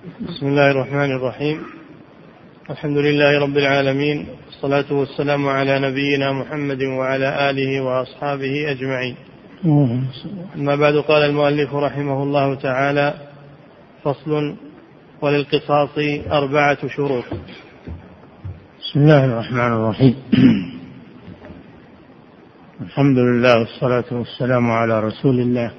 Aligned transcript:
بسم 0.00 0.46
الله 0.46 0.70
الرحمن 0.70 1.12
الرحيم. 1.12 1.58
الحمد 2.70 2.96
لله 2.96 3.40
رب 3.40 3.56
العالمين 3.56 4.26
والصلاة 4.46 4.92
والسلام 4.92 5.48
على 5.48 5.78
نبينا 5.78 6.32
محمد 6.32 6.82
وعلى 6.82 7.50
آله 7.50 7.80
وأصحابه 7.80 8.70
أجمعين. 8.70 9.16
أما 10.56 10.76
بعد 10.76 10.94
قال 10.94 11.22
المؤلف 11.22 11.74
رحمه 11.74 12.22
الله 12.22 12.54
تعالى 12.54 13.14
فصل 14.04 14.54
وللقصاص 15.22 15.98
أربعة 16.30 16.88
شروط. 16.88 17.24
بسم 18.80 19.00
الله 19.00 19.24
الرحمن 19.24 19.72
الرحيم. 19.72 20.14
الحمد 22.80 23.18
لله 23.18 23.58
والصلاة 23.58 24.08
والسلام 24.12 24.70
على 24.70 25.00
رسول 25.00 25.40
الله. 25.40 25.70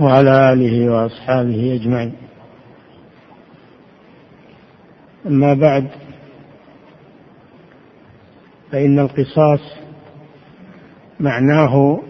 وعلى 0.00 0.52
آله 0.52 0.90
وأصحابه 0.90 1.78
أجمعين. 1.80 2.12
أما 5.26 5.54
بعد 5.54 5.84
فإن 8.72 8.98
القصاص 8.98 9.60
معناه 11.20 12.00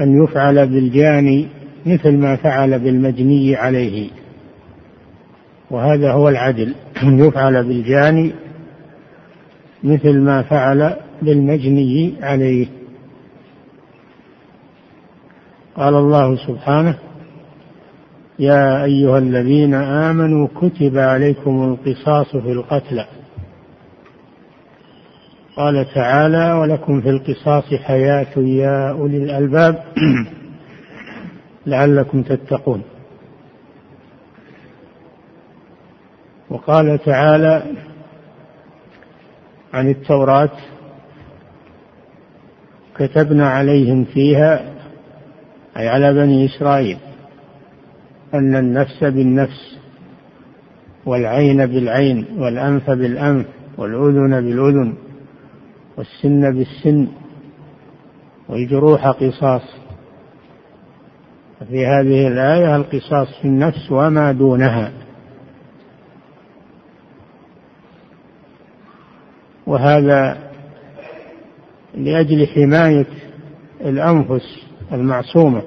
أن 0.00 0.24
يفعل 0.24 0.66
بالجاني 0.66 1.48
مثل 1.86 2.16
ما 2.16 2.36
فعل 2.36 2.78
بالمجني 2.78 3.56
عليه 3.56 4.10
وهذا 5.70 6.12
هو 6.12 6.28
العدل. 6.28 6.74
أن 7.02 7.18
يفعل 7.26 7.64
بالجاني 7.64 8.32
مثل 9.84 10.18
ما 10.18 10.42
فعل 10.42 10.96
بالمجني 11.22 12.14
عليه. 12.22 12.66
قال 15.76 15.94
الله 15.94 16.36
سبحانه 16.36 16.98
يا 18.38 18.84
أيها 18.84 19.18
الذين 19.18 19.74
آمنوا 19.74 20.48
كتب 20.60 20.98
عليكم 20.98 21.64
القصاص 21.64 22.36
في 22.36 22.52
القتلى. 22.52 23.06
قال 25.56 25.94
تعالى 25.94 26.52
ولكم 26.52 27.00
في 27.00 27.10
القصاص 27.10 27.74
حياة 27.74 28.38
يا 28.38 28.90
أولي 28.90 29.16
الألباب. 29.16 29.84
لعلكم 31.66 32.22
تتقون. 32.22 32.82
وقال 36.50 36.98
تعالى 37.04 37.62
عن 39.72 39.88
التوراة 39.88 40.50
كتبنا 42.98 43.48
عليهم 43.48 44.04
فيها 44.04 44.75
أي 45.78 45.88
على 45.88 46.14
بني 46.14 46.46
إسرائيل 46.46 46.98
أن 48.34 48.56
النفس 48.56 49.04
بالنفس 49.04 49.78
والعين 51.06 51.66
بالعين 51.66 52.26
والأنف 52.38 52.90
بالأنف 52.90 53.46
والأذن 53.78 54.40
بالأذن 54.40 54.94
والسن 55.96 56.54
بالسن 56.54 57.08
والجروح 58.48 59.06
قصاص. 59.06 59.62
في 61.68 61.86
هذه 61.86 62.28
الآية 62.28 62.76
القصاص 62.76 63.28
في 63.42 63.48
النفس 63.48 63.92
وما 63.92 64.32
دونها. 64.32 64.92
وهذا 69.66 70.38
لأجل 71.94 72.46
حماية 72.46 73.06
الأنفس 73.80 74.65
المعصومة 74.92 75.62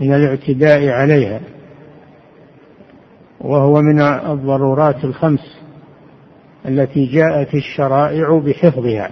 من 0.00 0.14
الاعتداء 0.14 0.88
عليها 0.88 1.40
وهو 3.40 3.82
من 3.82 4.00
الضرورات 4.00 5.04
الخمس 5.04 5.60
التي 6.66 7.06
جاءت 7.06 7.54
الشرائع 7.54 8.38
بحفظها 8.38 9.10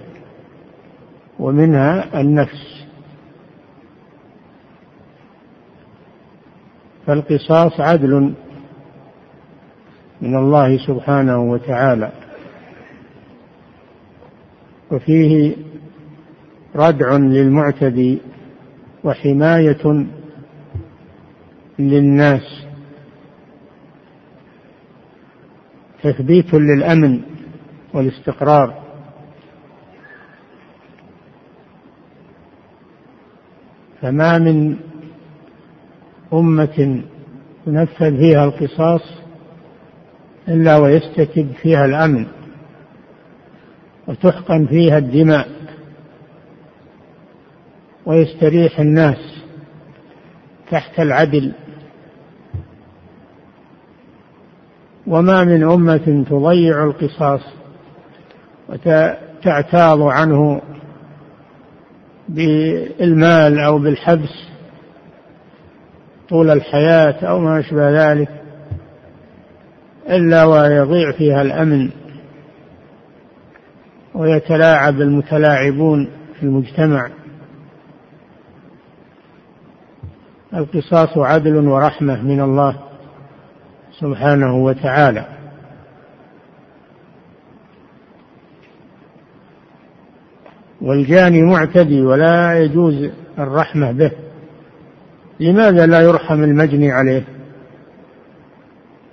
ومنها 1.38 2.20
النفس. 2.20 2.84
فالقصاص 7.06 7.80
عدل 7.80 8.34
من 10.20 10.36
الله 10.36 10.86
سبحانه 10.86 11.38
وتعالى 11.50 12.12
وفيه 14.90 15.56
ردع 16.76 17.16
للمعتدي 17.16 18.18
وحماية 19.04 20.06
للناس. 21.78 22.64
تثبيت 26.02 26.54
للأمن 26.54 27.20
والاستقرار. 27.94 28.82
فما 34.02 34.38
من 34.38 34.76
أمة 36.32 37.02
ينفذ 37.66 38.16
فيها 38.18 38.44
القصاص 38.44 39.02
إلا 40.48 40.76
ويستتب 40.76 41.52
فيها 41.62 41.84
الأمن 41.84 42.26
وتحقن 44.06 44.66
فيها 44.66 44.98
الدماء. 44.98 45.57
ويستريح 48.08 48.80
الناس 48.80 49.42
تحت 50.70 51.00
العدل. 51.00 51.52
وما 55.06 55.44
من 55.44 55.62
أمة 55.62 56.24
تضيع 56.30 56.84
القصاص 56.84 57.40
وتعتاض 58.68 60.02
عنه 60.02 60.62
بالمال 62.28 63.58
أو 63.58 63.78
بالحبس 63.78 64.48
طول 66.28 66.50
الحياة 66.50 67.24
أو 67.24 67.40
ما 67.40 67.60
أشبه 67.60 68.12
ذلك 68.12 68.28
إلا 70.10 70.44
ويضيع 70.44 71.12
فيها 71.12 71.42
الأمن. 71.42 71.90
ويتلاعب 74.14 75.00
المتلاعبون 75.00 76.10
في 76.34 76.42
المجتمع. 76.42 77.17
القصاص 80.54 81.18
عدل 81.18 81.68
ورحمة 81.68 82.22
من 82.22 82.40
الله 82.40 82.76
سبحانه 84.00 84.56
وتعالى. 84.56 85.24
والجاني 90.80 91.42
معتدي 91.42 92.02
ولا 92.02 92.58
يجوز 92.58 93.10
الرحمة 93.38 93.92
به. 93.92 94.10
لماذا 95.40 95.86
لا 95.86 96.00
يرحم 96.00 96.42
المجني 96.44 96.92
عليه؟ 96.92 97.24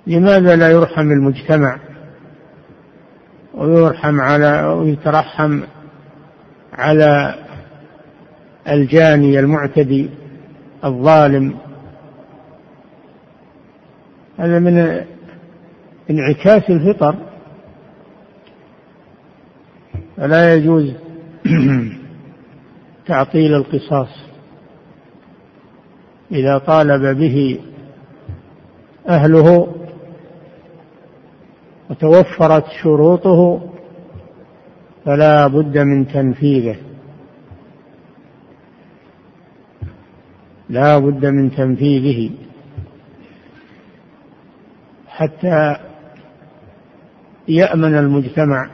لماذا 0.06 0.56
لا 0.56 0.70
يرحم 0.70 1.10
المجتمع؟ 1.12 1.78
ويرحم 3.54 4.20
على 4.20 4.62
ويترحم 4.64 5.60
على 6.72 7.34
الجاني 8.68 9.40
المعتدي. 9.40 10.10
الظالم. 10.86 11.54
هذا 14.38 14.58
من 14.58 15.04
انعكاس 16.10 16.70
الفطر. 16.70 17.16
فلا 20.16 20.54
يجوز 20.54 20.92
تعطيل 23.06 23.54
القصاص. 23.54 24.26
إذا 26.32 26.58
طالب 26.58 27.18
به 27.18 27.60
أهله 29.08 29.74
وتوفرت 31.90 32.64
شروطه 32.82 33.60
فلا 35.04 35.46
بد 35.46 35.78
من 35.78 36.08
تنفيذه. 36.08 36.76
لا 40.68 40.98
بد 40.98 41.26
من 41.26 41.50
تنفيذه. 41.50 42.30
حتى 45.08 45.76
يأمن 47.48 47.98
المجتمع. 47.98 48.70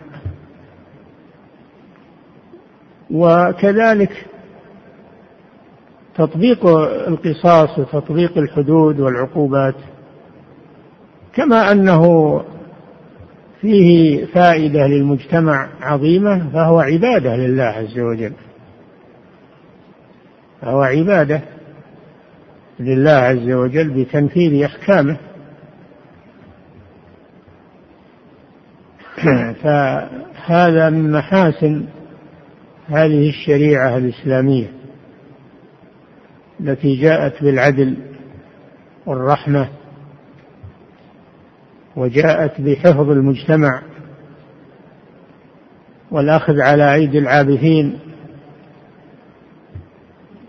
وكذلك 3.11 4.27
تطبيق 6.15 6.67
القصاص 7.09 7.79
وتطبيق 7.79 8.39
الحدود 8.39 9.01
والعقوبات. 9.01 9.75
كما 11.35 11.73
أنه 11.73 12.05
فيه 13.61 14.25
فائدة 14.25 14.87
للمجتمع 14.87 15.69
عظيمة 15.81 16.51
فهو 16.53 16.81
عبادة 16.81 17.37
لله 17.37 17.65
عز 17.65 17.99
وجل. 17.99 18.33
فهو 20.61 20.83
عبادة. 20.83 21.43
لله 22.81 23.11
عز 23.11 23.51
وجل 23.51 23.91
بتنفيذ 23.91 24.65
أحكامه. 24.65 25.17
فهذا 29.63 30.91
من 30.91 31.13
محاسن 31.13 31.87
هذه 32.87 33.29
الشريعة 33.29 33.97
الإسلامية 33.97 34.73
التي 36.61 36.97
جاءت 36.97 37.43
بالعدل 37.43 37.97
والرحمة 39.07 39.69
وجاءت 41.97 42.61
بحفظ 42.61 43.11
المجتمع 43.11 43.83
والأخذ 46.11 46.61
على 46.61 46.95
أيدي 46.95 47.19
العابثين. 47.19 47.99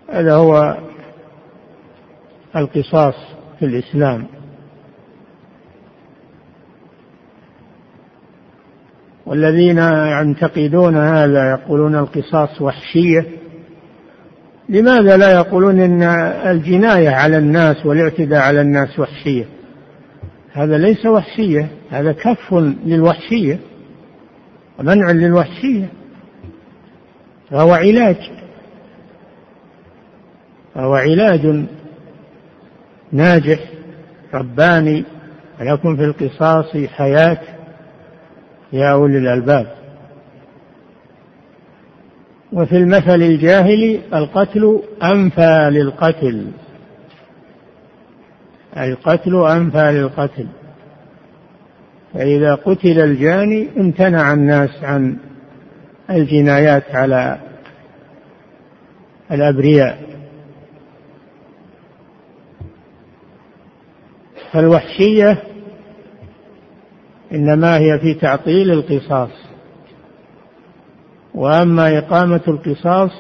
هذا 0.10 0.34
هو 0.34 0.78
القصاص 2.56 3.16
في 3.60 3.66
الإسلام. 3.66 4.28
والذين 9.26 9.78
ينتقدون 10.22 10.96
هذا 10.96 11.50
يقولون 11.52 11.96
القصاص 11.96 12.62
وحشية. 12.62 13.26
لماذا 14.70 15.18
لا 15.18 15.32
يقولون 15.32 15.80
إن 15.80 16.04
الجناية 16.52 17.10
على 17.10 17.38
الناس 17.38 17.86
والاعتداء 17.86 18.42
على 18.42 18.62
الناس 18.62 19.00
وحشية؟ 19.00 19.46
هذا 20.52 20.78
ليس 20.78 21.06
وحشية 21.06 21.68
هذا 21.90 22.12
كف 22.12 22.54
للوحشية 22.86 23.60
ومنع 24.80 25.12
للوحشية. 25.12 25.90
فهو 27.50 27.74
علاج. 27.74 28.32
فهو 30.76 30.94
علاج. 30.94 31.66
ناجح 33.14 33.60
رباني 34.34 35.04
ولكم 35.60 35.96
في 35.96 36.04
القصاص 36.04 36.78
حياة 36.78 37.38
يا 38.74 38.92
أولي 38.92 39.18
الألباب. 39.18 39.68
وفي 42.54 42.78
المثل 42.78 43.22
الجاهلي 43.22 44.00
القتل 44.14 44.82
أنفى 45.04 45.70
للقتل. 45.72 46.48
القتل 48.78 49.36
أنفى 49.36 49.92
للقتل. 49.92 50.48
فإذا 52.14 52.56
قتل 52.56 53.00
الجاني 53.00 53.68
امتنع 53.78 54.34
الناس 54.34 54.84
عن 54.84 55.18
الجنايات 56.10 56.96
على 56.96 57.40
الأبرياء. 59.32 60.13
فالوحشية 64.54 65.44
إنما 67.32 67.78
هي 67.78 68.00
في 68.00 68.14
تعطيل 68.14 68.72
القصاص. 68.72 69.30
وأما 71.36 71.98
إقامة 71.98 72.42
القصاص 72.48 73.12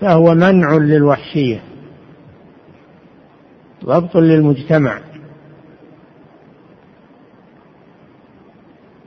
فهو 0.00 0.34
منع 0.34 0.76
للوحشية 0.76 1.62
ضبط 3.84 4.16
للمجتمع. 4.16 5.00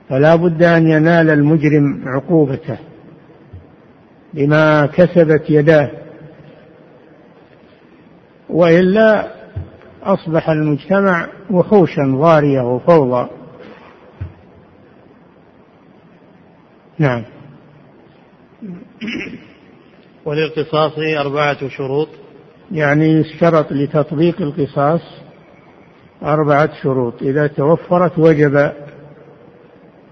فلا 0.10 0.36
بد 0.36 0.64
أن 0.64 0.88
ينال 0.88 1.30
المجرم 1.30 2.04
عقوبته 2.06 2.78
بما 4.34 4.86
كسبت 4.86 5.50
يداه 5.50 5.92
وإلا 8.50 9.37
أصبح 10.14 10.50
المجتمع 10.50 11.28
وحوشا 11.52 12.18
ضارية 12.22 12.62
وفوضى. 12.62 13.30
نعم. 17.00 17.24
وللقصاص 20.26 20.92
أربعة 20.98 21.70
شروط. 21.70 22.08
يعني 22.72 23.06
يشترط 23.06 23.72
لتطبيق 23.72 24.42
القصاص 24.42 25.02
أربعة 26.24 26.70
شروط. 26.82 27.22
إذا 27.22 27.48
توفرت 27.48 28.20
وجب 28.20 28.72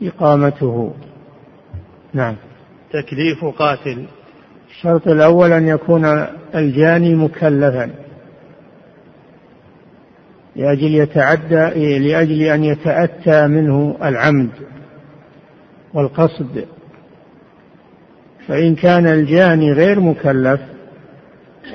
إقامته. 0.04 0.94
نعم. 2.14 2.36
تكليف 2.92 3.46
قاتل. 3.46 4.06
الشرط 4.70 5.08
الأول 5.08 5.52
أن 5.52 5.68
يكون 5.68 6.06
الجاني 6.56 7.16
مكلفا. 7.16 8.05
لأجل 10.56 10.96
يتعدى 10.96 12.00
لأجل 12.00 12.42
أن 12.42 12.64
يتأتى 12.64 13.48
منه 13.48 13.98
العمد 14.04 14.50
والقصد. 15.94 16.66
فإن 18.48 18.76
كان 18.76 19.08
الجاني 19.08 19.72
غير 19.72 20.00
مكلف 20.00 20.62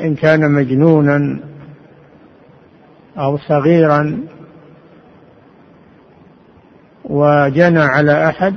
إن 0.00 0.14
كان 0.14 0.50
مجنونا 0.50 1.40
أو 3.18 3.38
صغيرا 3.38 4.20
وجنى 7.04 7.80
على 7.80 8.28
أحد 8.28 8.54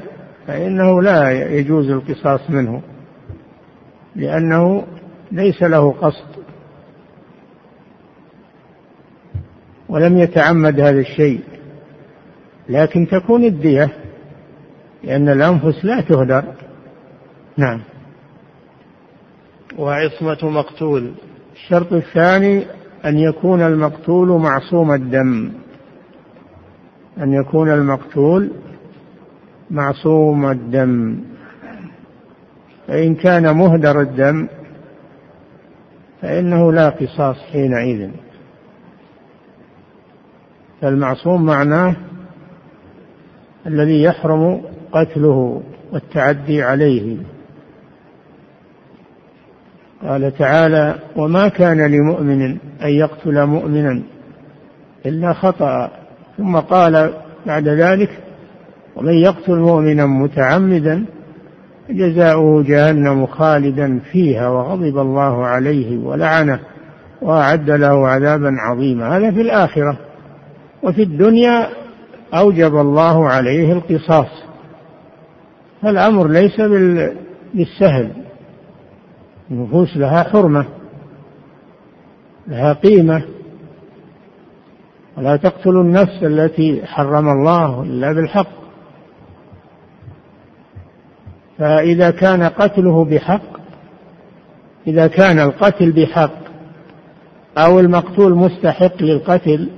فإنه 0.47 1.01
لا 1.01 1.31
يجوز 1.31 1.89
القصاص 1.89 2.49
منه 2.49 2.81
لأنه 4.15 4.83
ليس 5.31 5.63
له 5.63 5.91
قصد. 5.91 6.32
ولم 9.93 10.17
يتعمد 10.17 10.79
هذا 10.79 10.99
الشيء. 10.99 11.39
لكن 12.69 13.07
تكون 13.07 13.43
الدية 13.43 13.89
لأن 15.03 15.29
الأنفس 15.29 15.85
لا 15.85 16.01
تهدر. 16.01 16.43
نعم. 17.57 17.81
وعصمة 19.77 20.37
مقتول. 20.49 21.11
الشرط 21.53 21.93
الثاني 21.93 22.65
أن 23.05 23.19
يكون 23.19 23.61
المقتول 23.61 24.27
معصوم 24.27 24.93
الدم. 24.93 25.51
أن 27.17 27.33
يكون 27.33 27.69
المقتول 27.71 28.51
معصوم 29.71 30.51
الدم. 30.51 31.17
فإن 32.87 33.15
كان 33.15 33.57
مهدر 33.57 34.01
الدم 34.01 34.47
فإنه 36.21 36.71
لا 36.71 36.89
قصاص 36.89 37.37
حينئذ. 37.51 38.22
فالمعصوم 40.83 41.45
معناه 41.45 41.95
الذي 43.67 44.03
يحرم 44.03 44.61
قتله 44.91 45.61
والتعدي 45.91 46.63
عليه. 46.63 47.17
قال 50.01 50.37
تعالى 50.37 50.95
وما 51.15 51.47
كان 51.47 51.91
لمؤمن 51.91 52.41
أن 52.81 52.89
يقتل 52.89 53.45
مؤمنا 53.45 54.01
إلا 55.05 55.33
خطأ. 55.33 55.91
ثم 56.37 56.55
قال 56.55 57.13
بعد 57.45 57.67
ذلك 57.67 58.09
ومن 58.95 59.13
يقتل 59.13 59.55
مؤمنا 59.55 60.05
متعمدا 60.05 61.05
جزاؤه 61.89 62.63
جهنم 62.63 63.25
خالدا 63.25 63.99
فيها 64.11 64.47
وغضب 64.49 64.97
الله 64.97 65.45
عليه 65.45 65.97
ولعنه 65.97 66.59
وأعد 67.21 67.69
له 67.69 68.07
عذابا 68.07 68.51
عظيما. 68.59 69.17
هذا 69.17 69.31
في 69.31 69.41
الآخرة. 69.41 69.97
وفي 70.83 71.03
الدنيا 71.03 71.69
أوجب 72.33 72.75
الله 72.75 73.27
عليه 73.29 73.73
القصاص. 73.73 74.43
فالأمر 75.81 76.27
ليس 76.27 76.61
بالسهل. 77.53 78.11
النفوس 79.51 79.97
لها 79.97 80.23
حرمة 80.23 80.65
لها 82.47 82.73
قيمة. 82.73 83.23
ولا 85.17 85.35
تقتلوا 85.35 85.83
النفس 85.83 86.23
التي 86.23 86.85
حرم 86.85 87.29
الله 87.29 87.83
إلا 87.83 88.11
بالحق. 88.11 88.63
فإذا 91.57 92.11
كان 92.11 92.43
قتله 92.43 93.05
بحق 93.05 93.53
إذا 94.87 95.07
كان 95.07 95.39
القتل 95.39 95.91
بحق 95.91 96.43
أو 97.57 97.79
المقتول 97.79 98.35
مستحق 98.35 99.03
للقتل 99.03 99.69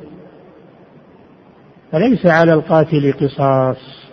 فليس 1.91 2.25
على 2.25 2.53
القاتل 2.53 3.13
قصاص. 3.13 4.05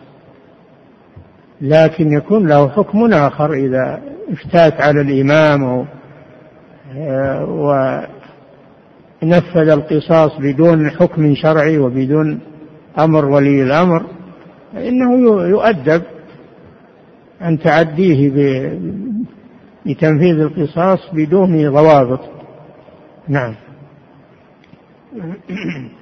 لكن 1.60 2.12
يكون 2.12 2.48
له 2.48 2.68
حكم 2.68 3.12
آخر 3.12 3.52
إذا 3.52 4.02
افتات 4.32 4.80
على 4.80 5.00
الإمام 5.00 5.86
ونفذ 9.22 9.68
القصاص 9.68 10.30
بدون 10.38 10.90
حكم 10.90 11.34
شرعي 11.34 11.78
وبدون 11.78 12.40
أمر 12.98 13.24
ولي 13.24 13.62
الأمر 13.62 14.06
فإنه 14.72 15.42
يؤدب 15.42 16.02
عن 17.40 17.58
تعديه 17.58 18.30
بتنفيذ 19.86 20.40
القصاص 20.40 20.98
بدون 21.12 21.70
ضوابط. 21.70 22.20
نعم. 23.28 23.54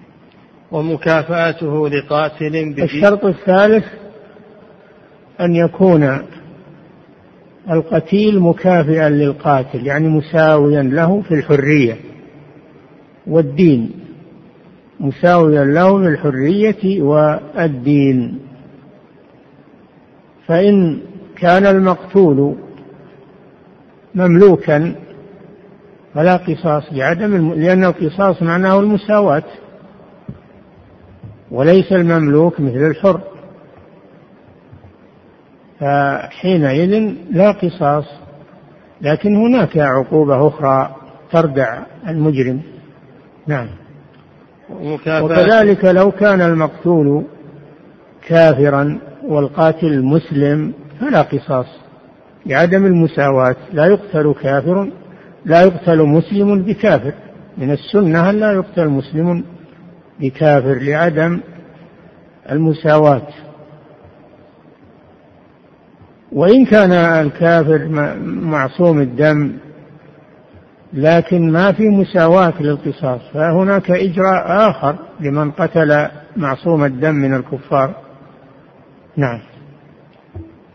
ومكافأته 0.72 1.88
لقاتل 1.88 2.56
الشرط 2.82 3.24
الثالث 3.24 3.84
أن 5.40 5.54
يكون 5.54 6.18
القتيل 7.70 8.40
مكافئا 8.40 9.08
للقاتل 9.08 9.86
يعني 9.86 10.08
مساويا 10.08 10.82
له 10.82 11.22
في 11.22 11.34
الحرية 11.34 11.96
والدين. 13.26 13.90
مساويا 15.00 15.64
له 15.64 15.98
في 15.98 16.08
الحرية 16.08 17.02
والدين. 17.02 18.38
فإن 20.46 21.00
كان 21.36 21.66
المقتول 21.66 22.56
مملوكا 24.14 24.94
فلا 26.14 26.36
قصاص 26.36 26.82
لعدم 26.92 27.52
لأن 27.54 27.84
القصاص 27.84 28.42
معناه 28.42 28.80
المساواة. 28.80 29.44
وليس 31.50 31.92
المملوك 31.92 32.60
مثل 32.60 32.86
الحر. 32.90 33.20
فحينئذ 35.80 37.14
لا 37.30 37.50
قصاص 37.52 38.04
لكن 39.00 39.36
هناك 39.36 39.78
عقوبة 39.78 40.48
أخرى 40.48 40.96
تردع 41.32 41.78
المجرم. 42.08 42.60
نعم. 43.46 43.68
وكذلك 45.22 45.84
لو 45.84 46.10
كان 46.10 46.40
المقتول 46.40 47.24
كافرا 48.26 48.98
والقاتل 49.28 50.02
مسلم 50.02 50.72
فلا 51.00 51.22
قصاص. 51.22 51.66
لعدم 52.46 52.86
المساواة 52.86 53.56
لا 53.72 53.86
يقتل 53.86 54.34
كافر 54.42 54.90
لا 55.44 55.62
يقتل 55.62 56.02
مسلم 56.02 56.62
بكافر. 56.62 57.12
من 57.58 57.70
السنة 57.70 58.30
أن 58.30 58.40
لا 58.40 58.52
يقتل 58.52 58.88
مسلم 58.88 59.44
بكافر 60.20 60.74
لعدم 60.74 61.40
المساواة. 62.50 63.28
وإن 66.32 66.64
كان 66.64 66.92
الكافر 66.92 67.88
معصوم 68.26 69.00
الدم 69.00 69.52
لكن 70.92 71.52
ما 71.52 71.72
في 71.72 71.88
مساواة 71.88 72.62
للقصاص 72.62 73.20
فهناك 73.34 73.90
إجراء 73.90 74.70
آخر 74.70 74.96
لمن 75.20 75.50
قتل 75.50 76.08
معصوم 76.36 76.84
الدم 76.84 77.14
من 77.14 77.34
الكفار. 77.34 77.94
نعم. 79.16 79.40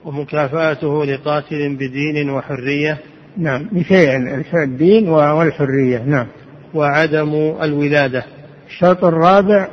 ومكافأته 0.06 1.06
لقاتل 1.06 1.76
بدين 1.76 2.30
وحرية. 2.30 2.98
نعم. 3.38 3.64
بشيئين 3.72 4.44
الدين 4.54 5.10
والحرية. 5.10 6.04
نعم. 6.04 6.28
وعدم 6.74 7.34
الولادة. 7.62 8.24
الشرط 8.68 9.04
الرابع 9.04 9.68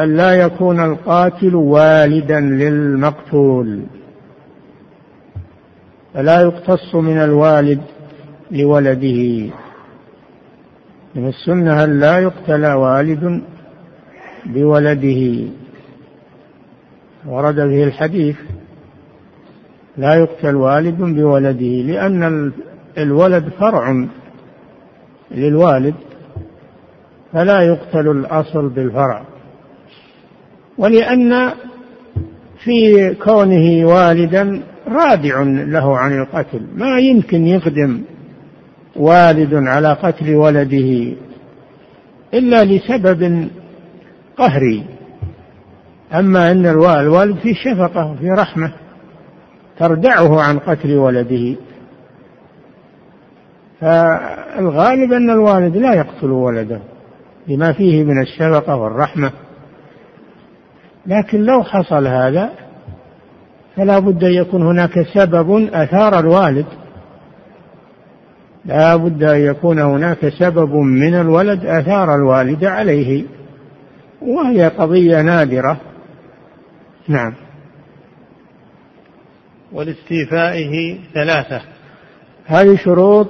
أن 0.00 0.16
لا 0.16 0.32
يكون 0.32 0.80
القاتل 0.80 1.54
والدا 1.54 2.40
للمقتول. 2.40 3.82
فلا 6.14 6.40
يقتص 6.40 6.94
من 6.94 7.16
الوالد 7.16 7.80
لولده. 8.50 9.50
من 11.14 11.28
السنة 11.28 11.84
أن 11.84 12.00
لا 12.00 12.18
يقتل 12.18 12.66
والد 12.66 13.42
بولده. 14.46 15.48
ورد 17.26 17.54
به 17.54 17.84
الحديث 17.84 18.36
لا 19.96 20.14
يقتل 20.14 20.54
والد 20.54 20.98
بولده 21.00 21.82
لأن 21.92 22.52
الولد 22.98 23.48
فرع 23.48 24.06
للوالد. 25.30 25.94
فلا 27.32 27.60
يقتل 27.60 28.10
الأصل 28.10 28.68
بالفرع. 28.68 29.24
ولأن 30.78 31.50
في 32.64 33.14
كونه 33.14 33.86
والدا 33.86 34.62
رادع 34.88 35.42
له 35.42 35.98
عن 35.98 36.20
القتل. 36.20 36.66
ما 36.76 36.98
يمكن 36.98 37.46
يقدم 37.46 38.00
والد 38.96 39.54
على 39.54 39.92
قتل 39.92 40.34
ولده 40.34 41.16
إلا 42.34 42.64
لسبب 42.64 43.48
قهري. 44.36 44.84
أما 46.14 46.50
أن 46.50 46.66
الوالد 46.66 47.38
في 47.38 47.54
شفقة 47.54 48.12
وفي 48.12 48.30
رحمة 48.30 48.72
تردعه 49.78 50.40
عن 50.40 50.58
قتل 50.58 50.96
ولده. 50.96 51.56
فالغالب 53.80 55.12
أن 55.12 55.30
الوالد 55.30 55.76
لا 55.76 55.94
يقتل 55.94 56.30
ولده. 56.30 56.80
لما 57.50 57.72
فيه 57.72 58.04
من 58.04 58.22
الشفقة 58.22 58.76
والرحمة. 58.76 59.32
لكن 61.06 61.42
لو 61.42 61.62
حصل 61.62 62.06
هذا 62.06 62.50
فلا 63.76 63.98
بد 63.98 64.24
أن 64.24 64.32
يكون 64.32 64.62
هناك 64.62 65.02
سبب 65.14 65.68
أثار 65.72 66.18
الوالد. 66.18 66.66
لا 68.64 68.96
بد 68.96 69.22
أن 69.22 69.40
يكون 69.40 69.78
هناك 69.78 70.28
سبب 70.28 70.74
من 70.74 71.14
الولد 71.14 71.66
أثار 71.66 72.14
الوالد 72.14 72.64
عليه. 72.64 73.24
وهي 74.22 74.68
قضية 74.68 75.22
نادرة. 75.22 75.80
نعم. 77.08 77.34
ولاستيفائه 79.72 80.98
ثلاثة. 81.14 81.60
هذه 82.46 82.76
شروط 82.76 83.28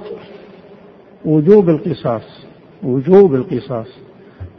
وجوب 1.25 1.69
القصاص. 1.69 2.45
وجوب 2.83 3.35
القصاص. 3.35 3.87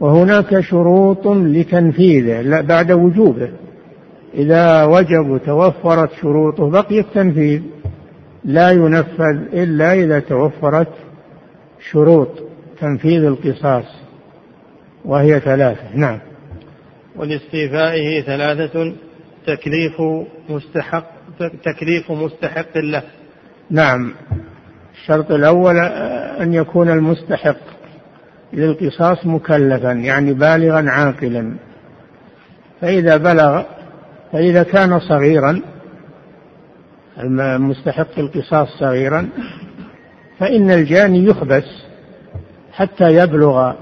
وهناك 0.03 0.59
شروط 0.59 1.27
لتنفيذه 1.27 2.61
بعد 2.61 2.91
وجوبه. 2.91 3.49
إذا 4.33 4.83
وجب 4.83 5.29
وتوفرت 5.29 6.11
شروطه 6.21 6.69
بقي 6.69 6.99
التنفيذ. 6.99 7.61
لا 8.43 8.71
ينفذ 8.71 9.37
إلا 9.53 9.93
إذا 9.93 10.19
توفرت 10.19 10.87
شروط 11.91 12.29
تنفيذ 12.79 13.23
القصاص 13.23 13.85
وهي 15.05 15.39
ثلاثة. 15.39 15.95
نعم. 15.95 16.19
ولاستيفائه 17.15 18.21
ثلاثة 18.21 18.93
تكليف 19.47 20.01
مستحق 20.49 21.05
تكليف 21.63 22.11
مستحق 22.11 22.77
له. 22.77 23.03
نعم. 23.69 24.13
الشرط 24.93 25.31
الأول 25.31 25.77
أن 26.41 26.53
يكون 26.53 26.89
المستحق. 26.89 27.72
للقصاص 28.53 29.25
مكلفا 29.25 29.91
يعني 29.91 30.33
بالغا 30.33 30.89
عاقلا. 30.89 31.55
فإذا 32.81 33.17
بلغ 33.17 33.63
فإذا 34.31 34.63
كان 34.63 34.99
صغيرا 34.99 35.61
المستحق 37.19 38.19
القصاص 38.19 38.67
صغيرا 38.79 39.29
فإن 40.39 40.71
الجاني 40.71 41.25
يحبس 41.25 41.83
حتى 42.71 43.03
يبلغ 43.03 43.73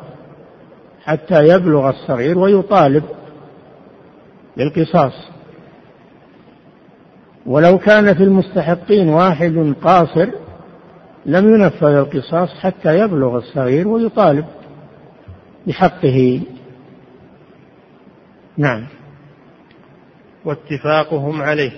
حتى 1.03 1.47
يبلغ 1.47 1.89
الصغير 1.89 2.37
ويطالب 2.37 3.03
بالقصاص. 4.57 5.13
ولو 7.45 7.77
كان 7.77 8.13
في 8.13 8.23
المستحقين 8.23 9.09
واحد 9.09 9.73
قاصر 9.83 10.27
لم 11.25 11.53
ينفذ 11.53 11.87
القصاص 11.87 12.49
حتى 12.49 12.99
يبلغ 12.99 13.37
الصغير 13.37 13.87
ويطالب. 13.87 14.45
بحقه. 15.67 16.41
نعم. 18.57 18.85
واتفاقهم 20.45 21.41
عليه. 21.41 21.71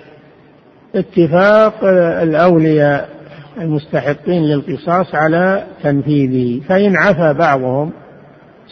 اتفاق 0.95 1.83
الأولياء 2.23 3.09
المستحقين 3.57 4.43
للقصاص 4.43 5.15
على 5.15 5.67
تنفيذه 5.83 6.61
فإن 6.67 6.97
عفى 6.97 7.33
بعضهم 7.33 7.91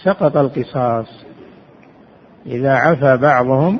سقط 0.03 0.37
القصاص. 0.37 1.07
إذا 2.45 2.73
عفى 2.73 3.17
بعضهم 3.17 3.79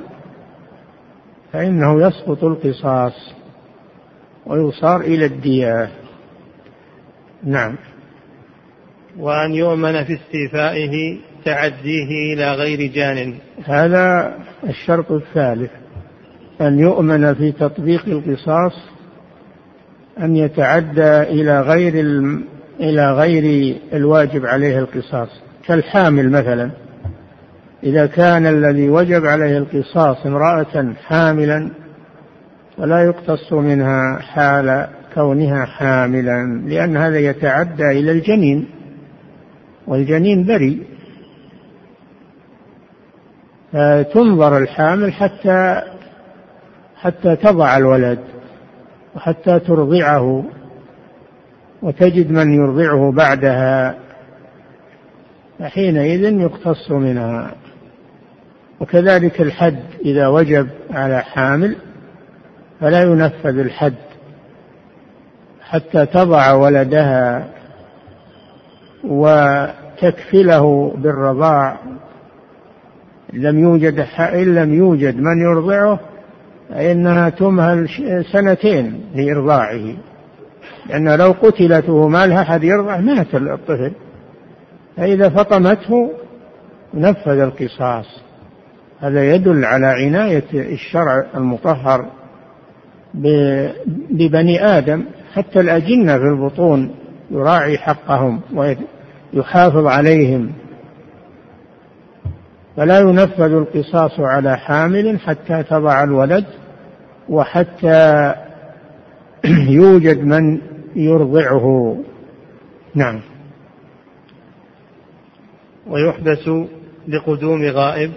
فإنه 1.53 2.07
يسقط 2.07 2.43
القصاص 2.43 3.33
ويصار 4.45 5.01
إلى 5.01 5.25
الدية 5.25 5.89
نعم. 7.43 7.75
وأن 9.19 9.53
يؤمن 9.53 10.03
في 10.03 10.13
استيفائه 10.13 11.17
تعديه 11.45 12.33
إلى 12.33 12.53
غير 12.53 12.91
جان. 12.91 13.33
هذا 13.65 14.33
الشرط 14.69 15.11
الثالث 15.11 15.71
أن 16.61 16.79
يؤمن 16.79 17.33
في 17.33 17.51
تطبيق 17.51 18.05
القصاص 18.07 18.73
أن 20.19 20.35
يتعدى 20.35 21.21
إلى 21.21 21.61
غير 21.61 21.93
إلى 22.79 23.13
غير 23.13 23.75
الواجب 23.93 24.45
عليه 24.45 24.79
القصاص. 24.79 25.29
كالحامل 25.67 26.29
مثلا 26.29 26.71
إذا 27.83 28.05
كان 28.05 28.45
الذي 28.45 28.89
وجب 28.89 29.25
عليه 29.25 29.57
القصاص 29.57 30.25
امرأة 30.25 30.93
حاملا 31.07 31.69
فلا 32.77 33.03
يقتص 33.03 33.53
منها 33.53 34.19
حال 34.19 34.87
كونها 35.15 35.65
حاملا 35.65 36.61
لأن 36.67 36.97
هذا 36.97 37.19
يتعدى 37.19 37.91
إلى 37.91 38.11
الجنين. 38.11 38.67
والجنين 39.88 40.45
بريء 40.45 40.83
فتنظر 43.71 44.57
الحامل 44.57 45.13
حتى 45.13 45.81
حتى 46.95 47.35
تضع 47.35 47.77
الولد 47.77 48.19
وحتى 49.15 49.59
ترضعه 49.59 50.43
وتجد 51.81 52.31
من 52.31 52.53
يرضعه 52.53 53.11
بعدها. 53.11 53.95
فحينئذ 55.59 56.23
يقتص 56.23 56.91
منها. 56.91 57.51
وكذلك 58.79 59.41
الحد 59.41 59.83
إذا 60.05 60.27
وجب 60.27 60.67
على 60.91 61.21
حامل 61.21 61.75
فلا 62.79 63.03
ينفذ 63.03 63.59
الحد 63.59 63.95
حتى 65.61 66.05
تضع 66.05 66.53
ولدها. 66.53 67.47
وتكفله 69.03 70.93
بالرضاع. 70.98 71.77
لم 73.34 73.60
يوجد 73.60 74.05
إن 74.20 74.55
لم 74.55 74.74
يوجد 74.74 75.15
من 75.15 75.41
يرضعه 75.41 76.00
فإنها 76.70 77.29
تمهل 77.29 77.89
سنتين 78.31 79.01
لإرضاعه. 79.15 79.96
لأن 80.89 81.15
لو 81.15 81.31
قتلت 81.41 81.89
وما 81.89 82.25
لها 82.25 82.41
أحد 82.41 82.63
يرضع 82.63 82.98
مات 82.98 83.36
الطفل. 83.36 83.91
فإذا 84.98 85.29
فطمته 85.29 86.12
نفذ 86.93 87.39
القصاص. 87.39 88.22
هذا 89.00 89.36
يدل 89.36 89.65
على 89.65 89.88
عناية 89.88 90.43
الشرع 90.53 91.25
المطهر 91.36 92.05
ببني 94.10 94.65
آدم. 94.65 95.03
حتى 95.34 95.60
الأجنة 95.60 96.17
في 96.17 96.24
البطون 96.24 96.91
يراعي 97.31 97.77
حقهم 97.77 98.41
ويحافظ 98.53 99.85
عليهم 99.85 100.51
فلا 102.77 103.00
ينفذ 103.00 103.51
القصاص 103.51 104.19
على 104.19 104.57
حامل 104.57 105.19
حتى 105.19 105.63
تضع 105.63 106.03
الولد 106.03 106.45
وحتى 107.29 108.33
يوجد 109.79 110.17
من 110.17 110.61
يرضعه. 110.95 111.97
نعم. 112.95 113.21
ويحبس 115.88 116.50
لقدوم 117.07 117.63
غائب. 117.63 118.11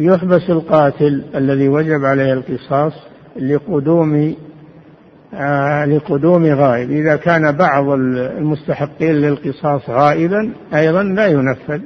يحبس 0.00 0.50
القاتل 0.50 1.24
الذي 1.34 1.68
وجب 1.68 2.04
عليه 2.04 2.32
القصاص 2.32 2.92
لقدوم 3.36 4.34
لقدوم 5.86 6.46
غائب. 6.46 6.90
إذا 6.90 7.16
كان 7.16 7.52
بعض 7.52 7.88
المستحقين 7.88 9.12
للقصاص 9.12 9.90
غائبا 9.90 10.52
أيضا 10.74 11.02
لا 11.02 11.26
ينفذ 11.26 11.80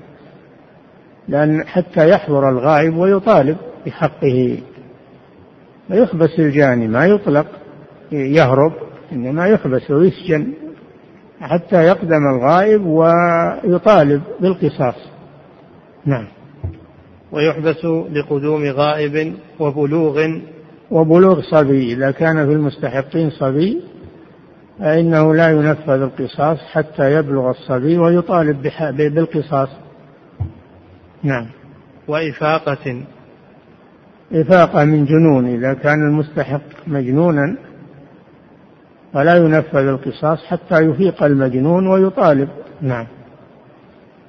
لأن 1.29 1.67
حتى 1.67 2.09
يحضر 2.09 2.49
الغائب 2.49 2.97
ويطالب 2.97 3.57
بحقه. 3.87 4.59
فيحبس 5.89 6.39
الجاني 6.39 6.89
ما 6.89 7.07
يطلق 7.07 7.47
يهرب 8.13 8.73
إنما 9.13 9.47
يحبس 9.47 9.91
ويسجن 9.91 10.53
حتى 11.41 11.85
يقدم 11.85 12.27
الغائب 12.37 12.87
ويطالب 12.87 14.23
بالقصاص. 14.41 14.95
نعم. 16.07 16.27
ويحبس 17.33 17.85
لقدوم 18.13 18.65
غائب 18.65 19.35
وبلوغ 19.61 20.27
وبلوغ 20.93 21.41
صبي 21.41 21.93
إذا 21.93 22.11
كان 22.11 22.47
في 22.47 22.53
المستحقين 22.53 23.31
صبي 23.31 23.83
فإنه 24.79 25.35
لا 25.35 25.49
ينفذ 25.49 26.03
القصاص 26.03 26.59
حتى 26.59 27.13
يبلغ 27.13 27.51
الصبي 27.51 27.99
ويطالب 27.99 28.71
بالقصاص. 28.97 29.69
نعم. 31.23 31.47
وإفاقة. 32.09 33.03
إفاقة 34.33 34.85
من 34.85 35.05
جنون 35.05 35.47
إذا 35.47 35.75
كان 35.75 36.09
المستحق 36.09 36.63
مجنونا 36.87 37.57
فلا 39.13 39.37
ينفذ 39.37 39.87
القصاص 39.87 40.45
حتى 40.45 40.79
يفيق 40.81 41.23
المجنون 41.23 41.87
ويطالب. 41.87 42.49
نعم. 42.81 43.07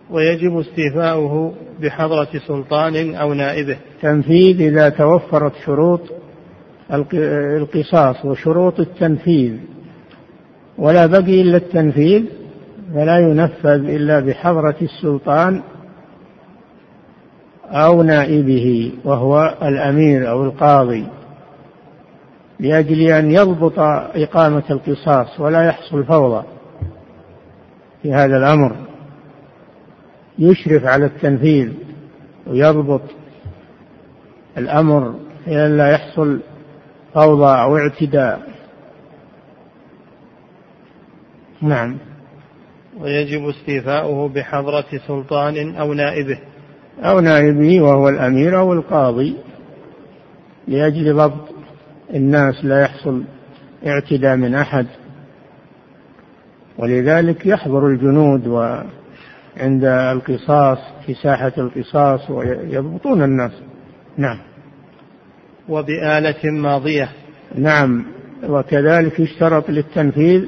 ويجب 0.09 0.59
استيفاؤه 0.59 1.53
بحضرة 1.81 2.29
سلطان 2.47 3.15
أو 3.15 3.33
نائبه. 3.33 3.77
تنفيذ 4.01 4.61
إذا 4.61 4.89
توفرت 4.89 5.53
شروط 5.65 6.22
القصاص 6.93 8.25
وشروط 8.25 8.79
التنفيذ. 8.79 9.57
ولا 10.77 11.05
بقي 11.05 11.41
إلا 11.41 11.57
التنفيذ 11.57 12.23
فلا 12.93 13.19
ينفذ 13.19 13.89
إلا 13.89 14.19
بحضرة 14.19 14.75
السلطان 14.81 15.61
أو 17.69 18.03
نائبه 18.03 18.91
وهو 19.03 19.57
الأمير 19.61 20.29
أو 20.29 20.43
القاضي 20.43 21.07
لأجل 22.59 23.01
أن 23.01 23.31
يضبط 23.31 23.79
إقامة 24.15 24.63
القصاص 24.69 25.39
ولا 25.39 25.61
يحصل 25.63 26.03
فوضى 26.03 26.43
في 28.01 28.13
هذا 28.13 28.37
الأمر. 28.37 28.75
يشرف 30.39 30.85
على 30.85 31.05
التنفيذ 31.05 31.69
ويضبط 32.47 33.01
الأمر 34.57 35.15
لا 35.47 35.91
يحصل 35.91 36.39
فوضى 37.13 37.61
أو 37.61 37.77
اعتداء 37.77 38.53
نعم. 41.61 41.97
ويجب 42.99 43.49
استيفاؤه 43.49 44.29
بحضرة 44.29 44.85
سلطان 45.07 45.75
أو 45.75 45.93
نائبه. 45.93 46.39
أو 46.99 47.19
نائبه 47.19 47.81
وهو 47.81 48.09
الأمير 48.09 48.59
أو 48.59 48.73
القاضي. 48.73 49.35
لأجل 50.67 51.15
ضبط 51.15 51.49
الناس 52.13 52.65
لا 52.65 52.81
يحصل 52.81 53.23
اعتداء 53.87 54.35
من 54.35 54.55
أحد. 54.55 54.87
ولذلك 56.77 57.45
يحضر 57.45 57.87
الجنود 57.87 58.47
وعند 58.47 59.85
القصاص 59.85 60.77
في 61.05 61.13
ساحة 61.13 61.53
القصاص 61.57 62.29
ويضبطون 62.29 63.23
الناس. 63.23 63.51
نعم. 64.17 64.52
وبآلة 65.69 66.51
ماضية. 66.51 67.09
نعم 67.55 68.05
وكذلك 68.43 69.19
يشترط 69.19 69.69
للتنفيذ 69.69 70.45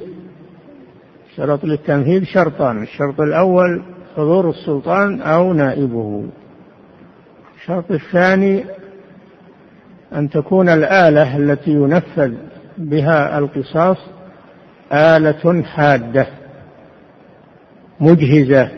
شرط 1.35 1.65
للتنفيذ 1.65 2.23
شرطان 2.23 2.83
الشرط 2.83 3.21
الأول 3.21 3.83
حضور 4.15 4.49
السلطان 4.49 5.21
أو 5.21 5.53
نائبه. 5.53 6.25
الشرط 7.57 7.91
الثاني 7.91 8.65
أن 10.15 10.29
تكون 10.29 10.69
الآلة 10.69 11.37
التي 11.37 11.71
ينفذ 11.71 12.33
بها 12.77 13.37
القصاص 13.37 13.97
آلة 14.93 15.63
حادة 15.63 16.27
مجهزة. 17.99 18.69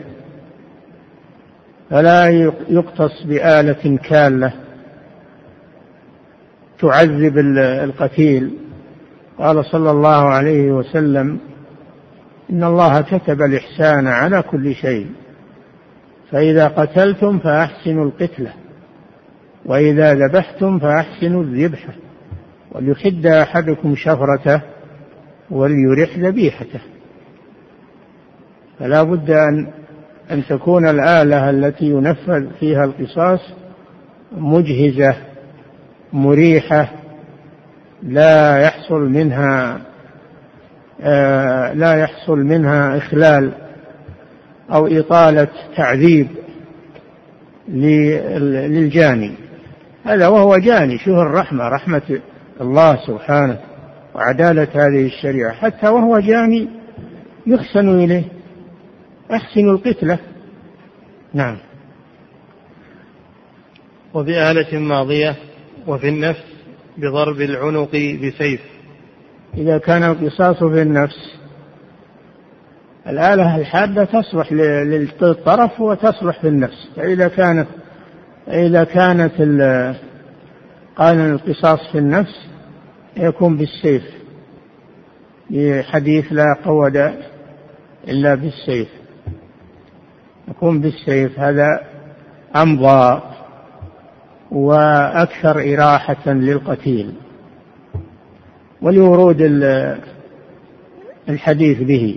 فلا 1.90 2.28
يقتص 2.68 3.22
بآلة 3.22 3.96
كالة. 3.96 4.52
تعذب 6.80 7.38
القتيل. 7.58 8.50
قال 9.38 9.64
صلى 9.64 9.90
الله 9.90 10.24
عليه 10.28 10.72
وسلم 10.72 11.38
إن 12.50 12.64
الله 12.64 13.00
كتب 13.00 13.42
الإحسان 13.42 14.06
على 14.06 14.42
كل 14.42 14.74
شيء 14.74 15.06
فإذا 16.30 16.68
قتلتم 16.68 17.38
فأحسنوا 17.38 18.04
القتلة 18.04 18.52
وإذا 19.64 20.14
ذبحتم 20.14 20.78
فأحسنوا 20.78 21.42
الذبحة 21.42 21.92
وليحد 22.72 23.26
أحدكم 23.26 23.94
شفرته 23.96 24.60
وليرح 25.50 26.18
ذبيحته. 26.18 26.80
فلا 28.78 29.02
بد 29.02 29.30
أن 29.30 29.66
أن 30.30 30.44
تكون 30.44 30.88
الآلة 30.88 31.50
التي 31.50 31.84
ينفذ 31.84 32.46
فيها 32.60 32.84
القصاص 32.84 33.40
مجهزة 34.32 35.16
مريحة 36.12 36.92
لا 38.02 38.58
يحصل 38.58 39.00
منها 39.00 39.80
آه 41.00 41.72
لا 41.72 41.94
يحصل 41.94 42.38
منها 42.38 42.96
إخلال 42.96 43.52
أو 44.72 44.86
إطالة 44.86 45.48
تعذيب 45.76 46.28
للجاني. 47.68 49.34
هذا 50.04 50.28
وهو 50.28 50.56
جاني 50.56 50.98
شوف 50.98 51.18
الرحمة 51.18 51.68
رحمة 51.68 52.20
الله 52.60 53.06
سبحانه 53.06 53.58
وعدالة 54.14 54.68
هذه 54.74 55.06
الشريعة. 55.06 55.52
حتى 55.52 55.88
وهو 55.88 56.18
جاني 56.18 56.68
يحسن 57.46 57.88
إليه 57.88 58.24
أحسن 59.32 59.68
القتلة. 59.68 60.18
نعم. 61.34 61.56
وبآلة 64.14 64.78
ماضية 64.78 65.36
وفي 65.88 66.08
النفس 66.08 66.44
بضرب 66.98 67.40
العنق 67.40 67.90
بسيف. 67.90 68.60
إذا 69.56 69.78
كان 69.78 70.02
القصاص 70.02 70.56
في 70.56 70.82
النفس 70.82 71.38
الآلة 73.06 73.56
الحادة 73.56 74.04
تصلح 74.04 74.52
للطرف 74.52 75.80
وتصلح 75.80 76.40
في 76.40 76.48
النفس. 76.48 76.88
فإذا 76.96 77.28
كانت 77.28 77.66
إذا 78.48 78.84
كانت 78.84 79.32
قانون 80.96 81.32
القصاص 81.32 81.92
في 81.92 81.98
النفس 81.98 82.46
يكون 83.16 83.56
بالسيف. 83.56 84.02
بحديث 85.50 86.32
لا 86.32 86.56
قود 86.64 86.96
إلا 88.08 88.34
بالسيف. 88.34 88.88
يكون 90.48 90.80
بالسيف. 90.80 91.40
هذا 91.40 91.80
أمضى. 92.56 93.22
وأكثر 94.50 95.74
إراحة 95.74 96.32
للقتيل 96.32 97.12
ولورود 98.82 99.42
الحديث 101.28 101.82
به. 101.82 102.16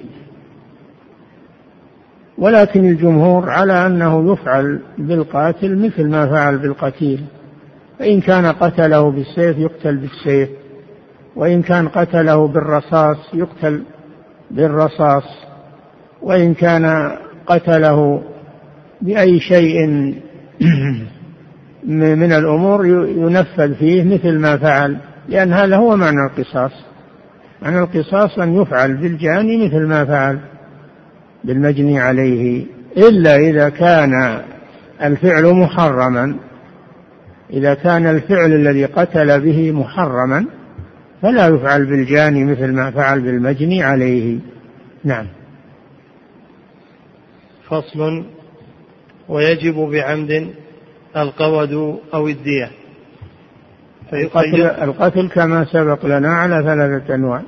ولكن 2.38 2.90
الجمهور 2.90 3.50
على 3.50 3.86
أنه 3.86 4.34
يفعل 4.34 4.82
بالقاتل 4.98 5.86
مثل 5.86 6.10
ما 6.10 6.28
فعل 6.28 6.58
بالقتيل. 6.58 7.26
فإن 8.00 8.22
كان 8.22 8.46
قتله 8.46 9.12
بالسيف 9.12 9.58
يقتل 9.58 9.98
بالسيف 9.98 10.50
وإن 11.36 11.62
كان 11.62 11.88
قتله 11.88 12.48
بالرصاص 12.48 13.18
يقتل 13.34 13.84
بالرصاص 14.52 15.24
وإن 16.22 16.54
كان 16.54 17.18
قتله 17.46 18.22
بأي 19.02 19.40
شيء 19.40 19.76
من 21.84 22.34
الأمور 22.34 22.86
ينفذ 23.08 23.76
فيه 23.76 24.04
مثل 24.04 24.40
ما 24.40 24.58
فعل 24.58 24.98
لأن 25.30 25.54
هذا 25.54 25.78
هو 25.78 25.96
معنى 25.96 26.18
القصاص. 26.32 26.72
معنى 27.62 27.80
القصاص 27.80 28.40
أن 28.40 28.62
يفعل 28.62 28.98
بالجاني 28.98 29.66
مثل 29.66 29.88
ما 29.88 30.06
فعل 30.06 30.40
بالمجني 31.44 32.00
عليه 32.00 32.66
إلا 32.98 33.36
إذا 33.36 33.70
كان 33.70 34.42
الفعل 35.04 35.54
محرما. 35.54 36.36
إذا 37.54 37.74
كان 37.74 38.08
الفعل 38.08 38.54
الذي 38.54 38.86
قتل 38.86 39.42
به 39.42 39.72
محرما 39.72 40.46
فلا 41.22 41.48
يفعل 41.48 41.86
بالجاني 41.86 42.46
مثل 42.46 42.72
ما 42.74 42.92
فعل 42.92 43.22
بالمجني 43.22 43.84
عليه. 43.84 44.40
نعم. 45.04 45.28
فصل. 47.70 48.24
ويجب 49.30 49.76
بعمد 49.76 50.54
القود 51.18 52.00
أو 52.14 52.28
الدية. 52.28 52.72
القتل, 54.14 54.62
القتل 54.62 55.30
كما 55.30 55.66
سبق 55.66 56.06
لنا 56.06 56.34
على 56.34 56.64
ثلاثة 56.64 57.16
أنواع. 57.16 57.42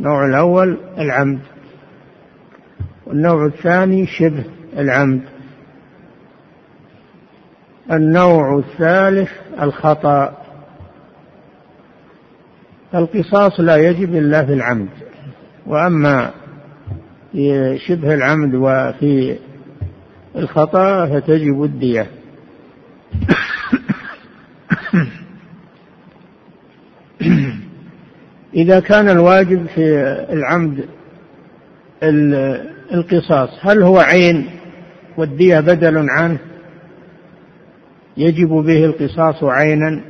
النوع 0.00 0.26
الأول 0.26 0.78
العمد. 0.98 1.40
والنوع 3.06 3.46
الثاني 3.46 4.06
شبه 4.06 4.44
العمد. 4.78 5.20
النوع 7.92 8.58
الثالث 8.58 9.30
الخطأ. 9.60 10.36
القصاص 12.94 13.60
لا 13.60 13.76
يجب 13.76 14.14
إلا 14.14 14.46
في 14.46 14.52
العمد. 14.52 14.88
وأما 15.66 16.30
في 17.32 17.78
شبه 17.78 18.14
العمد 18.14 18.54
وفي 18.54 19.36
الخطأ 20.36 21.06
فتجب 21.06 21.64
الدية. 21.64 22.06
إذا 28.54 28.80
كان 28.80 29.08
الواجب 29.08 29.66
في 29.66 30.02
العمد 30.30 30.84
القصاص 32.92 33.48
هل 33.60 33.82
هو 33.82 33.98
عين 33.98 34.46
والدية 35.16 35.60
بدل 35.60 36.10
عنه؟ 36.10 36.38
يجب 38.16 38.48
به 38.48 38.84
القصاص 38.84 39.44
عينا 39.44 40.00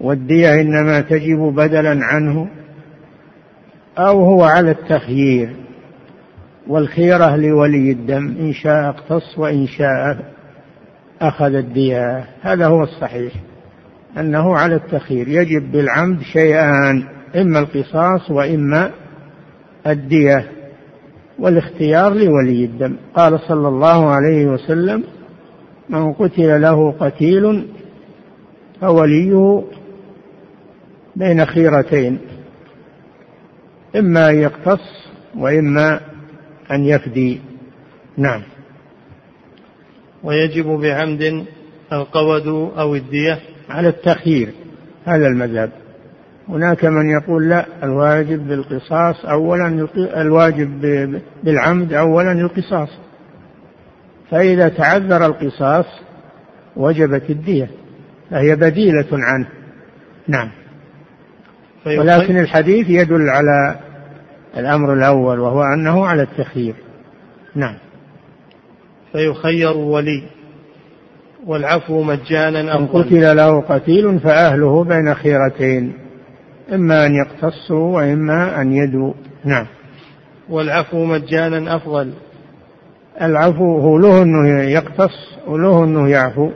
والدية 0.00 0.60
إنما 0.60 1.00
تجب 1.00 1.38
بدلا 1.38 2.04
عنه 2.04 2.48
أو 3.98 4.24
هو 4.24 4.44
على 4.44 4.70
التخيير 4.70 5.56
والخيرة 6.66 7.36
لولي 7.36 7.90
الدم 7.90 8.36
إن 8.40 8.52
شاء 8.52 8.88
اقتص 8.88 9.38
وإن 9.38 9.66
شاء 9.66 10.18
أخذ 11.20 11.54
الدية. 11.54 12.24
هذا 12.42 12.66
هو 12.66 12.82
الصحيح 12.82 13.32
أنه 14.18 14.56
على 14.56 14.74
التخيير. 14.74 15.28
يجب 15.28 15.72
بالعمد 15.72 16.22
شيئان 16.22 17.17
إما 17.36 17.58
القصاص 17.58 18.30
وإما 18.30 18.90
الدية 19.86 20.52
والاختيار 21.38 22.14
لولي 22.14 22.64
الدم. 22.64 22.96
قال 23.14 23.40
صلى 23.40 23.68
الله 23.68 24.10
عليه 24.10 24.46
وسلم 24.46 25.04
من 25.88 26.12
قتل 26.12 26.60
له 26.60 26.92
قتيل 26.92 27.66
فوليه 28.80 29.62
بين 31.16 31.46
خيرتين 31.46 32.18
إما 33.96 34.30
أن 34.30 34.36
يقتص 34.36 35.08
وإما 35.36 36.00
أن 36.70 36.84
يفدي. 36.84 37.40
نعم. 38.16 38.42
ويجب 40.22 40.66
بعمد 40.66 41.44
القود 41.92 42.46
أو 42.78 42.94
الدية 42.94 43.38
على 43.70 43.88
التخيير 43.88 44.52
هذا 45.04 45.26
المذهب. 45.26 45.70
هناك 46.48 46.84
من 46.84 47.10
يقول 47.10 47.48
لا 47.48 47.66
الواجب 47.82 48.48
بالقصاص 48.48 49.24
أولا 49.24 49.88
الواجب 49.96 50.80
بالعمد 51.44 51.92
أولا 51.92 52.32
القصاص. 52.32 52.88
فإذا 54.30 54.68
تعذر 54.68 55.26
القصاص 55.26 55.86
وجبت 56.76 57.30
الدية 57.30 57.70
فهي 58.30 58.56
بديلة 58.56 59.06
عنه. 59.12 59.48
نعم. 60.28 60.50
ولكن 61.86 62.38
الحديث 62.38 62.90
يدل 62.90 63.28
على 63.28 63.76
الأمر 64.56 64.92
الأول 64.92 65.40
وهو 65.40 65.62
أنه 65.62 66.06
على 66.06 66.22
التخيير. 66.22 66.74
نعم. 67.54 67.74
فيخير 69.12 69.76
ولي 69.76 70.22
والعفو 71.46 72.02
مجانا 72.02 72.76
أن 72.78 72.86
قتل 72.86 73.36
له 73.36 73.60
قتيل 73.60 74.20
فأهله 74.20 74.84
بين 74.84 75.14
خيرتين. 75.14 76.07
إما 76.72 77.06
أن 77.06 77.14
يقتصوا 77.14 77.96
وإما 77.96 78.60
أن 78.60 78.72
يدوا. 78.72 79.12
نعم. 79.44 79.66
والعفو 80.48 81.04
مجانا 81.04 81.76
أفضل. 81.76 82.12
العفو 83.22 83.80
هو 83.80 83.98
له 83.98 84.22
أنه 84.22 84.62
يقتص 84.62 85.38
وله 85.46 85.84
أنه 85.84 86.08
يعفو. 86.08 86.50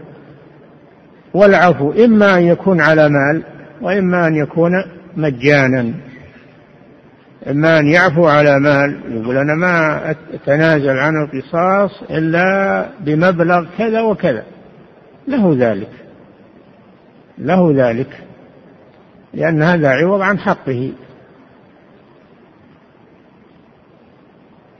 والعفو 1.35 1.93
إما 1.93 2.39
أن 2.39 2.43
يكون 2.43 2.81
على 2.81 3.09
مال 3.09 3.43
وإما 3.81 4.27
أن 4.27 4.35
يكون 4.35 4.73
مجانا. 5.17 5.95
إما 7.51 7.79
أن 7.79 7.89
يعفو 7.89 8.27
على 8.27 8.61
مال 8.61 9.01
يقول 9.11 9.37
أنا 9.37 9.55
ما 9.55 10.11
أتنازل 10.35 10.99
عن 10.99 11.15
القصاص 11.17 12.03
إلا 12.11 12.89
بمبلغ 13.01 13.67
كذا 13.79 14.01
وكذا. 14.01 14.45
له 15.29 15.57
ذلك. 15.59 15.91
له 17.39 17.73
ذلك. 17.77 18.32
لأن 19.35 19.63
هذا 19.63 19.89
عوض 19.89 20.21
عن 20.21 20.39
حقه. 20.39 20.93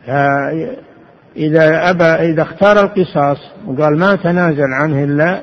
فإذا 0.07 1.91
أبى 1.91 2.05
إذا 2.05 2.43
اختار 2.43 2.81
القصاص 2.81 3.39
وقال 3.67 3.99
ما 3.99 4.17
تنازل 4.17 4.73
عنه 4.73 5.05
إلا 5.05 5.43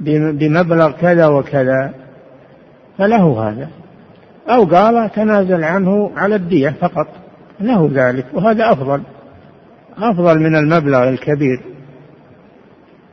بمبلغ 0.00 0.90
كذا 0.90 1.26
وكذا 1.26 1.94
فله 2.98 3.48
هذا. 3.48 3.68
أو 4.48 4.64
قال 4.64 5.10
تنازل 5.12 5.64
عنه 5.64 6.10
على 6.16 6.34
الدية 6.34 6.74
فقط 6.80 7.06
له 7.60 7.90
ذلك 7.92 8.26
وهذا 8.32 8.72
أفضل. 8.72 9.02
أفضل 9.98 10.38
من 10.38 10.56
المبلغ 10.56 11.08
الكبير. 11.08 11.62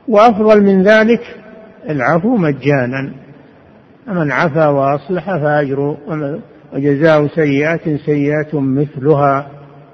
وأفضل 0.08 0.62
من 0.62 0.82
ذلك 0.82 1.36
العفو 1.88 2.36
مجانا. 2.36 3.21
من 4.06 4.32
عفا 4.32 4.68
وأصلح 4.68 5.36
فأجر 5.36 5.96
وجزاء 6.72 7.26
سيئة 7.26 7.96
سيئة 7.96 8.60
مثلها. 8.60 9.46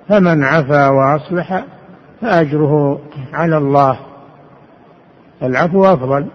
فمن 0.09 0.45
عفا 0.45 0.89
وأصلح 0.89 1.65
فأجره 2.21 3.01
على 3.33 3.57
الله. 3.57 3.99
العفو 5.43 5.85
أفضل. 5.85 6.27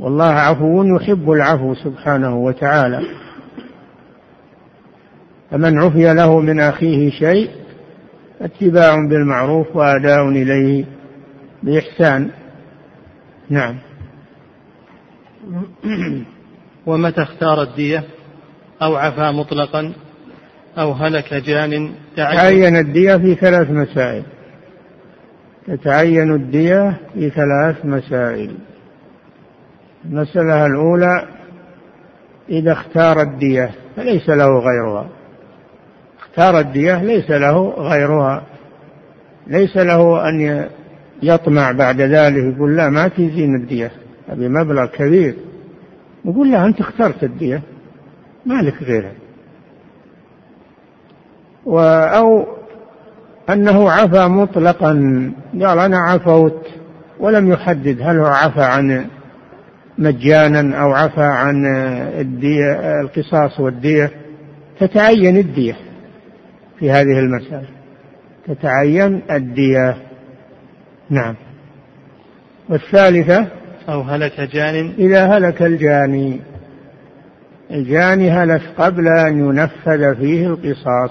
والله 0.00 0.24
عفو 0.24 0.84
يحب 0.84 1.30
العفو 1.30 1.74
سبحانه 1.74 2.36
وتعالى. 2.36 3.00
فمن 5.50 5.78
عفي 5.78 6.14
له 6.14 6.40
من 6.40 6.60
أخيه 6.60 7.10
شيء 7.10 7.50
اتباع 8.40 8.94
بالمعروف 8.94 9.76
وأداء 9.76 10.28
إليه 10.28 10.84
بإحسان. 11.62 12.30
نعم. 13.50 13.76
ومتى 16.86 17.22
اختار 17.22 17.62
الدية؟ 17.62 18.04
أو 18.82 18.96
عفا 18.96 19.30
مطلقا؟ 19.30 19.92
أو 20.78 20.92
هلك 20.92 21.34
جان 21.34 21.90
تعين؟ 22.16 22.76
الدية 22.76 23.16
في 23.16 23.34
ثلاث 23.34 23.70
مسائل. 23.70 24.22
تتعين 25.66 26.34
الدية 26.34 27.00
في 27.14 27.30
ثلاث 27.30 27.84
مسائل. 27.84 28.54
المسألة 30.04 30.66
الأولى 30.66 31.28
إذا 32.48 32.72
اختار 32.72 33.22
الدية 33.22 33.70
فليس 33.96 34.28
له 34.28 34.58
غيرها. 34.58 35.08
اختار 36.18 36.60
الدية 36.60 37.02
ليس 37.02 37.30
له 37.30 37.70
غيرها. 37.78 38.42
ليس 39.46 39.76
له 39.76 40.28
أن 40.28 40.68
يطمع 41.22 41.72
بعد 41.72 42.00
ذلك 42.00 42.54
يقول 42.54 42.76
لا 42.76 42.88
ما 42.88 43.08
تزين 43.08 43.54
الدية. 43.54 43.90
هذه 44.28 44.48
مبلغ 44.48 44.86
كبير. 44.86 45.34
يقول 46.24 46.50
لا 46.50 46.66
أنت 46.66 46.80
اخترت 46.80 47.24
الدية 47.24 47.62
ما 48.46 48.62
لك 48.62 48.82
غيرها 48.82 49.12
أو 52.18 52.46
أنه 53.50 53.90
عفى 53.90 54.28
مطلقا 54.28 54.92
قال 55.62 55.78
أنا 55.78 55.98
عفوت 55.98 56.66
ولم 57.20 57.52
يحدد 57.52 58.02
هل 58.02 58.18
هو 58.18 58.26
عفى 58.26 58.62
عن 58.62 59.06
مجانا 59.98 60.76
أو 60.76 60.92
عفى 60.92 61.22
عن 61.22 61.66
الدية 62.20 63.00
القصاص 63.00 63.60
والدية. 63.60 64.10
تتعين 64.80 65.36
الدية 65.36 65.76
في 66.78 66.90
هذه 66.90 67.18
المسألة. 67.18 67.68
تتعين 68.46 69.22
الدية. 69.30 69.96
نعم. 71.10 71.34
والثالثة 72.68 73.48
أو 73.88 74.00
هلك 74.00 74.40
جان؟ 74.40 74.92
إذا 74.98 75.26
هلك 75.26 75.62
الجاني. 75.62 76.40
الجاني 77.70 78.30
هلك 78.30 78.62
قبل 78.78 79.08
أن 79.08 79.38
ينفذ 79.38 80.16
فيه 80.16 80.46
القصاص 80.46 81.10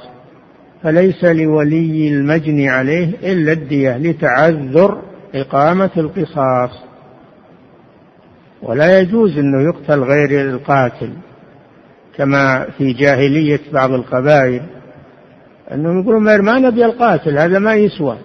فليس 0.83 1.23
لولي 1.23 2.07
المجني 2.07 2.69
عليه 2.69 3.09
إلا 3.23 3.51
الدية 3.51 3.97
لتعذر 3.97 5.01
إقامة 5.35 5.89
القصاص. 5.97 6.83
ولا 8.61 8.99
يجوز 8.99 9.37
أنه 9.37 9.61
يقتل 9.61 10.03
غير 10.03 10.49
القاتل 10.49 11.13
كما 12.17 12.67
في 12.77 12.93
جاهلية 12.93 13.59
بعض 13.73 13.91
القبائل 13.91 14.61
أنهم 15.71 16.01
يقولون 16.01 16.23
ما 16.23 16.59
نبي 16.59 16.85
القاتل 16.85 17.37
هذا 17.37 17.59
ما 17.59 17.75
يسوى. 17.75 18.17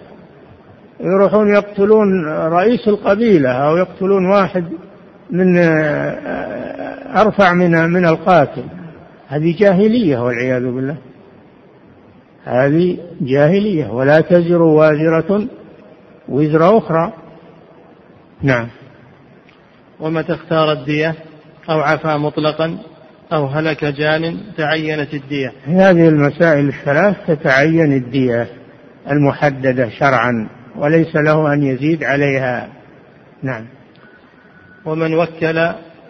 يروحون 0.99 1.53
يقتلون 1.53 2.27
رئيس 2.27 2.87
القبيلة 2.87 3.51
أو 3.51 3.77
يقتلون 3.77 4.25
واحد 4.25 4.65
من 5.31 5.57
أرفع 7.15 7.53
من 7.53 7.71
من 7.71 8.05
القاتل. 8.05 8.63
هذه 9.27 9.55
جاهلية 9.57 10.17
والعياذ 10.17 10.63
بالله. 10.63 10.97
هذه 12.43 12.97
جاهلية. 13.21 13.89
ولا 13.91 14.21
تزر 14.21 14.61
وازرة 14.61 15.47
وزر 16.29 16.77
أخرى. 16.77 17.13
نعم. 18.41 18.67
ومتى 19.99 20.33
اختار 20.33 20.71
الدية؟ 20.71 21.15
أو 21.69 21.79
عفا 21.79 22.17
مطلقا؟ 22.17 22.77
أو 23.33 23.45
هلك 23.45 23.85
جان 23.85 24.37
تعينت 24.57 25.13
الدية؟ 25.13 25.53
هذه 25.65 26.07
المسائل 26.07 26.67
الثلاث 26.67 27.15
تتعين 27.27 27.93
الدية 27.93 28.47
المحددة 29.11 29.89
شرعا. 29.89 30.58
وليس 30.77 31.15
له 31.15 31.53
أن 31.53 31.63
يزيد 31.63 32.03
عليها. 32.03 32.69
نعم. 33.43 33.65
ومن 34.85 35.13
وكل 35.13 35.69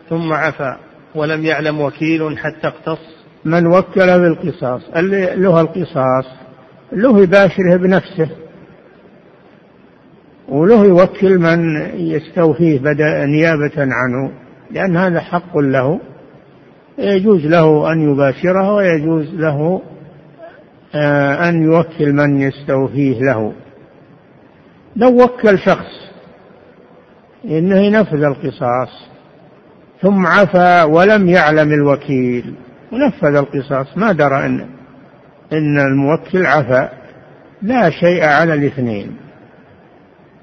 ثم 0.10 0.34
عفا 0.34 0.78
ولم 1.16 1.46
يعلم 1.46 1.82
وكيل 1.82 2.38
حتى 2.38 2.68
اقتص. 2.68 3.00
من 3.46 3.68
وكل 3.68 4.20
بالقصاص 4.20 4.82
اللي 4.96 5.36
له 5.36 5.62
القصاص 5.62 6.26
له 6.92 7.22
يباشره 7.22 7.76
بنفسه. 7.78 8.30
وله 10.48 10.86
يوكل 10.86 11.38
من 11.38 11.82
يستوفيه 11.96 12.80
بدأ 12.80 13.26
نيابة 13.26 13.78
عنه 13.78 14.32
لأن 14.72 14.98
هذا 14.98 15.20
حق 15.20 15.58
له. 15.58 16.00
يجوز 16.98 17.46
له 17.46 17.92
أن 17.92 18.12
يباشره 18.12 18.74
ويجوز 18.74 19.34
له 19.34 19.82
آه، 20.96 21.50
أن 21.50 21.64
يوكل 21.64 22.14
من 22.14 22.42
يستوفيه 22.42 23.20
له. 23.22 23.54
لو 25.00 25.24
وكل 25.24 25.60
شخص 25.60 26.10
إنه 27.46 27.78
ينفذ 27.78 28.24
القصاص 28.24 29.10
ثم 30.02 30.28
عفا 30.28 30.84
ولم 30.84 31.30
يعلم 31.30 31.74
الوكيل 31.74 32.54
ونفذ 32.92 33.36
القصاص 33.36 33.98
ما 33.98 34.12
درى 34.12 34.46
أن 34.46 34.80
إن 35.54 35.80
الموكل 35.80 36.46
عفا. 36.46 36.90
لا 37.62 37.90
شيء 37.90 38.24
على 38.24 38.54
الاثنين. 38.54 39.16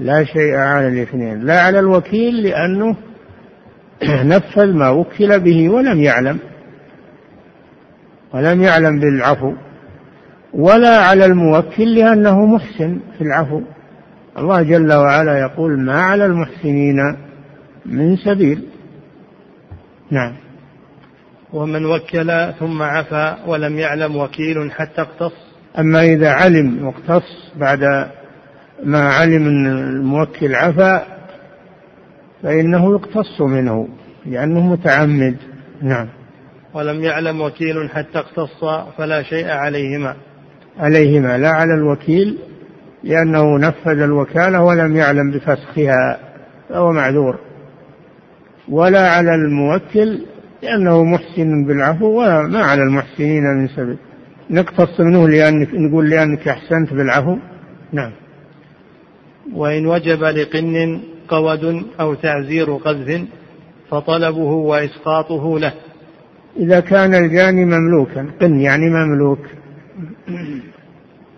لا 0.00 0.24
شيء 0.24 0.56
على 0.56 0.88
الاثنين. 0.88 1.40
لا 1.40 1.60
على 1.60 1.78
الوكيل 1.78 2.42
لأنه 2.42 2.96
نفذ 4.34 4.72
ما 4.72 4.88
وكل 4.88 5.40
به 5.40 5.68
ولم 5.68 6.00
يعلم. 6.00 6.38
ولم 8.34 8.62
يعلم 8.62 9.00
بالعفو. 9.00 9.52
ولا 10.52 10.96
على 10.96 11.24
الموكل 11.24 11.94
لأنه 11.94 12.46
محسن 12.46 13.00
في 13.18 13.24
العفو. 13.24 13.60
الله 14.38 14.62
جل 14.62 14.92
وعلا 14.92 15.38
يقول 15.38 15.80
ما 15.80 16.00
على 16.02 16.26
المحسنين 16.26 17.16
من 17.86 18.16
سبيل. 18.16 18.62
نعم. 20.10 20.32
ومن 21.52 21.86
وكل 21.86 22.52
ثم 22.58 22.82
عفا 22.82 23.46
ولم 23.46 23.78
يعلم 23.78 24.16
وكيل 24.16 24.72
حتى 24.72 25.00
اقتص. 25.00 25.32
أما 25.78 26.04
إذا 26.04 26.30
علم 26.30 26.86
واقتص 26.86 27.52
بعد 27.56 28.08
ما 28.84 29.08
علم 29.08 29.46
أن 29.46 29.66
الموكل 29.66 30.54
عفا 30.54 31.06
فإنه 32.42 32.94
يقتص 32.94 33.40
منه 33.40 33.88
لأنه 34.26 34.66
متعمد. 34.66 35.36
نعم. 35.82 36.08
ولم 36.74 37.04
يعلم 37.04 37.40
وكيل 37.40 37.90
حتى 37.90 38.18
اقتص 38.18 38.64
فلا 38.98 39.22
شيء 39.22 39.48
عليهما. 39.48 40.16
عليهما 40.78 41.38
لا 41.38 41.48
على 41.48 41.74
الوكيل 41.74 42.38
لأنه 43.04 43.58
نفذ 43.58 44.00
الوكالة 44.00 44.62
ولم 44.62 44.96
يعلم 44.96 45.30
بفسخها 45.30 46.18
فهو 46.68 46.92
معذور. 46.92 47.38
ولا 48.68 49.10
على 49.10 49.34
الموكل 49.34 50.22
لأنه 50.62 51.04
محسن 51.04 51.64
بالعفو 51.66 52.06
وما 52.06 52.62
على 52.62 52.82
المحسنين 52.82 53.42
من 53.42 53.68
سبيل. 53.68 53.98
نقتص 54.50 55.00
منه 55.00 55.28
لأنك 55.28 55.68
نقول 55.74 56.10
لأنك 56.10 56.48
أحسنت 56.48 56.92
بالعفو. 56.92 57.36
نعم. 57.92 58.12
وإن 59.54 59.86
وجب 59.86 60.24
لقن 60.24 61.00
قود 61.28 61.82
أو 62.00 62.14
تعزير 62.14 62.76
قذف 62.76 63.22
فطلبه 63.90 64.52
وإسقاطه 64.52 65.58
له. 65.58 65.72
إذا 66.56 66.80
كان 66.80 67.14
الجاني 67.14 67.64
مملوكا 67.64 68.26
قن 68.40 68.60
يعني 68.60 68.90
مملوك. 68.90 69.38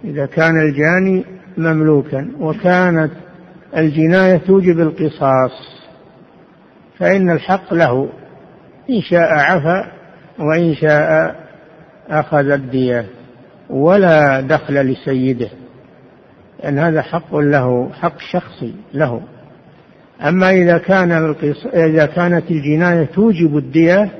إذا 0.04 0.26
كان 0.26 0.60
الجاني 0.60 1.24
مملوكا 1.58 2.30
وكانت 2.40 3.10
الجناية 3.76 4.36
توجب 4.36 4.80
القصاص 4.80 5.52
فإن 6.98 7.30
الحق 7.30 7.74
له 7.74 8.08
إن 8.90 9.02
شاء 9.02 9.32
عفا 9.32 9.92
وإن 10.38 10.74
شاء 10.74 11.36
أخذ 12.08 12.50
الدية 12.50 13.06
ولا 13.70 14.40
دخل 14.40 14.74
لسيده 14.74 15.48
لأن 16.62 16.78
هذا 16.78 17.02
حق 17.02 17.36
له 17.36 17.92
حق 17.92 18.18
شخصي 18.18 18.74
له. 18.94 19.22
أما 20.22 20.50
إذا 20.50 20.78
كان 20.78 21.12
القص... 21.12 21.66
إذا 21.66 22.06
كانت 22.06 22.50
الجناية 22.50 23.04
توجب 23.04 23.56
الدية 23.56 24.10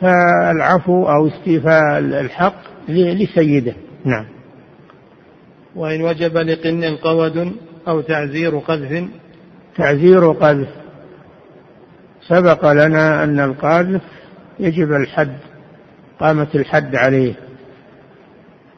فالعفو 0.00 1.04
أو 1.04 1.26
استيفاء 1.26 1.98
الحق 1.98 2.62
لسيده. 2.88 3.74
نعم. 4.04 4.24
وإن 5.78 6.02
وجب 6.02 6.36
لقن 6.36 6.84
قود 6.84 7.52
أو 7.88 8.00
تعزير 8.00 8.58
قذف. 8.58 9.04
تعزير 9.76 10.32
قذف. 10.32 10.68
سبق 12.28 12.72
لنا 12.72 13.24
أن 13.24 13.40
القاذف 13.40 14.02
يجب 14.60 14.92
الحد 14.92 15.36
قامة 16.20 16.48
الحد 16.54 16.96
عليه. 16.96 17.34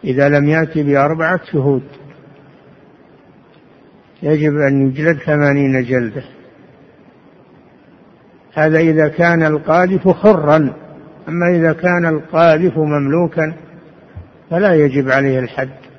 إذا 0.04 0.28
لم 0.28 0.48
يأتي 0.48 0.82
بأربعة 0.82 1.40
شهود. 1.52 1.82
يجب 4.22 4.56
أن 4.56 4.88
يجلد 4.88 5.18
ثمانين 5.18 5.84
جلدة. 5.84 6.24
هذا 8.54 8.78
إذا 8.78 9.08
كان 9.08 9.42
القاذف 9.42 10.08
حرا 10.08 10.72
أما 11.28 11.56
إذا 11.56 11.72
كان 11.72 12.06
القاذف 12.06 12.78
مملوكا 12.78 13.54
فلا 14.50 14.74
يجب 14.74 15.10
عليه 15.10 15.38
الحد. 15.38 15.89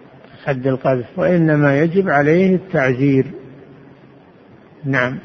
حد 0.46 0.68
القذف 0.68 1.06
وإنما 1.18 1.80
يجب 1.80 2.10
عليه 2.10 2.56
التعزير. 2.56 3.26
نعم. 4.86 5.18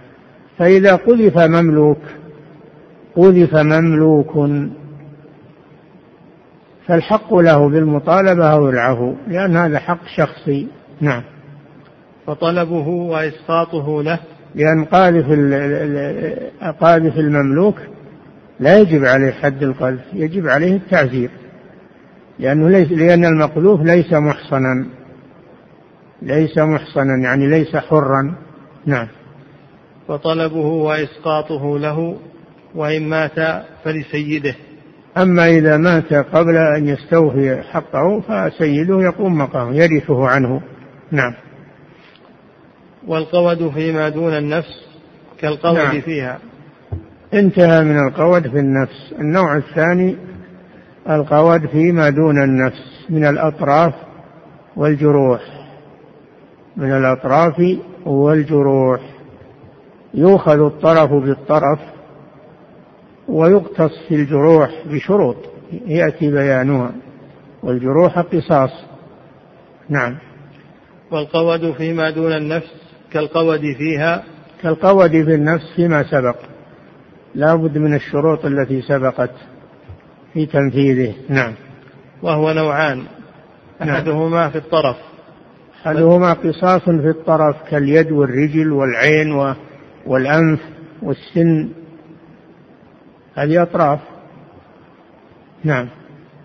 فإذا 0.59 0.95
قذف 0.95 1.39
مملوك 1.39 1.99
قذف 3.17 3.57
مملوك 3.57 4.51
فالحق 6.87 7.35
له 7.35 7.69
بالمطالبة 7.69 8.53
أو 8.53 8.71
العفو 8.71 9.15
لأن 9.29 9.57
هذا 9.57 9.79
حق 9.79 10.07
شخصي. 10.17 10.69
نعم. 11.01 11.23
فطلبه 12.27 12.89
وإسقاطه 12.89 14.03
له. 14.03 14.19
لأن 14.55 14.85
قاذف 14.85 15.27
قاذف 16.81 17.19
المملوك 17.19 17.77
لا 18.61 18.79
يجب 18.79 19.05
عليه 19.05 19.31
حد 19.31 19.63
القذف 19.63 20.05
يجب 20.13 20.49
عليه 20.49 20.77
التعزير. 20.77 21.31
لأنه 22.39 22.69
ليس 22.69 22.93
لأن 22.93 23.25
المقذوف 23.25 23.81
ليس 23.81 24.13
محصنا. 24.13 24.87
ليس 26.23 26.59
محصنا 26.59 27.17
يعني 27.23 27.47
ليس 27.47 27.77
حرا. 27.77 28.35
نعم. 28.87 29.09
وطلبه 30.09 30.67
وإسقاطه 30.67 31.79
له 31.79 32.17
وإن 32.75 33.09
مات 33.09 33.65
فلسيده. 33.85 34.55
أما 35.17 35.47
إذا 35.47 35.77
مات 35.77 36.15
قبل 36.15 36.57
أن 36.57 36.89
يستوفي 36.89 37.63
حقه 37.63 38.21
فسيده 38.21 39.01
يقوم 39.01 39.39
مقامه 39.39 39.75
يرثه 39.75 40.27
عنه. 40.27 40.61
نعم. 41.11 41.35
والقود 43.07 43.71
فيما 43.71 44.09
دون 44.09 44.33
النفس 44.33 44.87
كالقود 45.39 45.77
نعم. 45.77 46.01
فيها. 46.01 46.39
انتهى 47.35 47.85
من 47.85 47.99
القود 48.09 48.43
في 48.43 48.59
النفس. 48.59 49.15
النوع 49.19 49.57
الثاني 49.57 50.17
القود 51.11 51.67
فيما 51.67 52.11
دون 52.11 52.43
النفس 52.43 53.07
من 53.11 53.27
الأطراف 53.27 53.95
والجروح. 54.77 55.56
من 56.77 56.93
الأطراف 56.93 57.79
والجروح 58.07 59.01
يؤخذ 60.15 60.61
الطرف 60.61 61.11
بالطرف 61.11 61.79
ويقتص 63.29 63.93
في 64.09 64.15
الجروح 64.15 64.71
بشروط. 64.87 65.37
يأتي 65.87 66.31
بيانها. 66.31 66.93
والجروح 67.63 68.19
قصاص. 68.19 68.71
نعم. 69.89 70.19
والقود 71.11 71.73
فيما 71.73 72.11
دون 72.11 72.33
النفس 72.33 72.73
كالقود 73.13 73.61
فيها. 73.61 74.25
كالقود 74.63 75.11
في 75.11 75.35
النفس 75.35 75.65
فيما 75.77 76.03
سبق. 76.03 76.37
لا 77.35 77.55
بد 77.55 77.79
من 77.79 77.95
الشروط 77.95 78.45
التي 78.45 78.83
سبقت 78.83 79.31
في 80.33 80.47
تنفيذه. 80.47 81.15
نعم. 81.29 81.55
وهو 82.23 82.53
نوعان. 82.53 83.03
نعم. 83.81 83.91
أحدهما 83.91 84.51
في 84.51 84.59
الطرف. 84.59 84.97
أحدهما 85.87 86.33
قصاص 86.33 86.83
في 86.83 87.11
الطرف 87.11 87.57
كاليد 87.71 88.13
والرجل 88.13 88.73
والعين 88.73 89.55
والأنف 90.07 90.61
والسن. 91.03 91.69
هذه 93.35 93.63
أطراف. 93.63 94.01
نعم. 95.65 95.89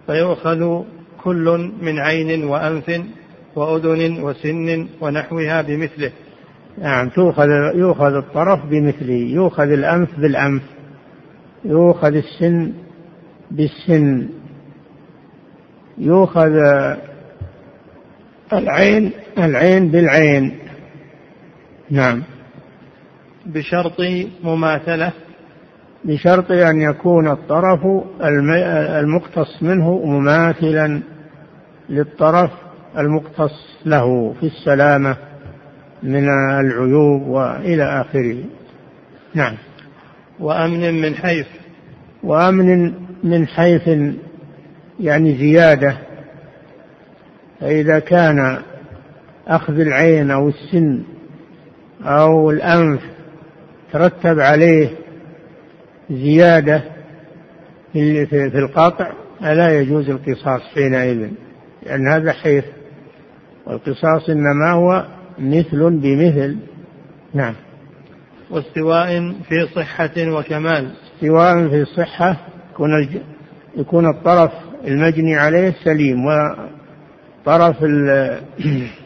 فيؤخذ 0.07 0.83
كل 1.23 1.71
من 1.81 1.99
عين 1.99 2.43
وأنف 2.43 3.01
وأذن 3.55 4.23
وسن 4.23 4.87
ونحوها 5.01 5.61
بمثله. 5.61 6.11
نعم. 6.77 7.09
تؤخذ 7.09 7.49
يؤخذ 7.75 8.13
الطرف 8.15 8.65
بمثله. 8.65 9.13
يؤخذ 9.13 9.71
الأنف 9.71 10.19
بالأنف. 10.19 10.63
يؤخذ 11.65 12.13
السن 12.13 12.71
بالسن. 13.51 14.29
يؤخذ 15.97 16.51
العين 18.53 19.11
العين 19.37 19.91
بالعين. 19.91 20.57
نعم. 21.89 22.23
بشرط 23.45 24.01
مماثلة. 24.43 25.11
بشرط 26.05 26.51
أن 26.51 26.81
يكون 26.81 27.31
الطرف 27.31 27.79
المقتص 28.99 29.63
منه 29.63 30.05
مماثلا 30.05 31.01
للطرف 31.89 32.51
المقتص 32.97 33.51
له 33.85 34.33
في 34.39 34.45
السلامة 34.45 35.17
من 36.03 36.29
العيوب 36.59 37.27
وإلى 37.27 37.83
آخره. 38.01 38.43
نعم. 39.33 39.53
وأمن 40.39 41.01
من 41.01 41.15
حيث. 41.15 41.47
وأمن 42.23 42.93
من 43.23 43.47
حيث 43.47 43.89
يعني 44.99 45.37
زيادة. 45.37 45.97
فإذا 47.59 47.99
كان 47.99 48.57
أخذ 49.55 49.79
العين 49.79 50.31
أو 50.31 50.49
السن 50.49 51.03
أو 52.03 52.51
الأنف 52.51 53.01
ترتب 53.93 54.39
عليه 54.39 54.89
زيادة 56.09 56.83
في 57.93 58.51
القطع 58.55 59.11
فلا 59.39 59.79
يجوز 59.79 60.09
القصاص 60.09 60.61
حينئذ 60.75 61.29
لأن 61.83 62.07
هذا 62.07 62.31
حيف 62.31 62.65
والقصاص 63.65 64.29
إنما 64.29 64.71
هو 64.71 65.05
مثل 65.39 65.89
بمثل. 65.89 66.57
نعم. 67.33 67.53
واستواء 68.49 69.33
في 69.49 69.67
صحة 69.75 70.11
وكمال. 70.17 70.91
استواء 71.15 71.67
في 71.67 71.81
الصحة 71.81 72.37
يكون 72.73 73.09
يكون 73.75 74.09
الطرف 74.09 74.51
المجني 74.87 75.35
عليه 75.35 75.73
سليم 75.83 76.25
وطرف 77.45 77.75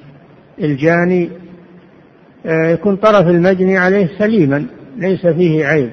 الجاني 0.60 1.30
آه، 2.46 2.68
يكون 2.72 2.96
طرف 2.96 3.28
المجني 3.28 3.78
عليه 3.78 4.10
سليما 4.20 4.66
ليس 4.98 5.28
فيه 5.28 5.66
عيب. 5.66 5.92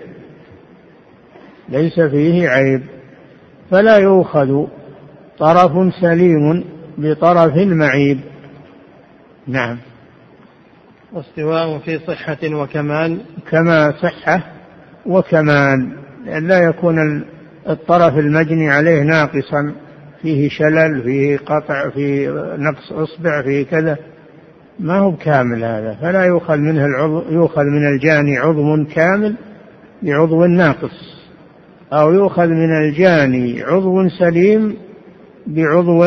ليس 1.68 2.01
فيه 2.01 2.48
عيب. 2.48 2.83
فلا 3.70 3.96
يؤخذ 3.96 4.66
طرف 5.38 5.94
سليم 6.01 6.64
بطرف 6.98 7.57
معيب 7.57 8.20
نعم. 9.46 9.79
واستواء 11.12 11.79
في 11.79 11.98
صحة 11.98 12.38
وكمال. 12.44 13.20
كما 13.51 13.94
صحة 14.03 14.53
وكمال. 15.07 15.96
لأن 16.25 16.48
لا 16.48 16.59
يكون 16.59 17.25
الطرف 17.68 18.18
المجني 18.18 18.70
عليه 18.70 19.03
ناقصا. 19.03 19.75
فيه 20.22 20.48
شلل 20.48 21.03
فيه 21.03 21.38
قطع 21.38 21.90
فيه 21.90 22.29
نقص 22.57 22.92
إصبع 22.92 23.42
فيه 23.42 23.66
كذا. 23.66 24.12
ما 24.81 24.99
هو 24.99 25.17
كامل 25.17 25.65
هذا 25.65 25.99
فلا 26.01 26.25
يؤخذ 26.25 26.57
منه 26.57 26.85
العضو 26.85 27.23
يؤخذ 27.31 27.65
من 27.65 27.87
الجاني 27.87 28.39
عضو 28.39 28.85
كامل 28.85 29.37
بعضو 30.03 30.45
ناقص 30.45 31.23
أو 31.93 32.13
يؤخذ 32.13 32.47
من 32.49 32.77
الجاني 32.77 33.63
عضو 33.63 34.09
سليم 34.09 34.77
بعضو 35.47 36.05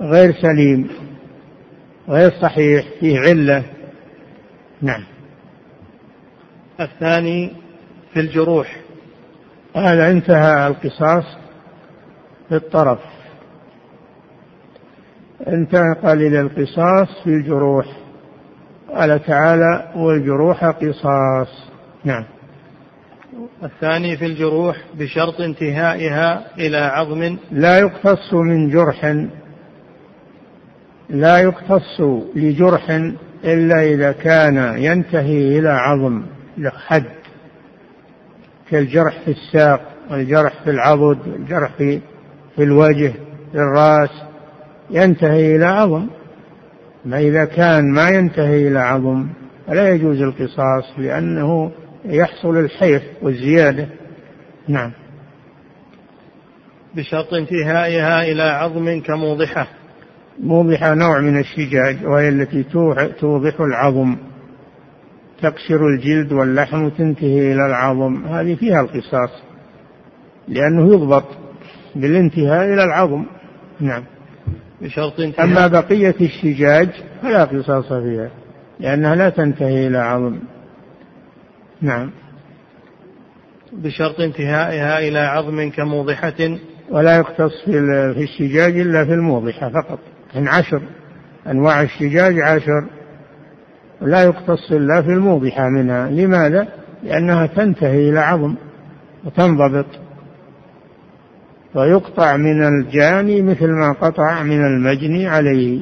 غير 0.00 0.32
سليم 0.32 0.88
غير 2.08 2.30
صحيح 2.42 2.86
فيه 3.00 3.20
علة. 3.20 3.62
نعم. 4.82 5.04
الثاني 6.80 7.52
في 8.12 8.20
الجروح. 8.20 8.76
هذا 9.76 10.10
انتهى 10.10 10.66
القصاص 10.66 11.24
في 12.48 12.54
الطرف. 12.54 12.98
انتقل 15.48 16.22
إلى 16.22 16.40
القصاص 16.40 17.08
في 17.24 17.30
الجروح. 17.30 17.86
قال 18.94 19.24
تعالى 19.24 19.92
والجروح 19.96 20.64
قصاص. 20.64 21.68
نعم. 22.04 22.24
الثاني 23.62 24.16
في 24.16 24.26
الجروح 24.26 24.76
بشرط 24.98 25.40
انتهائها 25.40 26.44
إلى 26.58 26.76
عظم. 26.76 27.36
لا 27.52 27.78
يقتص 27.78 28.34
من 28.34 28.70
جرح. 28.70 29.16
لا 31.10 31.38
يقتص 31.38 32.00
لجرح 32.34 32.90
إلا 33.44 33.82
إذا 33.82 34.12
كان 34.12 34.78
ينتهي 34.78 35.58
إلى 35.58 35.68
عظم 35.68 36.22
حد. 36.86 37.04
كالجرح 38.70 39.20
في 39.24 39.30
الساق 39.30 39.80
والجرح 40.10 40.52
في 40.64 40.70
العضد 40.70 41.28
والجرح 41.28 41.72
في 41.78 42.00
في 42.56 42.62
الوجه 42.62 43.12
في 43.52 43.58
الرأس. 43.58 44.27
ينتهي 44.90 45.56
إلى 45.56 45.64
عظم 45.64 46.06
ما 47.04 47.18
إذا 47.18 47.44
كان 47.44 47.92
ما 47.92 48.08
ينتهي 48.08 48.68
إلى 48.68 48.78
عظم 48.78 49.28
فلا 49.66 49.90
يجوز 49.90 50.20
القصاص 50.22 50.98
لأنه 50.98 51.72
يحصل 52.04 52.56
الحيف 52.56 53.02
والزيادة. 53.22 53.88
نعم. 54.68 54.92
بشرط 56.94 57.34
انتهائها 57.34 58.22
إلى 58.22 58.42
عظم 58.42 59.00
كموضحة. 59.00 59.68
موضحة 60.40 60.94
نوع 60.94 61.20
من 61.20 61.38
الشجاج 61.38 62.06
وهي 62.06 62.28
التي 62.28 62.62
توضح 63.20 63.60
العظم. 63.60 64.16
تقشر 65.42 65.86
الجلد 65.86 66.32
واللحم 66.32 66.84
وتنتهي 66.84 67.52
إلى 67.52 67.66
العظم. 67.66 68.24
هذه 68.24 68.54
فيها 68.54 68.80
القصاص 68.80 69.30
لأنه 70.48 70.94
يضبط 70.94 71.24
بالانتهاء 71.96 72.64
إلى 72.64 72.84
العظم. 72.84 73.24
نعم. 73.80 74.04
بشرط 74.82 75.20
انتهاء. 75.20 75.46
أما 75.46 75.66
بقية 75.66 76.14
الشجاج 76.20 76.88
فلا 77.22 77.44
قصاص 77.44 77.92
فيها 77.92 78.30
لأنها 78.80 79.14
لا 79.14 79.28
تنتهي 79.28 79.86
إلى 79.86 79.98
عظم. 79.98 80.38
نعم. 81.80 82.10
بشرط 83.72 84.20
انتهائها 84.20 84.98
إلى 84.98 85.18
عظم 85.18 85.70
كموضحة. 85.70 86.58
ولا 86.90 87.16
يقتص 87.16 87.64
في 87.64 88.22
الشجاج 88.22 88.78
إلا 88.78 89.04
في 89.04 89.12
الموضحة 89.12 89.68
فقط 89.68 89.98
من 90.34 90.48
عشر. 90.48 90.82
أنواع 91.46 91.82
الشجاج 91.82 92.40
عشر. 92.40 92.86
لا 94.00 94.22
يقتص 94.22 94.72
إلا 94.72 95.02
في 95.02 95.08
الموضحة 95.08 95.68
منها. 95.68 96.10
لماذا؟ 96.10 96.68
لأنها 97.02 97.46
تنتهي 97.46 98.08
إلى 98.08 98.20
عظم 98.20 98.54
وتنضبط. 99.24 99.86
ويقطع 101.78 102.36
من 102.36 102.64
الجاني 102.64 103.42
مثل 103.42 103.66
ما 103.66 103.92
قطع 103.92 104.42
من 104.42 104.66
المجني 104.66 105.26
عليه. 105.26 105.80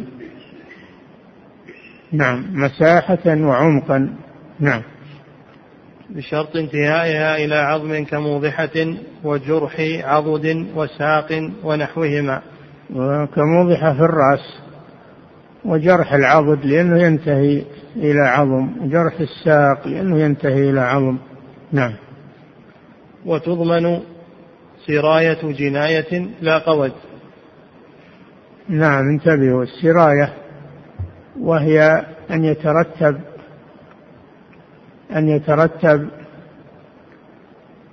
نعم 2.13 2.45
مساحة 2.53 3.27
وعمقا. 3.27 4.17
نعم. 4.61 4.83
بشرط 6.11 6.57
انتهائها 6.57 7.37
إلى 7.37 7.55
عظم 7.55 8.05
كموضحة 8.05 8.95
وجرح 9.25 9.77
عضد 10.05 10.67
وساق 10.77 11.51
ونحوهما. 11.65 12.43
وكموضحة 12.95 13.93
في 13.93 14.01
الرأس 14.01 14.59
وجرح 15.65 16.13
العضد 16.13 16.67
لأنه 16.67 17.03
ينتهي 17.03 17.63
إلى 17.97 18.21
عظم 18.21 18.69
وجرح 18.83 19.21
الساق 19.21 19.89
لأنه 19.89 20.19
ينتهي 20.19 20.71
إلى 20.71 20.81
عظم. 20.81 21.19
نعم. 21.73 21.93
وتضمن 23.27 24.01
سراية 24.87 25.53
جناية 25.53 26.29
لا 26.41 26.59
قود. 26.59 26.93
نعم 28.69 29.09
انتبهوا. 29.09 29.63
السراية 29.63 30.33
وهي 31.41 32.07
أن 32.31 32.45
يترتب 32.45 33.21
أن 35.17 35.29
يترتب 35.29 36.09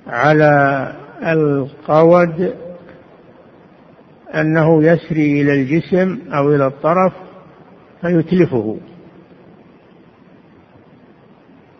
على 0.07 0.93
القود 1.23 2.55
أنه 4.35 4.83
يسري 4.83 5.41
إلى 5.41 5.53
الجسم 5.53 6.19
أو 6.33 6.55
إلى 6.55 6.67
الطرف 6.67 7.13
فيتلفه. 8.01 8.77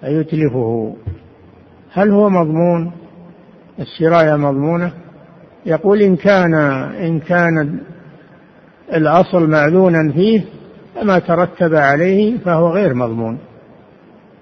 فيتلفه. 0.02 0.96
هل 1.92 2.12
هو 2.12 2.30
مضمون؟ 2.30 2.92
السراية 3.80 4.36
مضمونة؟ 4.36 5.03
يقول 5.66 6.02
إن 6.02 6.16
كان 6.16 6.54
إن 6.54 7.20
كان 7.20 7.80
الأصل 8.94 9.50
معلونا 9.50 10.12
فيه 10.12 10.42
فما 10.96 11.20
ترتب 11.20 11.76
عليه 11.76 12.38
فهو 12.38 12.70
غير 12.70 12.94
مضمون. 12.94 13.38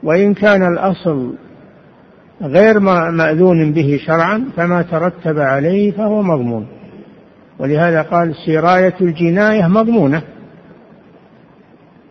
وإن 0.04 0.34
كان 0.34 0.74
الأصل 0.74 1.34
غير 2.42 2.80
مأذون 3.12 3.74
به 3.74 4.00
شرعا 4.06 4.46
فما 4.56 4.82
ترتب 4.82 5.40
عليه 5.40 5.92
فهو 5.92 6.22
مضمون. 6.22 6.68
ولهذا 7.60 8.02
قال 8.02 8.36
سراية 8.46 8.94
الجناية 9.02 9.68
مضمونة. 9.68 10.22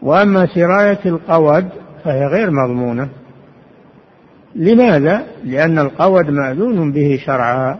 وأما 0.02 0.46
سراية 0.46 0.98
القود 1.06 1.68
فهي 2.04 2.26
غير 2.26 2.50
مضمونة. 2.50 3.08
لماذا؟ 4.54 5.22
لأن 5.44 5.78
القود 5.78 6.30
مأذون 6.30 6.92
به 6.92 7.20
شرعا. 7.26 7.78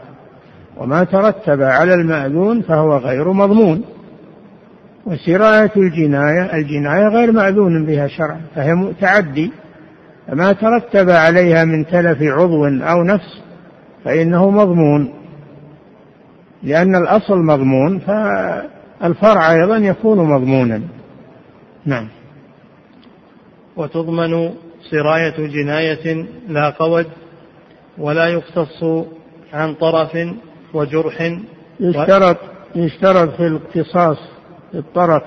وما 0.80 1.04
ترتب 1.04 1.62
على 1.62 1.94
المأذون 1.94 2.62
فهو 2.62 2.96
غير 2.96 3.32
مضمون. 3.32 3.84
وسراية 5.06 5.72
الجناية 5.76 6.54
الجناية 6.54 7.08
غير 7.08 7.32
مأذون 7.32 7.86
بها 7.86 8.06
شرعا 8.06 8.40
فهي 8.54 8.92
تعدي 9.00 9.52
فما 10.28 10.52
ترتب 10.52 11.10
عليها 11.10 11.64
من 11.64 11.86
تلف 11.86 12.22
عضو 12.22 12.66
أو 12.66 13.02
نفس 13.02 13.42
فإنه 14.04 14.50
مضمون. 14.50 15.12
لأن 16.62 16.96
الأصل 16.96 17.38
مضمون 17.38 17.98
فالفرع 17.98 19.52
أيضا 19.52 19.76
يكون 19.76 20.18
مضمونا. 20.18 20.82
نعم. 21.86 22.08
وتضمن 23.76 24.50
سراية 24.90 25.46
جناية 25.46 26.26
لا 26.48 26.70
قود 26.70 27.06
ولا 27.98 28.26
يقتص 28.26 28.84
عن 29.52 29.74
طرف 29.74 30.16
وجرح 30.74 31.38
يشترط 31.80 32.36
يشترط 32.74 33.36
في 33.36 33.46
الاقتصاص 33.46 34.18
في 34.72 34.78
الطرف 34.78 35.22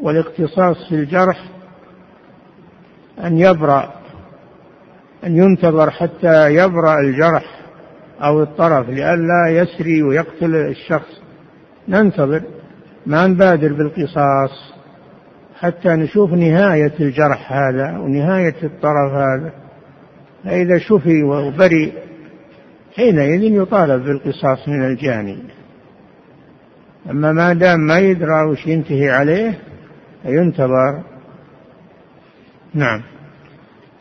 والاقتصاص 0.00 0.88
في 0.88 0.94
الجرح 0.94 1.44
أن 3.24 3.38
يبرأ 3.38 3.92
أن 5.24 5.36
ينتظر 5.36 5.90
حتى 5.90 6.54
يبرأ 6.54 7.00
الجرح 7.00 7.60
أو 8.22 8.42
الطرف 8.42 8.88
لئلا 8.88 9.48
يسري 9.48 10.02
ويقتل 10.02 10.54
الشخص. 10.56 11.22
ننتظر 11.88 12.42
ما 13.06 13.26
نبادر 13.26 13.72
بالقصاص 13.72 14.72
حتى 15.58 15.88
نشوف 15.88 16.32
نهاية 16.32 16.92
الجرح 17.00 17.52
هذا 17.52 17.98
ونهاية 17.98 18.56
الطرف 18.62 19.12
هذا. 19.12 19.52
فإذا 20.44 20.78
شفي 20.78 21.22
وبرئ 21.22 21.92
حينئذ 22.96 23.42
يطالب 23.42 24.04
بالقصاص 24.04 24.68
من 24.68 24.86
الجاني. 24.86 25.38
أما 27.10 27.32
ما 27.32 27.52
دام 27.52 27.80
ما 27.80 27.98
يدرى 27.98 28.44
وش 28.50 28.66
ينتهي 28.66 29.10
عليه 29.10 29.58
ينتظر. 30.24 31.02
نعم. 32.74 33.02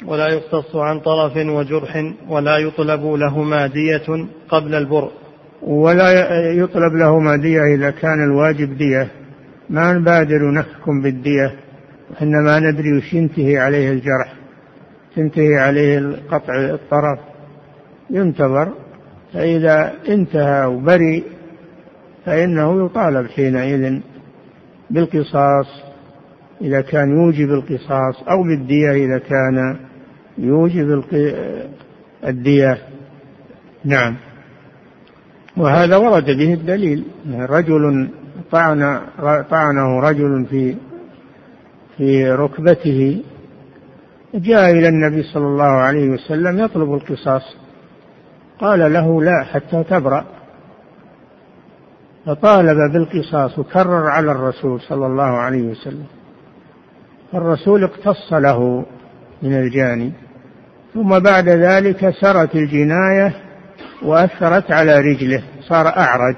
ولا 0.06 0.28
يقتص 0.28 0.76
عن 0.76 1.00
طرف 1.00 1.38
وجرح 1.38 2.14
ولا 2.28 2.58
يطلب 2.58 3.06
لهما 3.06 3.68
دية 3.68 4.28
قبل 4.50 4.76
البرء 4.76 5.12
ولا 5.62 6.12
يطلب 6.52 6.94
لهما 6.94 7.36
دية 7.36 7.76
إذا 7.76 7.90
كان 7.90 8.24
الواجب 8.24 8.78
دية. 8.78 9.12
ما 9.70 9.94
نبادر 9.94 10.52
نحكم 10.52 11.02
بالدية 11.02 11.56
إنما 12.22 12.60
ندري 12.60 12.98
وش 12.98 13.14
ينتهي 13.14 13.58
عليه 13.58 13.92
الجرح. 13.92 14.34
تنتهي 15.16 15.58
عليه 15.58 16.16
قطع 16.32 16.54
الطرف. 16.54 17.20
ينتظر 18.10 18.74
فإذا 19.34 19.94
انتهى 20.08 20.66
وبري 20.66 21.24
فإنه 22.26 22.86
يطالب 22.86 23.28
حينئذ 23.28 24.00
بالقصاص 24.90 25.90
إذا 26.62 26.82
كان 26.82 27.10
يوجب 27.10 27.50
القصاص 27.50 28.24
أو 28.30 28.44
بالدية 28.44 28.92
إذا 28.92 29.18
كان 29.18 29.80
يوجب 30.38 31.04
الدية. 32.26 32.78
نعم. 33.86 34.16
وهذا 35.58 35.98
ورد 35.98 36.26
به 36.26 36.54
الدليل 36.54 37.04
رجل 37.30 38.10
طعن 38.52 39.02
طعنه 39.50 40.00
رجل 40.00 40.46
في 40.50 40.76
في 41.98 42.32
ركبته 42.32 43.24
جاء 44.36 44.72
إلى 44.72 44.88
النبي 44.88 45.24
صلى 45.24 45.46
الله 45.46 45.64
عليه 45.64 46.10
وسلم 46.10 46.60
يطلب 46.60 46.94
القصاص. 46.94 47.56
قال 48.60 48.94
له 48.94 49.24
لا 49.24 49.44
حتى 49.54 49.84
تبرأ. 49.84 50.26
فطالب 52.26 52.94
بالقصاص 52.94 53.60
وكرر 53.60 54.08
على 54.08 54.32
الرسول 54.32 54.82
صلى 54.82 55.06
الله 55.06 55.24
عليه 55.24 55.62
وسلم. 55.62 56.06
فالرسول 57.32 57.84
اقتص 57.84 58.34
له 58.34 58.86
من 59.42 59.54
الجاني. 59.54 60.12
ثم 60.94 61.20
بعد 61.20 61.50
ذلك 61.50 62.10
سرت 62.10 62.56
الجناية 62.56 63.34
وأثرت 64.02 64.72
على 64.72 65.00
رجله 65.00 65.44
صار 65.62 65.88
أعرج. 65.88 66.36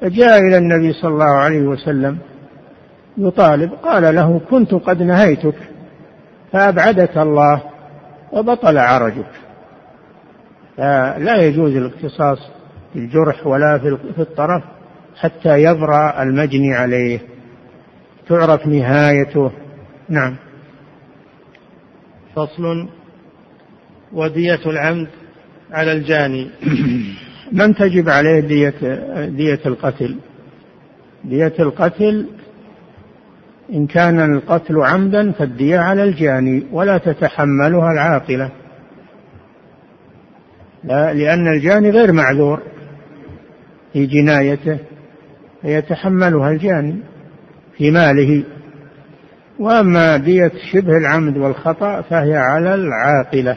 فجاء 0.00 0.38
إلى 0.38 0.56
النبي 0.56 0.92
صلى 0.92 1.10
الله 1.10 1.38
عليه 1.38 1.62
وسلم 1.62 2.18
يطالب 3.18 3.72
قال 3.72 4.14
له 4.14 4.40
كنت 4.50 4.74
قد 4.74 5.02
نهيتك 5.02 5.56
فأبعدك 6.52 7.18
الله 7.18 7.62
وبطل 8.32 8.78
عرجك. 8.78 9.30
فلا 10.76 11.36
يجوز 11.36 11.76
الاقتصاص 11.76 12.38
في 12.92 12.98
الجرح 12.98 13.46
ولا 13.46 13.78
في 14.14 14.22
الطرف 14.22 14.62
حتى 15.16 15.62
يبرأ 15.62 16.22
المجني 16.22 16.74
عليه. 16.74 17.20
تعرف 18.28 18.66
نهايته. 18.66 19.50
نعم. 20.08 20.36
فصل. 22.36 22.88
ودية 24.12 24.60
العمد 24.66 25.08
على 25.72 25.92
الجاني. 25.92 26.50
من 27.58 27.74
تجب 27.74 28.08
عليه 28.08 28.40
دية 28.40 28.74
دية 29.26 29.60
القتل؟ 29.66 30.16
دية 31.24 31.54
القتل 31.60 32.26
إن 33.72 33.86
كان 33.86 34.34
القتل 34.34 34.80
عمدا 34.80 35.32
فالدية 35.32 35.78
على 35.78 36.04
الجاني 36.04 36.66
ولا 36.72 36.98
تتحملها 36.98 37.92
العاقلة. 37.92 38.44
لا 38.46 38.61
لأن 40.84 41.48
الجاني 41.48 41.90
غير 41.90 42.12
معذور 42.12 42.60
في 43.92 44.06
جنايته 44.06 44.78
فيتحملها 45.62 46.50
الجاني 46.50 46.96
في 47.76 47.90
ماله. 47.90 48.44
وأما 49.58 50.16
دية 50.16 50.52
شبه 50.72 50.96
العمد 50.96 51.36
والخطأ 51.36 52.00
فهي 52.00 52.36
على 52.36 52.74
العاقلة 52.74 53.56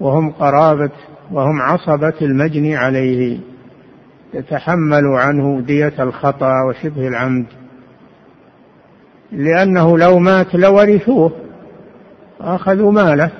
وهم 0.00 0.30
قرابة 0.30 0.90
وهم 1.32 1.62
عصبة 1.62 2.14
المجني 2.22 2.76
عليه. 2.76 3.38
يتحمل 4.34 5.06
عنه 5.06 5.60
دية 5.60 5.94
الخطأ 5.98 6.52
وشبه 6.68 7.08
العمد 7.08 7.46
لأنه 9.32 9.98
لو 9.98 10.18
مات 10.18 10.54
لورثوه 10.54 11.32
أخذوا 12.40 12.92
ماله. 12.92 13.30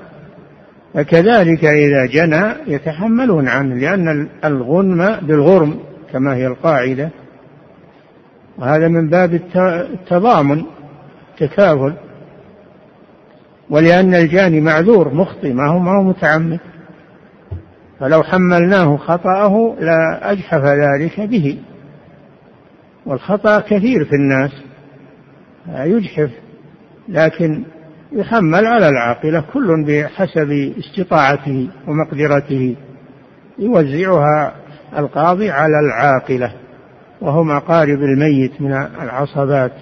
فكذلك 0.95 1.64
إذا 1.64 2.07
جنى 2.07 2.55
يتحملون 2.66 3.49
عنه 3.49 3.74
لأن 3.74 4.28
الغنم 4.45 5.16
بالغرم 5.22 5.80
كما 6.12 6.36
هي 6.36 6.47
القاعدة. 6.47 7.11
وهذا 8.59 8.89
من 8.89 9.09
باب 9.09 9.34
التضامن 9.34 10.64
تكافل 11.39 11.93
ولأن 13.70 14.14
الجاني 14.14 14.61
معذور 14.61 15.14
مخطئ 15.14 15.53
ما 15.53 15.66
هو 15.66 15.78
ما 15.78 15.91
هو 15.99 16.03
متعمد. 16.03 16.61
فلو 18.01 18.22
حملناه 18.22 18.97
خطأه 18.97 19.76
لا 19.80 20.32
أجحف 20.32 20.64
ذلك 20.64 21.20
به. 21.20 21.59
والخطأ 23.07 23.61
كثير 23.61 24.05
في 24.05 24.12
الناس 24.12 24.51
يجحف. 25.68 26.30
لكن 27.09 27.64
يحمل 28.12 28.66
على 28.66 28.88
العاقلة 28.88 29.44
كل 29.52 29.84
بحسب 29.86 30.74
استطاعته 30.78 31.68
ومقدرته. 31.86 32.76
يوزعها 33.59 34.54
القاضي 34.98 35.50
على 35.50 35.80
العاقلة 35.80 36.52
وهم 37.20 37.50
أقارب 37.50 37.98
الميت 38.02 38.61
من 38.61 38.72
العصبات 38.72 39.72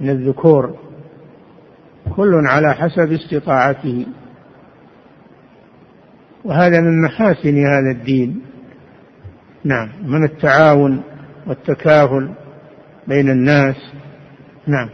من 0.00 0.10
الذكور. 0.10 0.76
كل 2.16 2.46
على 2.46 2.74
حسب 2.74 3.12
استطاعته. 3.12 4.06
وهذا 6.44 6.80
من 6.80 7.02
محاسن 7.02 7.66
هذا 7.66 7.90
الدين. 7.90 8.42
نعم 9.64 9.88
من 10.02 10.24
التعاون 10.24 11.02
والتكافل 11.46 12.30
بين 13.08 13.30
الناس. 13.30 13.76
نعم. 14.66 14.88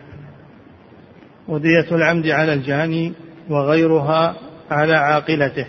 ودية 1.49 1.87
العمد 1.93 2.27
على 2.27 2.53
الجاني 2.53 3.13
وغيرها 3.51 4.35
على 4.71 4.95
عاقلته. 4.95 5.67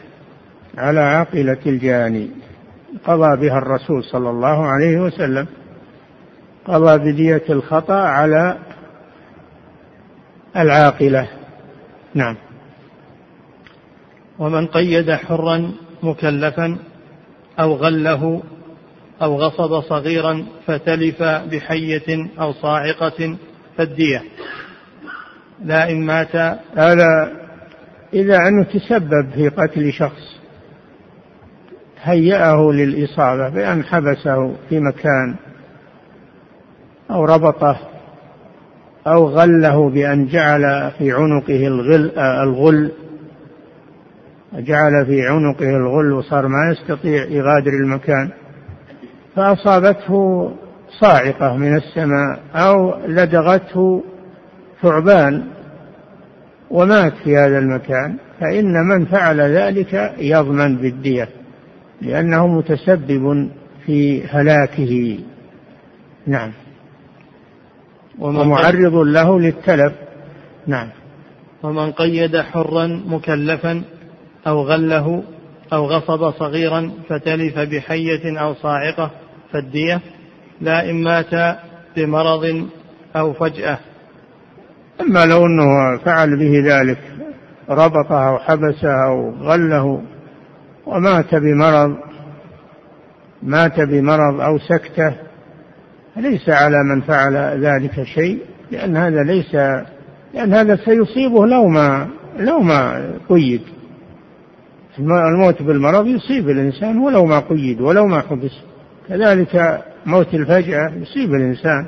على 0.78 1.00
عاقلة 1.00 1.58
الجاني 1.66 2.30
قضى 3.06 3.48
بها 3.48 3.58
الرسول 3.58 4.04
صلى 4.04 4.30
الله 4.30 4.66
عليه 4.68 4.98
وسلم. 4.98 5.48
قضى 6.66 7.12
بدية 7.12 7.44
الخطأ 7.50 7.94
على 7.94 8.58
العاقلة. 10.56 11.28
نعم. 12.14 12.36
ومن 14.40 14.68
قيد 14.68 15.12
حرا 15.12 15.72
مكلفا 16.04 16.78
أو 17.60 17.74
غله 17.74 18.44
أو 19.22 19.36
غصب 19.36 19.82
صغيرا 19.82 20.46
فتلف 20.66 21.24
بحية 21.24 22.30
أو 22.40 22.54
صاعقة 22.54 23.38
فالدية. 23.78 24.24
لا 25.66 25.92
إن 25.92 26.06
مات 26.06 26.36
هذا 26.76 27.32
إذا 28.14 28.38
أنه 28.48 28.64
تسبب 28.64 29.30
في 29.36 29.50
قتل 29.50 29.94
شخص 29.94 30.38
هيأه 32.04 32.72
للإصابة 32.72 33.50
بأن 33.50 33.84
حبسه 33.84 34.56
في 34.70 34.80
مكان 34.80 35.36
أو 37.12 37.26
ربطه 37.26 37.78
أو 39.08 39.26
غله 39.26 39.90
بأن 39.90 40.26
جعل 40.26 40.92
في 40.98 41.12
عنقه 41.12 41.68
الغل, 41.68 42.20
الغل 42.20 42.92
جعل 44.54 45.06
في 45.06 45.28
عنقه 45.28 45.70
الغل 45.70 46.12
وصار 46.12 46.48
ما 46.48 46.72
يستطيع 46.72 47.24
يغادر 47.24 47.72
المكان 47.72 48.30
فأصابته 49.36 50.52
صاعقة 51.00 51.58
من 51.58 51.76
السماء 51.76 52.40
أو 52.56 52.96
لدغته 53.08 54.04
ثعبان 54.82 55.48
ومات 56.72 57.14
في 57.24 57.38
هذا 57.38 57.60
المكان 57.60 58.18
فإن 58.40 58.74
من 58.74 59.06
فعل 59.06 59.42
ذلك 59.42 60.14
يضمن 60.18 60.78
بالدية 60.78 61.30
لأنه 62.02 62.48
متسبب 62.48 63.50
في 63.86 64.24
هلاكه. 64.24 65.20
نعم. 66.28 66.52
ومعرض 68.20 68.96
له 68.96 69.40
للتلف. 69.40 69.94
نعم. 70.68 70.90
ومن 71.64 71.92
قيد 71.92 72.38
حرا 72.38 72.88
مكلفا 73.06 73.82
أو 74.48 74.62
غله 74.62 75.24
أو 75.74 75.86
غصب 75.86 76.32
صغيرا 76.32 76.92
فتلف 77.10 77.60
بحية 77.60 78.40
أو 78.40 78.54
صاعقة 78.54 79.12
فالدية 79.52 80.02
لا 80.62 80.90
إن 80.90 81.04
مات 81.04 81.60
بمرض 81.96 82.68
أو 83.16 83.34
فجأة. 83.34 83.80
أما 85.02 85.26
لو 85.26 85.46
أنه 85.46 85.98
فعل 85.98 86.38
به 86.38 86.62
ذلك 86.66 87.00
ربطه 87.70 88.28
أو 88.30 88.38
حبسه 88.38 89.06
أو 89.06 89.32
غله 89.42 90.02
ومات 90.86 91.36
بمرض 91.36 91.98
مات 93.44 93.80
بمرض 93.80 94.42
أو 94.42 94.58
سكتة 94.60 95.14
ليس 96.18 96.50
على 96.50 96.84
من 96.84 97.02
فعل 97.02 97.36
ذلك 97.66 98.04
شيء 98.04 98.40
لأن 98.72 98.98
هذا 98.98 99.24
ليس 99.24 99.56
لأن 100.34 100.54
هذا 100.54 100.76
سيصيبه 100.76 101.46
لو 101.46 101.68
ما 101.68 102.08
لو 102.40 102.60
ما 102.60 103.12
قيد. 103.30 103.62
الموت 105.00 105.62
بالمرض 105.62 106.08
يصيب 106.08 106.50
الإنسان 106.50 106.98
ولو 106.98 107.26
ما 107.26 107.40
قيد 107.40 107.82
ولو 107.82 108.08
ما 108.08 108.22
حبس. 108.22 108.52
كذلك 109.10 109.84
موت 110.06 110.34
الفجأة 110.34 110.92
يصيب 111.02 111.34
الإنسان. 111.34 111.86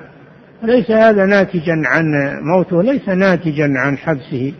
ليس 0.63 0.91
هذا 0.91 1.25
ناتجا 1.25 1.81
عن 1.85 2.05
موته 2.41 2.83
ليس 2.83 3.09
ناتجا 3.09 3.73
عن 3.75 3.97
حبسه. 3.97 4.53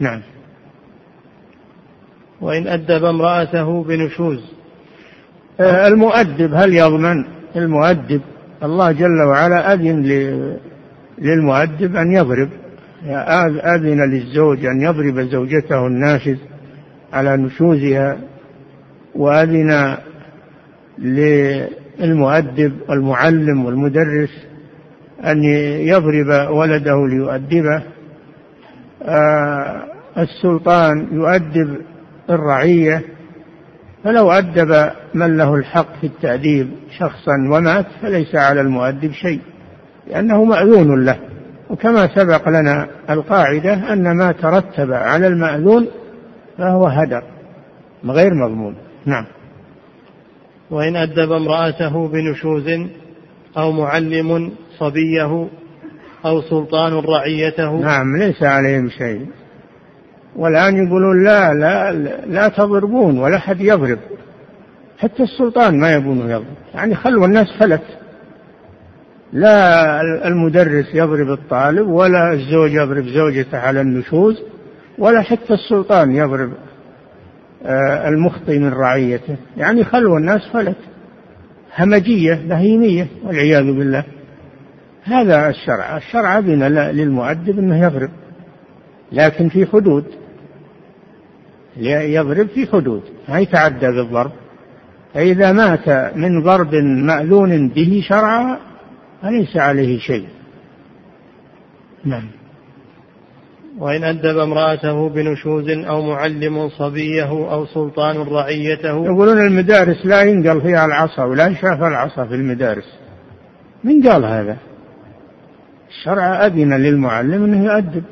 نعم. 0.00 0.22
وإن 2.40 2.66
أدب 2.66 3.04
امرأته 3.04 3.84
بنشوز. 3.84 4.40
آه، 5.60 5.86
المؤدب 5.86 6.54
هل 6.54 6.74
يضمن؟ 6.74 7.24
المؤدب. 7.56 8.20
الله 8.62 8.92
جل 8.92 9.22
وعلا 9.22 9.74
أذن 9.74 10.02
للمؤدب 11.18 11.96
أن 11.96 12.12
يضرب. 12.12 12.48
أذن 13.64 14.10
للزوج 14.10 14.64
أن 14.64 14.80
يضرب 14.80 15.20
زوجته 15.20 15.86
الناشز 15.86 16.38
على 17.12 17.36
نشوزها. 17.36 18.18
وأذن 19.14 19.96
للمؤدب 20.98 22.72
والمعلم 22.88 23.64
والمدرس 23.64 24.45
أن 25.24 25.44
يضرب 25.88 26.50
ولده 26.50 27.06
ليؤدبه. 27.06 27.82
آه 29.02 29.82
السلطان 30.18 31.08
يؤدب 31.12 31.80
الرعية. 32.30 33.02
فلو 34.04 34.30
أدب 34.30 34.90
من 35.14 35.36
له 35.36 35.54
الحق 35.54 36.00
في 36.00 36.06
التأديب 36.06 36.70
شخصا 36.98 37.32
ومات 37.50 37.86
فليس 38.02 38.34
على 38.34 38.60
المؤدب 38.60 39.12
شيء 39.12 39.40
لأنه 40.06 40.44
مأذون 40.44 41.04
له. 41.04 41.18
وكما 41.70 42.14
سبق 42.14 42.48
لنا 42.48 42.88
القاعدة 43.10 43.92
أن 43.92 44.16
ما 44.16 44.32
ترتب 44.32 44.92
على 44.92 45.26
المأذون 45.26 45.86
فهو 46.58 46.86
هدر 46.86 47.22
غير 48.04 48.34
مضمون. 48.34 48.74
نعم. 49.06 49.26
وإن 50.70 50.96
أدب 50.96 51.32
امرأته 51.32 52.08
بنشوز 52.08 52.64
أو 53.56 53.72
معلم 53.72 54.52
صبيه 54.78 55.48
أو 56.24 56.42
سلطان 56.42 56.92
رعيته. 56.92 57.76
نعم 57.80 58.16
ليس 58.16 58.42
عليهم 58.42 58.88
شيء. 58.88 59.26
والآن 60.36 60.86
يقولون 60.86 61.24
لا 61.24 61.54
لا 61.54 61.92
لا 62.26 62.48
تضربون 62.48 63.18
ولا 63.18 63.38
حد 63.38 63.60
يضرب. 63.60 63.98
حتى 64.98 65.22
السلطان 65.22 65.80
ما 65.80 65.92
يبون 65.92 66.18
يضرب. 66.18 66.56
يعني 66.74 66.94
خلوا 66.94 67.26
الناس 67.26 67.46
فلت. 67.60 67.84
لا 69.32 70.00
المدرس 70.28 70.94
يضرب 70.94 71.30
الطالب 71.30 71.88
ولا 71.88 72.32
الزوج 72.32 72.72
يضرب 72.72 73.04
زوجته 73.04 73.58
على 73.58 73.80
النشوز 73.80 74.42
ولا 74.98 75.22
حتى 75.22 75.54
السلطان 75.54 76.12
يضرب 76.16 76.52
آه، 77.66 78.08
المخطي 78.08 78.58
من 78.58 78.72
رعيته. 78.72 79.36
يعني 79.56 79.84
خلوا 79.84 80.18
الناس 80.18 80.40
فلت. 80.52 80.76
همجية 81.76 82.34
بهيمية 82.34 83.06
والعياذ 83.24 83.64
بالله. 83.64 84.04
هذا 85.04 85.48
الشرع. 85.48 85.96
الشرع 85.96 86.38
أذن 86.38 86.62
للمؤدب 86.72 87.58
أنه 87.58 87.86
يضرب 87.86 88.10
لكن 89.12 89.48
في 89.48 89.66
حدود. 89.66 90.04
يضرب 91.76 92.46
في 92.46 92.66
حدود. 92.66 93.02
ما 93.28 93.38
يتعدى 93.38 93.86
بالضرب. 93.86 94.32
فإذا 95.14 95.52
مات 95.52 96.16
من 96.16 96.42
ضرب 96.42 96.74
مأذون 96.74 97.68
به 97.68 98.02
شرعا 98.08 98.58
فليس 99.22 99.56
عليه 99.56 99.98
شيء؟ 99.98 100.28
نعم. 102.04 102.28
وإن 103.78 104.04
أدب 104.04 104.38
امرأته 104.38 105.08
بنشوز 105.08 105.70
أو 105.70 106.02
معلم 106.02 106.68
صبيه 106.68 107.52
أو 107.52 107.66
سلطان 107.66 108.16
رعيته. 108.16 109.04
يقولون 109.04 109.46
المدارس 109.46 110.06
لا 110.06 110.22
ينقل 110.22 110.60
فيها 110.60 110.86
العصا 110.86 111.24
ولا 111.24 111.46
يشاف 111.46 111.82
العصا 111.82 112.24
في 112.24 112.34
المدارس. 112.34 112.98
من 113.84 114.08
قال 114.08 114.24
هذا؟ 114.24 114.56
الشرع 115.88 116.46
أذن 116.46 116.72
للمعلم 116.72 117.44
أنه 117.44 117.64
يؤدب 117.64 118.02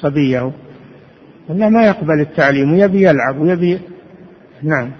صبيه. 0.00 0.52
إلا 1.50 1.68
ما 1.68 1.86
يقبل 1.86 2.20
التعليم 2.20 2.72
ويبي 2.72 3.08
يلعب 3.08 3.40
ويبي 3.40 3.78
نعم. 4.62 4.90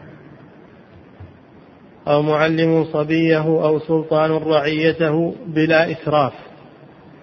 أو 2.08 2.22
معلم 2.22 2.84
صبيه 2.84 3.42
أو 3.42 3.78
سلطان 3.78 4.30
رعيته 4.30 5.34
بلا 5.46 5.92
إسراف. 5.92 6.32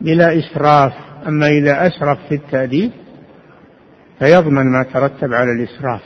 بلا 0.01 0.39
إسراف. 0.39 1.08
أما 1.27 1.47
إذا 1.47 1.87
أسرف 1.87 2.17
في 2.29 2.35
التأديب 2.35 2.91
فيضمن 4.19 4.71
ما 4.71 4.83
ترتب 4.83 5.33
على 5.33 5.51
الإسراف 5.51 6.01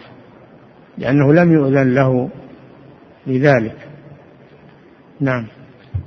لأنه 0.97 1.33
لم 1.33 1.53
يؤذن 1.53 1.93
له 1.93 2.29
لذلك. 3.27 3.77
نعم. 5.19 5.47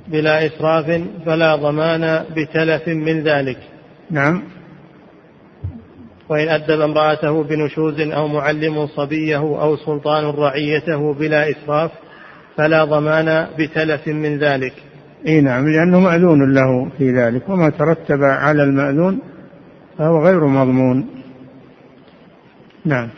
بلا 0.07 0.45
إسراف 0.45 1.01
فلا 1.25 1.55
ضمان 1.55 2.25
بتلف 2.35 2.87
من 2.87 3.23
ذلك. 3.23 3.57
نعم. 4.11 4.43
وإن 6.29 6.47
أدب 6.47 6.81
امرأته 6.81 7.43
بنشوز 7.43 7.99
أو 7.99 8.27
معلم 8.27 8.87
صبيه 8.87 9.37
أو 9.37 9.77
سلطان 9.77 10.25
رعيته 10.25 11.13
بلا 11.13 11.49
إسراف 11.49 11.91
فلا 12.57 12.83
ضمان 12.85 13.47
بتلف 13.59 14.07
من 14.07 14.37
ذلك. 14.37 14.73
إي 15.27 15.41
نعم 15.41 15.69
لأنه 15.69 15.99
مأذون 15.99 16.53
له 16.53 16.89
في 16.97 17.11
ذلك 17.11 17.49
وما 17.49 17.69
ترتب 17.69 18.23
على 18.23 18.63
المأذون 18.63 19.19
فهو 19.97 20.25
غير 20.25 20.47
مضمون. 20.47 21.07
نعم. 22.85 23.09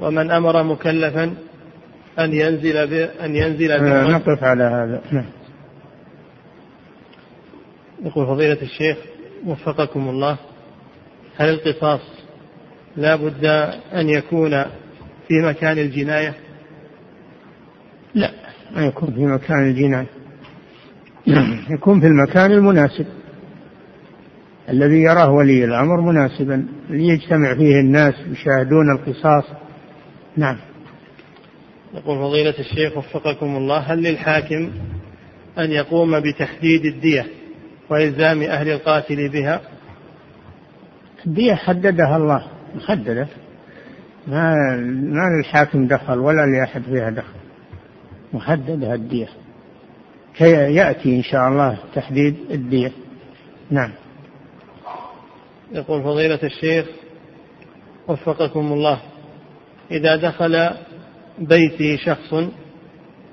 ومن 0.00 0.30
أمر 0.30 0.62
مكلفا 0.62 1.34
أن 2.18 2.32
ينزل 2.32 2.86
ب... 2.86 2.92
أن 3.24 3.36
ينزل 3.36 3.72
آه 3.72 4.08
نقف 4.08 4.44
على 4.44 4.64
هذا. 4.64 5.02
نعم. 5.12 5.26
يقول 8.04 8.26
فضيلة 8.26 8.62
الشيخ 8.62 8.96
وفقكم 9.46 10.08
الله 10.08 10.38
هل 11.36 11.48
القصاص 11.48 12.00
لا 12.96 13.16
بد 13.16 13.44
أن 13.94 14.08
يكون 14.08 14.50
في 15.28 15.42
مكان 15.42 15.78
الجناية؟ 15.78 16.34
لا 18.14 18.30
ما 18.76 18.86
يكون 18.86 19.10
في 19.14 19.26
مكان 19.26 19.70
الجناية. 19.70 20.06
يكون 21.70 22.00
في 22.00 22.06
المكان 22.06 22.52
المناسب. 22.52 23.06
الذي 24.68 25.02
يراه 25.02 25.30
ولي 25.30 25.64
الأمر 25.64 26.00
مناسبا 26.00 26.66
ليجتمع 26.90 27.54
فيه 27.54 27.80
الناس 27.80 28.14
يشاهدون 28.14 28.90
القصاص. 28.90 29.44
نعم. 30.36 30.56
يقول 31.94 32.18
فضيلة 32.18 32.54
الشيخ 32.58 32.96
وفقكم 32.96 33.56
الله 33.56 33.78
هل 33.78 34.02
للحاكم 34.02 34.70
أن 35.58 35.70
يقوم 35.70 36.20
بتحديد 36.20 36.84
الدية 36.84 37.26
وإلزام 37.90 38.42
أهل 38.42 38.70
القاتل 38.70 39.28
بها؟ 39.28 39.60
الدية 41.26 41.54
حددها 41.54 42.16
الله 42.16 42.46
محددة. 42.74 43.28
ما 44.26 44.54
ما 44.86 45.38
للحاكم 45.38 45.86
دخل 45.86 46.18
ولا 46.18 46.46
لأحد 46.46 46.82
فيها 46.82 47.10
دخل. 47.10 47.40
محددة 48.32 48.94
الدية. 48.94 49.28
يأتي 50.40 51.16
إن 51.16 51.22
شاء 51.22 51.48
الله 51.48 51.78
تحديد 51.94 52.36
الدية. 52.50 52.92
نعم. 53.70 53.90
يقول 55.72 56.02
فضيلة 56.02 56.38
الشيخ 56.42 56.86
وفقكم 58.08 58.72
الله 58.72 59.00
إذا 59.90 60.16
دخل 60.16 60.70
بيتي 61.38 61.98
شخص 61.98 62.32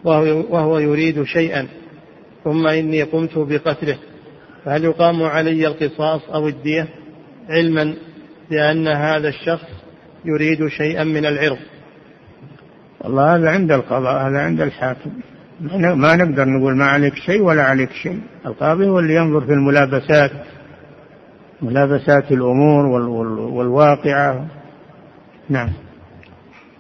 وهو, 0.04 0.44
وهو 0.50 0.80
يريد 0.80 1.24
شيئا 1.24 1.68
ثم 2.44 2.68
إني 2.68 3.04
قمت 3.04 3.38
بقتله 3.38 3.98
فهل 4.66 4.84
يقام 4.84 5.24
علي 5.24 5.68
القصاص 5.68 6.22
أو 6.30 6.48
الدية؟ 6.48 6.88
علما 7.50 7.96
بأن 8.50 8.88
هذا 8.88 9.30
الشخص 9.30 9.68
يريد 10.26 10.68
شيئا 10.68 11.04
من 11.04 11.26
العرض. 11.26 11.58
والله 13.02 13.36
هذا 13.36 13.50
عند 13.50 13.72
القضاء 13.72 14.30
هذا 14.30 14.40
عند 14.40 14.62
الحاكم. 14.62 15.12
ما 15.96 16.16
نقدر 16.16 16.46
نقول 16.46 16.76
ما 16.76 16.86
عليك 16.86 17.16
شيء 17.16 17.42
ولا 17.42 17.64
عليك 17.64 17.92
شيء. 17.92 18.22
القاضي 18.46 18.88
هو 18.88 19.00
اللي 19.00 19.16
ينظر 19.16 19.42
في 19.46 19.54
الملابسات 19.54 20.32
ملابسات 21.62 22.32
الأمور 22.32 22.86
والواقعة. 23.52 24.48
نعم. 25.50 25.70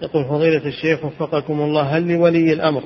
يقول 0.02 0.26
فضيلة 0.26 0.66
الشيخ 0.66 1.06
وفقكم 1.06 1.62
الله 1.62 1.82
هل 1.82 2.08
لولي 2.14 2.54
الأمر 2.54 2.84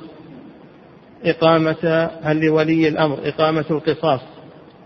إقامة 1.25 2.09
هل 2.23 2.45
لولي 2.45 2.87
الأمر 2.87 3.17
إقامة 3.23 3.65
القصاص 3.71 4.21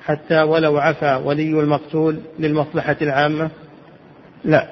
حتى 0.01 0.41
ولو 0.41 0.77
عفى 0.77 1.21
ولي 1.25 1.59
المقتول 1.59 2.19
للمصلحة 2.39 2.95
العامة؟ 3.01 3.49
لا. 4.43 4.67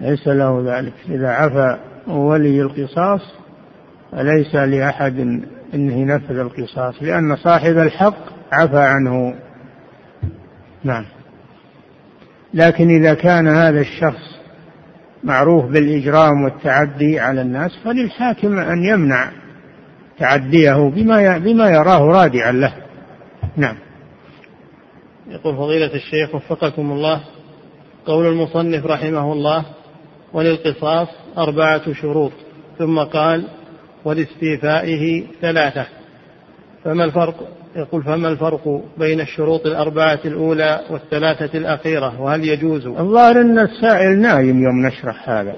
ليس 0.00 0.28
له 0.28 0.62
ذلك. 0.66 0.94
إذا 1.08 1.28
عفى 1.28 1.78
ولي 2.06 2.62
القصاص 2.62 3.20
فليس 4.12 4.54
لأحد 4.54 5.18
أنه 5.74 5.94
ينفذ 5.94 6.38
القصاص؟ 6.38 7.02
لأن 7.02 7.36
صاحب 7.36 7.78
الحق 7.78 8.18
عفى 8.52 8.78
عنه. 8.78 9.34
نعم. 10.84 11.04
لكن 12.54 12.90
إذا 12.90 13.14
كان 13.14 13.48
هذا 13.48 13.80
الشخص 13.80 14.38
معروف 15.24 15.64
بالإجرام 15.64 16.42
والتعدي 16.44 17.20
على 17.20 17.42
الناس 17.42 17.70
فللحاكم 17.84 18.58
أن 18.58 18.84
يمنع 18.84 19.30
تعديه 20.18 20.90
بما 20.90 21.38
بما 21.38 21.70
يراه 21.70 21.98
رادعا 21.98 22.52
له. 22.52 22.74
نعم. 23.56 23.76
يقول 25.28 25.56
فضيلة 25.56 25.94
الشيخ 25.94 26.34
وفقكم 26.34 26.92
الله 26.92 27.20
قول 28.06 28.26
المصنف 28.26 28.86
رحمه 28.86 29.32
الله 29.32 29.64
وللقصاص 30.32 31.08
أربعة 31.38 31.92
شروط. 31.92 32.32
ثم 32.78 32.98
قال 32.98 33.48
ولاستيفائه 34.04 35.24
ثلاثة. 35.40 35.86
فما 36.84 37.04
الفرق؟ 37.04 37.48
يقول 37.76 38.02
فما 38.02 38.28
الفرق 38.28 38.82
بين 38.98 39.20
الشروط 39.20 39.66
الأربعة 39.66 40.20
الأولى 40.24 40.80
والثلاثة 40.90 41.58
الأخيرة؟ 41.58 42.20
وهل 42.20 42.44
يجوز؟ 42.44 42.86
الظاهر 42.86 43.40
أن 43.40 43.58
السائل 43.58 44.18
نايم 44.18 44.62
يوم 44.62 44.86
نشرح 44.86 45.30
هذا. 45.30 45.56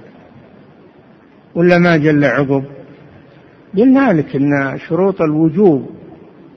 ولا 1.54 1.78
ما 1.78 1.96
جل 1.96 2.24
عقب؟ 2.24 2.64
قلنا 3.76 4.12
لك 4.12 4.36
أن 4.36 4.78
شروط 4.88 5.22
الوجوب 5.22 5.90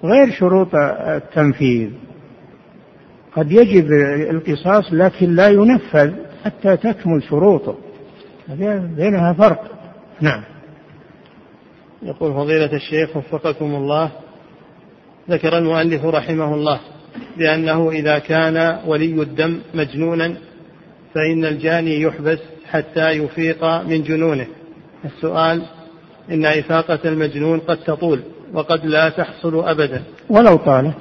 غير 0.04 0.32
شروط 0.32 0.76
التنفيذ. 1.08 1.90
قد 3.36 3.52
يجب 3.52 3.92
القصاص 4.30 4.94
لكن 4.94 5.36
لا 5.36 5.48
ينفذ 5.48 6.12
حتى 6.46 6.78
تكمل 6.78 7.24
شروطه. 7.30 7.76
بينها 8.98 9.34
فرق. 9.34 9.72
نعم. 10.22 10.53
يقول 12.04 12.34
فضيلة 12.34 12.74
الشيخ 12.74 13.18
وفقكم 13.18 13.76
الله 13.76 14.12
ذكر 15.30 15.58
المؤلف 15.58 16.06
رحمه 16.06 16.54
الله 16.54 16.80
بأنه 17.38 17.90
إذا 17.90 18.20
كان 18.20 18.80
ولي 18.86 19.22
الدم 19.22 19.60
مجنونا 19.74 20.36
فإن 21.16 21.46
الجاني 21.46 22.02
يحبس 22.02 22.40
حتى 22.70 23.12
يفيق 23.12 23.66
من 23.66 24.04
جنونه. 24.04 24.48
السؤال 25.06 25.62
إن 26.32 26.46
إفاقة 26.46 27.00
المجنون 27.06 27.60
قد 27.60 27.78
تطول 27.78 28.22
وقد 28.54 28.86
لا 28.86 29.10
تحصل 29.10 29.68
أبدا. 29.68 30.04
ولو 30.30 30.56
طالت 30.56 30.98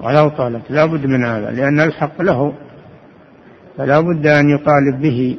ولو 0.00 0.28
طالت 0.28 0.70
لا 0.70 0.84
بد 0.84 1.06
من 1.06 1.24
هذا 1.24 1.50
لأن 1.50 1.80
الحق 1.80 2.22
له 2.22 2.54
فلا 3.76 4.00
بد 4.00 4.26
أن 4.26 4.50
يطالب 4.50 5.02
به. 5.02 5.36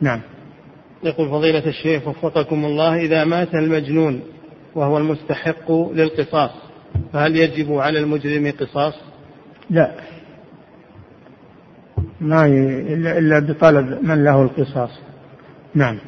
نعم. 0.00 0.20
يقول 1.02 1.28
فضيلة 1.28 1.66
الشيخ 1.66 2.08
وفقكم 2.08 2.64
الله 2.64 2.96
إذا 2.96 3.24
مات 3.24 3.54
المجنون 3.54 4.20
وهو 4.74 4.98
المستحق 4.98 5.72
للقصاص 5.72 6.50
فهل 7.12 7.36
يجب 7.36 7.72
على 7.72 7.98
المجرم 7.98 8.52
قصاص؟ 8.60 8.94
لا. 9.70 9.94
ما 12.20 12.46
إلا, 12.46 13.18
إلا 13.18 13.38
بطلب 13.38 14.04
من 14.04 14.24
له 14.24 14.42
القصاص. 14.42 14.90
نعم. 15.74 15.98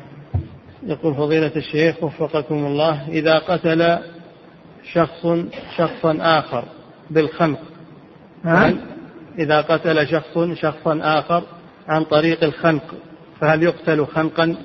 يقول 0.82 1.14
فضيلة 1.14 1.52
الشيخ 1.56 2.02
وفقكم 2.02 2.66
الله 2.66 3.08
إذا 3.08 3.38
قتل 3.38 3.98
شخص 4.92 5.26
شخصا 5.76 6.18
آخر 6.20 6.64
بالخنق 7.10 7.58
إذا 9.38 9.60
قتل 9.60 10.06
شخص 10.06 10.38
شخصا 10.54 11.00
آخر 11.02 11.42
عن 11.88 12.04
طريق 12.04 12.44
الخنق 12.44 12.94
فهل 13.40 13.62
يقتل 13.62 14.06
خنقا؟ 14.06 14.56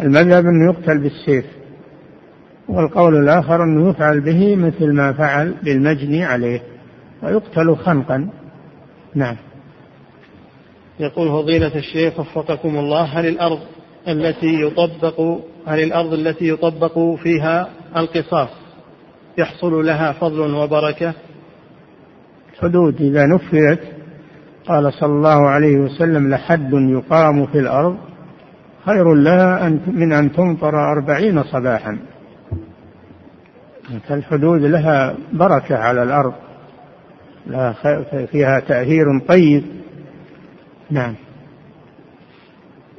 المذهب 0.00 0.46
أنه 0.46 0.72
يقتل 0.72 0.98
بالسيف 0.98 1.44
والقول 2.68 3.16
الآخر 3.16 3.64
أنه 3.64 3.90
يفعل 3.90 4.20
به 4.20 4.56
مثل 4.56 4.92
ما 4.92 5.12
فعل 5.12 5.54
بالمجني 5.62 6.24
عليه 6.24 6.62
ويقتل 7.22 7.76
خنقا. 7.76 8.28
نعم. 9.14 9.36
يقول 11.00 11.28
فضيلة 11.28 11.76
الشيخ 11.76 12.20
وفقكم 12.20 12.76
الله 12.76 13.02
هل 13.02 13.26
الأرض 13.26 13.58
التي 14.08 14.62
يطبق 14.62 15.20
هل 15.66 15.80
الأرض 15.80 16.12
التي 16.12 16.48
يطبق 16.48 17.14
فيها 17.14 17.68
القصاص 17.96 18.48
يحصل 19.38 19.86
لها 19.86 20.12
فضل 20.12 20.54
وبركة؟ 20.54 21.12
حدود 22.60 23.00
إذا 23.00 23.26
نفذت 23.26 23.80
قال 24.66 24.92
صلى 24.92 25.12
الله 25.12 25.48
عليه 25.48 25.76
وسلم 25.76 26.30
لحد 26.30 26.72
يقام 26.72 27.46
في 27.46 27.58
الأرض 27.58 27.96
خير 28.86 29.14
لها 29.14 29.68
من 29.86 30.12
أن 30.12 30.32
تمطر 30.32 30.92
أربعين 30.92 31.42
صباحا. 31.42 31.98
فالحدود 34.08 34.60
لها 34.60 35.16
بركة 35.32 35.76
على 35.76 36.02
الأرض. 36.02 36.34
لها 37.46 37.72
فيها 38.26 38.60
تأثير 38.60 39.04
طيب. 39.28 39.64
نعم. 40.90 41.14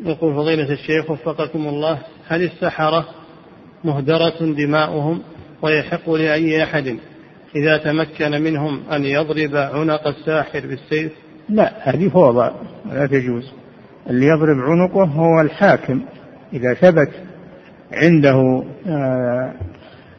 يقول 0.06 0.34
فضيلة 0.34 0.72
الشيخ 0.74 1.12
وفقكم 1.12 1.68
الله 1.68 2.00
هل 2.28 2.44
السحرة 2.44 3.06
مهدرة 3.84 4.40
دماؤهم 4.40 5.22
ويحق 5.62 6.10
لأي 6.10 6.64
أحد 6.64 6.98
إذا 7.56 7.78
تمكن 7.78 8.32
منهم 8.32 8.80
أن 8.92 9.06
يضرب 9.06 9.56
عنق 9.56 10.08
الساحر 10.08 10.60
بالسيف؟ 10.60 11.12
لا 11.50 11.90
هذه 11.90 12.10
فوضى 12.10 12.52
لا 12.86 13.08
تجوز. 13.08 13.52
اللي 14.10 14.28
يضرب 14.28 14.58
عنقه 14.58 15.03
هو 15.03 15.41
الحاكم. 15.41 16.01
إذا 16.53 16.74
ثبت 16.74 17.10
عنده 17.93 18.64
آه 18.88 19.53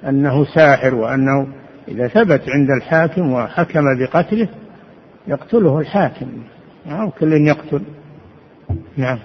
أنه 0.08 0.44
ساحر 0.44 0.94
وأنه 0.94 1.48
إذا 1.88 2.08
ثبت 2.08 2.42
عند 2.48 2.70
الحاكم 2.70 3.32
وحكم 3.32 3.98
بقتله 3.98 4.48
يقتله 5.28 5.78
الحاكم. 5.78 6.26
أو 6.86 7.10
كل 7.10 7.32
يقتل. 7.32 7.82
نعم. 8.96 9.18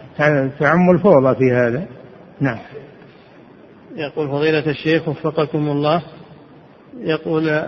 تعم 0.60 0.92
الفوضى 0.92 1.36
في 1.36 1.52
هذا. 1.52 1.86
نعم. 2.40 2.60
يقول 3.96 4.28
فضيلة 4.28 4.70
الشيخ 4.70 5.08
وفقكم 5.08 5.70
الله 5.70 6.02
يقول 7.00 7.62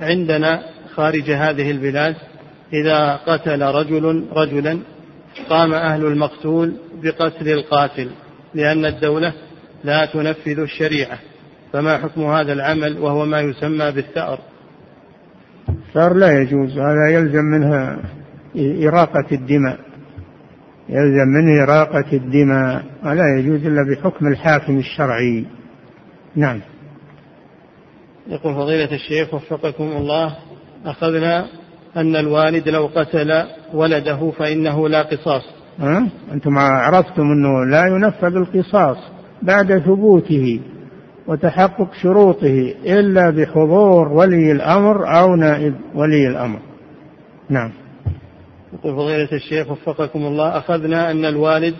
عندنا 0.00 0.62
خارج 0.94 1.30
هذه 1.30 1.70
البلاد 1.70 2.16
إذا 2.72 3.16
قتل 3.16 3.62
رجل 3.62 4.24
رجلا 4.32 4.78
قام 5.48 5.74
أهل 5.74 6.06
المقتول 6.06 6.74
بقتل 7.02 7.48
القاتل 7.48 8.10
لأن 8.54 8.84
الدولة 8.84 9.32
لا 9.84 10.06
تنفذ 10.06 10.58
الشريعة. 10.58 11.18
فما 11.72 11.98
حكم 11.98 12.22
هذا 12.22 12.52
العمل 12.52 12.98
وهو 12.98 13.26
ما 13.26 13.40
يسمى 13.40 13.92
بالثأر؟ 13.92 14.38
الثأر 15.68 16.14
لا 16.14 16.40
يجوز 16.40 16.78
هذا 16.78 17.10
يلزم 17.10 17.44
منها 17.44 17.98
إراقة 18.56 19.26
الدماء. 19.32 19.78
يلزم 20.88 21.28
منه 21.28 21.62
إراقة 21.62 22.12
الدماء 22.12 22.84
ولا 23.04 23.38
يجوز 23.38 23.66
إلا 23.66 23.82
بحكم 23.90 24.26
الحاكم 24.26 24.78
الشرعي. 24.78 25.44
نعم. 26.36 26.60
يقول 28.28 28.54
فضيلة 28.54 28.94
الشيخ 28.94 29.34
وفقكم 29.34 29.84
الله 29.84 30.36
أخذنا 30.86 31.46
أن 31.96 32.16
الوالد 32.16 32.68
لو 32.68 32.90
قتل 32.94 33.44
ولده 33.74 34.30
فإنه 34.38 34.88
لا 34.88 35.02
قصاص. 35.02 35.42
أه؟ 35.80 36.06
أنتم 36.32 36.58
عرفتم 36.58 37.22
أنه 37.22 37.64
لا 37.64 37.86
ينفذ 37.86 38.36
القصاص 38.36 38.96
بعد 39.42 39.78
ثبوته 39.78 40.60
وتحقق 41.26 41.94
شروطه 42.02 42.74
إلا 42.86 43.30
بحضور 43.30 44.08
ولي 44.08 44.52
الأمر 44.52 45.18
أو 45.18 45.36
نائب 45.36 45.74
ولي 45.94 46.28
الأمر. 46.28 46.58
نعم. 47.48 47.72
يقول 48.72 48.96
فضيلة 48.96 49.28
الشيخ 49.32 49.70
وفقكم 49.70 50.18
الله 50.18 50.58
أخذنا 50.58 51.10
أن 51.10 51.24
الوالد 51.24 51.74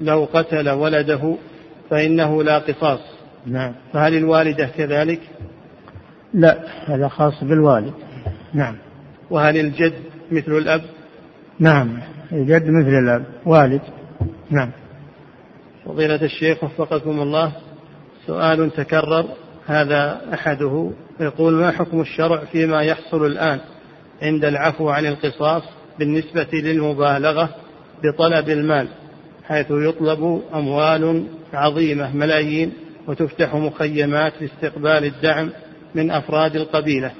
لو 0.00 0.28
قتل 0.32 0.70
ولده 0.70 1.36
فإنه 1.90 2.42
لا 2.42 2.58
قصاص. 2.58 3.00
نعم. 3.46 3.72
فهل 3.92 4.16
الوالدة 4.16 4.66
كذلك؟ 4.66 5.20
لا 6.34 6.58
هذا 6.86 7.08
خاص 7.08 7.44
بالوالد. 7.44 7.92
نعم. 8.54 8.74
وهل 9.30 9.56
الجد 9.56 9.94
مثل 10.32 10.52
الأب؟ 10.52 10.82
نعم 11.58 11.98
الجد 12.32 12.68
مثل 12.68 12.98
الأب 13.04 13.24
والد. 13.46 13.80
نعم. 14.50 14.70
فضيلة 15.84 16.22
الشيخ 16.22 16.64
وفقكم 16.64 17.20
الله 17.20 17.52
سؤال 18.26 18.70
تكرر 18.70 19.26
هذا 19.66 20.20
أحده 20.34 20.90
يقول 21.20 21.52
ما 21.52 21.70
حكم 21.70 22.00
الشرع 22.00 22.44
فيما 22.44 22.82
يحصل 22.82 23.26
الآن 23.26 23.60
عند 24.22 24.44
العفو 24.44 24.88
عن 24.88 25.06
القصاص 25.06 25.62
بالنسبة 25.98 26.48
للمبالغة 26.52 27.48
بطلب 28.04 28.48
المال 28.48 28.88
حيث 29.44 29.66
يطلب 29.70 30.42
أموال 30.54 31.26
عظيمة 31.52 32.16
ملايين 32.16 32.72
وتفتح 33.08 33.54
مخيمات 33.54 34.32
لاستقبال 34.40 35.04
الدعم 35.04 35.50
من 35.94 36.10
أفراد 36.10 36.56
القبيلة؟ 36.56 37.10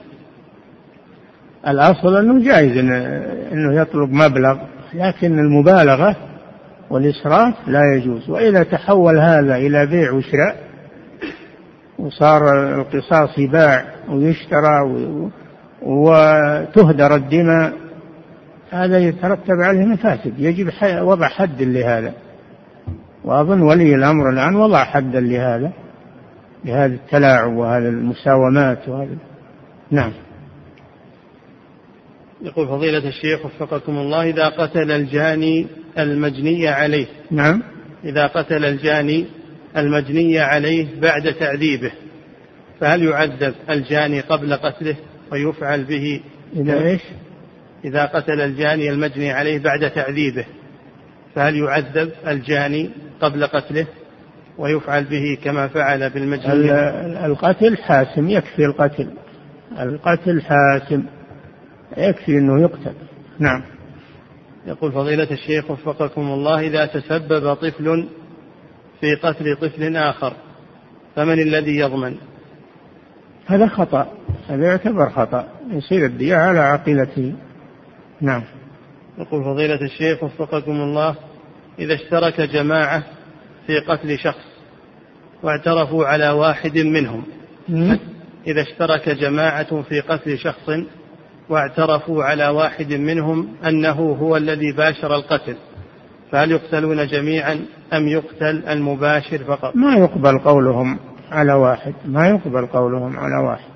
الأصل 1.68 2.16
أنه 2.16 2.44
جائز 2.44 2.76
أنه 3.52 3.80
يطلب 3.80 4.12
مبلغ 4.12 4.58
لكن 4.94 5.38
المبالغة 5.38 6.16
والإسراف 6.90 7.54
لا 7.66 7.94
يجوز. 7.96 8.30
وإذا 8.30 8.62
تحول 8.62 9.18
هذا 9.18 9.56
إلى 9.56 9.86
بيع 9.86 10.12
وشراء 10.12 10.56
وصار 11.98 12.74
القصاص 12.80 13.38
يباع 13.38 13.84
ويشترى 14.08 14.80
وتهدر 15.82 17.14
الدماء 17.14 17.72
هذا 18.70 18.98
يترتب 18.98 19.60
عليه 19.60 19.84
مفاسد. 19.84 20.32
يجب 20.38 20.70
وضع 21.02 21.28
حد 21.28 21.62
لهذا. 21.62 22.12
وأظن 23.24 23.62
ولي 23.62 23.94
الأمر 23.94 24.30
الآن 24.30 24.56
وضع 24.56 24.84
حدا 24.84 25.20
لهذا 25.20 25.72
لهذا 26.64 26.94
التلاعب 26.94 27.52
وهذه 27.56 27.88
المساومات 27.88 28.88
وهذا 28.88 29.16
نعم. 29.90 30.12
يقول 32.44 32.68
فضيلة 32.68 33.08
الشيخ 33.08 33.44
وفقكم 33.46 33.98
الله 33.98 34.30
إذا 34.30 34.48
قتل 34.48 34.90
الجاني 34.90 35.66
المجني 35.98 36.68
عليه. 36.68 37.06
نعم. 37.30 37.62
إذا 38.04 38.26
قتل 38.26 38.64
الجاني 38.64 39.26
المجني 39.76 40.38
عليه 40.38 40.86
بعد 41.00 41.34
تعذيبه 41.34 41.92
فهل 42.80 43.02
يعذب 43.02 43.54
الجاني 43.70 44.20
قبل 44.20 44.54
قتله 44.54 44.96
ويفعل 45.32 45.84
به؟ 45.84 46.20
إذا 46.56 46.84
إيش؟ 46.84 47.00
إذا 47.84 48.04
قتل 48.04 48.40
الجاني 48.40 48.90
المجني 48.90 49.30
عليه 49.32 49.58
بعد 49.58 49.90
تعذيبه 49.90 50.44
فهل 51.34 51.56
يعذب 51.56 52.10
الجاني 52.26 52.90
قبل 53.20 53.46
قتله 53.46 53.86
ويفعل 54.58 55.04
به 55.04 55.38
كما 55.44 55.68
فعل 55.68 56.10
بالمجني؟ 56.10 56.70
القتل 57.26 57.76
حاسم 57.76 58.30
يكفي 58.30 58.64
القتل. 58.64 59.10
القتل 59.80 60.42
حاسم. 60.42 61.04
يكفي 61.96 62.32
أنه 62.32 62.62
يقتل. 62.62 62.94
نعم. 63.38 63.62
يقول 64.66 64.92
فضيلة 64.92 65.30
الشيخ 65.30 65.70
وفقكم 65.70 66.20
الله 66.20 66.60
إذا 66.60 66.86
تسبب 66.86 67.54
طفل 67.54 68.08
في 69.00 69.14
قتل 69.14 69.56
طفل 69.56 69.96
آخر 69.96 70.32
فمن 71.16 71.42
الذي 71.42 71.76
يضمن؟ 71.76 72.16
هذا 73.46 73.66
خطأ 73.66 74.12
هذا 74.48 74.66
يعتبر 74.66 75.10
خطأ 75.10 75.48
يصير 75.70 76.06
الدية 76.06 76.36
على 76.36 76.58
عقيلته. 76.58 77.34
نعم. 78.20 78.42
يقول 79.18 79.44
فضيلة 79.44 79.80
الشيخ 79.80 80.22
وفقكم 80.22 80.72
الله 80.72 81.14
إذا 81.78 81.94
اشترك 81.94 82.40
جماعة 82.40 83.02
في 83.66 83.78
قتل 83.78 84.18
شخص 84.18 84.44
واعترفوا 85.42 86.06
على 86.06 86.30
واحد 86.30 86.78
منهم 86.78 87.24
إذا 88.46 88.62
اشترك 88.62 89.08
جماعة 89.08 89.82
في 89.82 90.00
قتل 90.00 90.38
شخص 90.38 90.70
واعترفوا 91.48 92.24
على 92.24 92.48
واحد 92.48 92.92
منهم 92.92 93.48
أنه 93.68 94.16
هو 94.20 94.36
الذي 94.36 94.72
باشر 94.72 95.14
القتل 95.14 95.56
فهل 96.32 96.50
يقتلون 96.50 97.06
جميعا 97.06 97.60
أم 97.92 98.08
يقتل 98.08 98.62
المباشر 98.68 99.38
فقط؟ 99.38 99.76
ما 99.76 99.96
يقبل 99.96 100.38
قولهم 100.38 100.98
على 101.32 101.52
واحد 101.52 101.94
ما 102.06 102.28
يقبل 102.28 102.66
قولهم 102.66 103.18
على 103.18 103.46
واحد. 103.46 103.70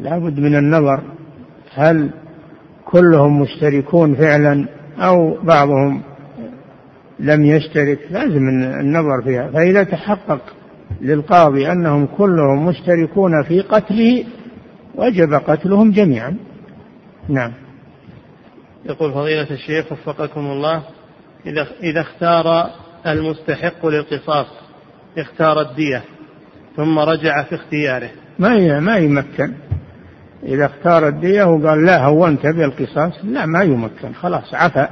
لابد 0.00 0.40
من 0.40 0.56
النظر 0.56 1.02
هل 1.74 2.10
كلهم 2.84 3.40
مشتركون 3.40 4.14
فعلا 4.14 4.68
أو 4.98 5.42
بعضهم 5.42 6.02
لم 7.18 7.44
يشترك؟ 7.44 7.98
لازم 8.10 8.48
النظر 8.80 9.22
فيها. 9.22 9.50
فإذا 9.50 9.82
تحقق 9.82 10.40
للقاضي 11.00 11.72
أنهم 11.72 12.06
كلهم 12.06 12.66
مشتركون 12.66 13.42
في 13.42 13.60
قتله 13.60 14.24
وجب 14.94 15.34
قتلهم 15.34 15.90
جميعا. 15.90 16.36
نعم. 17.28 17.52
يقول 18.84 19.12
فضيلة 19.12 19.50
الشيخ 19.50 19.92
وفقكم 19.92 20.40
الله 20.40 20.82
إذا 21.46 21.66
إذا 21.82 22.00
اختار 22.00 22.70
المستحق 23.06 23.86
للقصاص 23.86 24.46
اختار 25.18 25.60
الدية 25.60 26.02
ثم 26.76 26.98
رجع 26.98 27.42
في 27.42 27.54
اختياره. 27.54 28.10
ما 28.38 28.80
ما 28.80 28.96
يمكن. 28.96 29.54
إذا 30.42 30.66
اختار 30.66 31.08
الدية 31.08 31.44
وقال 31.44 31.86
لا 31.86 32.04
هونت 32.04 32.46
بالقصاص 32.46 33.12
لا 33.24 33.46
ما 33.46 33.62
يمكن. 33.62 34.12
خلاص 34.12 34.54
عفا. 34.54 34.88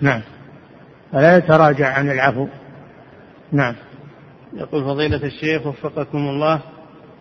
نعم. 0.00 0.22
فلا 1.12 1.36
يتراجع 1.36 1.92
عن 1.92 2.10
العفو. 2.10 2.46
نعم. 3.52 3.74
يقول 4.54 4.84
فضيلة 4.84 5.24
الشيخ 5.24 5.66
وفقكم 5.66 6.18
الله 6.18 6.60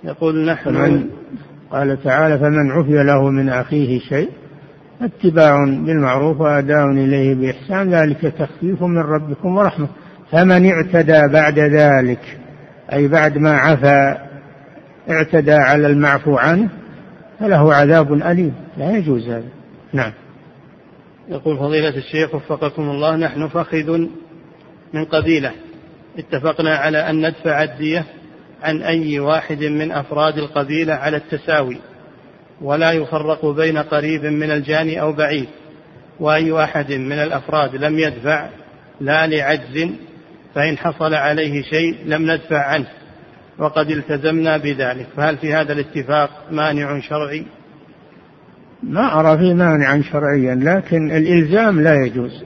يقول 0.03 0.45
نحن 0.45 1.09
قال 1.71 2.03
تعالى 2.03 2.39
فمن 2.39 2.71
عفي 2.71 3.03
له 3.03 3.29
من 3.29 3.49
أخيه 3.49 3.99
شيء 3.99 4.29
اتباع 5.01 5.65
بالمعروف 5.65 6.41
وأداء 6.41 6.91
إليه 6.91 7.35
بإحسان 7.35 7.93
ذلك 7.93 8.21
تخفيف 8.21 8.81
من 8.83 8.97
ربكم 8.97 9.57
ورحمة. 9.57 9.87
فمن 10.31 10.71
اعتدى 10.71 11.33
بعد 11.33 11.59
ذلك 11.59 12.37
أي 12.93 13.07
بعد 13.07 13.37
ما 13.37 13.57
عفا 13.57 14.27
اعتدى 15.09 15.53
على 15.53 15.87
المعفو 15.87 16.37
عنه 16.37 16.69
فله 17.39 17.73
عذاب 17.73 18.13
أليم. 18.13 18.53
لا 18.77 18.97
يجوز 18.97 19.29
هذا. 19.29 19.49
نعم. 19.93 20.11
يقول 21.29 21.57
فضيلة 21.57 21.97
الشيخ 21.97 22.35
وفقكم 22.35 22.89
الله 22.89 23.15
نحن 23.15 23.47
فخذ 23.47 23.97
من 24.93 25.05
قبيلة. 25.05 25.51
اتفقنا 26.17 26.75
على 26.75 27.09
أن 27.09 27.27
ندفع 27.27 27.63
الدية. 27.63 28.05
عن 28.63 28.81
أي 28.81 29.19
واحد 29.19 29.63
من 29.63 29.91
أفراد 29.91 30.37
القبيلة 30.37 30.93
على 30.93 31.17
التساوي 31.17 31.77
ولا 32.61 32.91
يفرق 32.91 33.45
بين 33.45 33.77
قريب 33.77 34.25
من 34.25 34.51
الجاني 34.51 35.01
أو 35.01 35.13
بعيد 35.13 35.47
وأي 36.19 36.63
أحد 36.63 36.91
من 36.91 37.19
الأفراد 37.19 37.75
لم 37.75 37.99
يدفع 37.99 38.49
لا 39.01 39.27
لعجز 39.27 39.89
فإن 40.55 40.77
حصل 40.77 41.13
عليه 41.13 41.61
شيء 41.61 41.95
لم 42.05 42.31
ندفع 42.31 42.65
عنه 42.65 42.87
وقد 43.57 43.89
التزمنا 43.89 44.57
بذلك. 44.57 45.07
فهل 45.17 45.37
في 45.37 45.53
هذا 45.53 45.73
الاتفاق 45.73 46.29
مانع 46.51 46.99
شرعي؟ 46.99 47.45
ما 48.83 49.19
أرى 49.19 49.37
فيه 49.37 49.53
مانعا 49.53 50.01
شرعيا 50.11 50.55
لكن 50.55 51.11
الإلزام 51.11 51.81
لا 51.81 52.05
يجوز. 52.05 52.43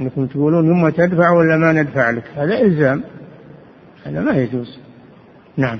أنكم 0.00 0.26
تقولون 0.26 0.66
يوم 0.66 0.88
تدفع 0.88 1.30
ولا 1.30 1.56
ما 1.56 1.72
ندفع 1.72 2.10
لك؟ 2.10 2.24
هذا 2.36 2.60
إلزام. 2.60 3.02
هذا 4.06 4.20
ما 4.20 4.32
يجوز. 4.32 4.78
نعم 5.60 5.78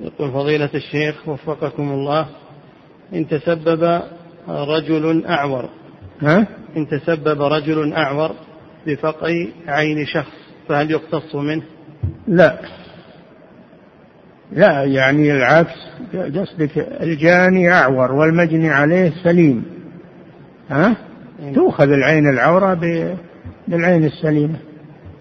يقول 0.00 0.32
فضيلة 0.32 0.70
الشيخ 0.74 1.28
وفقكم 1.28 1.92
الله 1.92 2.26
إن 3.14 3.28
تسبب 3.28 4.02
رجل 4.48 5.26
أعور 5.26 5.68
ها؟ 6.22 6.46
إن 6.76 6.88
تسبب 6.88 7.42
رجل 7.42 7.92
أعور 7.92 8.30
بفقع 8.86 9.28
عين 9.68 10.06
شخص 10.06 10.32
فهل 10.68 10.90
يقتص 10.90 11.34
منه؟ 11.34 11.62
لا 12.28 12.58
لا 14.52 14.84
يعني 14.84 15.32
العكس 15.32 15.74
قصدك 16.14 16.78
الجاني 16.78 17.72
أعور 17.72 18.12
والمجني 18.12 18.70
عليه 18.70 19.12
سليم 19.24 19.64
ها؟ 20.70 20.96
إيه. 21.42 21.54
تؤخذ 21.54 21.90
العين 21.90 22.28
العورة 22.28 22.74
بالعين 23.68 24.04
السليمة 24.04 24.56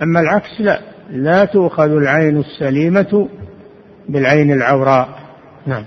أما 0.02 0.20
العكس 0.20 0.62
لا 0.62 0.91
لا 1.12 1.46
تؤخذ 1.46 1.90
العين 1.92 2.38
السليمة 2.38 3.30
بالعين 4.10 4.52
العوراء. 4.52 5.20
نعم. 5.68 5.86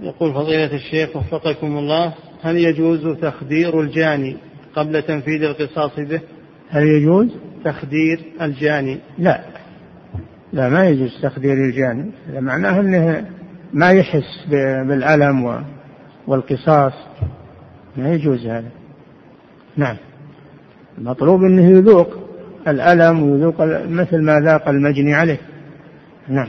يقول 0.00 0.34
فضيلة 0.34 0.74
الشيخ 0.74 1.16
وفقكم 1.16 1.78
الله 1.78 2.14
هل 2.42 2.56
يجوز 2.56 3.18
تخدير 3.18 3.80
الجاني 3.80 4.36
قبل 4.74 5.02
تنفيذ 5.02 5.42
القصاص 5.42 5.96
به؟ 5.96 6.20
هل 6.70 6.82
يجوز؟ 6.82 7.28
تخدير 7.64 8.20
الجاني. 8.40 8.98
لا. 9.18 9.40
لا 10.52 10.68
ما 10.68 10.88
يجوز 10.88 11.20
تخدير 11.22 11.52
الجاني. 11.52 12.10
هذا 12.28 12.40
معناه 12.40 12.80
إنه 12.80 13.26
ما 13.72 13.90
يحس 13.90 14.46
بالألم 14.86 15.64
والقصاص. 16.26 16.92
ما 17.96 18.14
يجوز 18.14 18.46
هذا. 18.46 18.70
نعم. 19.76 19.96
المطلوب 20.98 21.42
إنه 21.42 21.70
يذوق. 21.70 22.21
الألم 22.68 23.22
ويذوق 23.22 23.54
مثل 23.88 24.22
ما 24.22 24.40
ذاق 24.40 24.68
المجني 24.68 25.14
عليه. 25.14 25.38
نعم. 26.28 26.48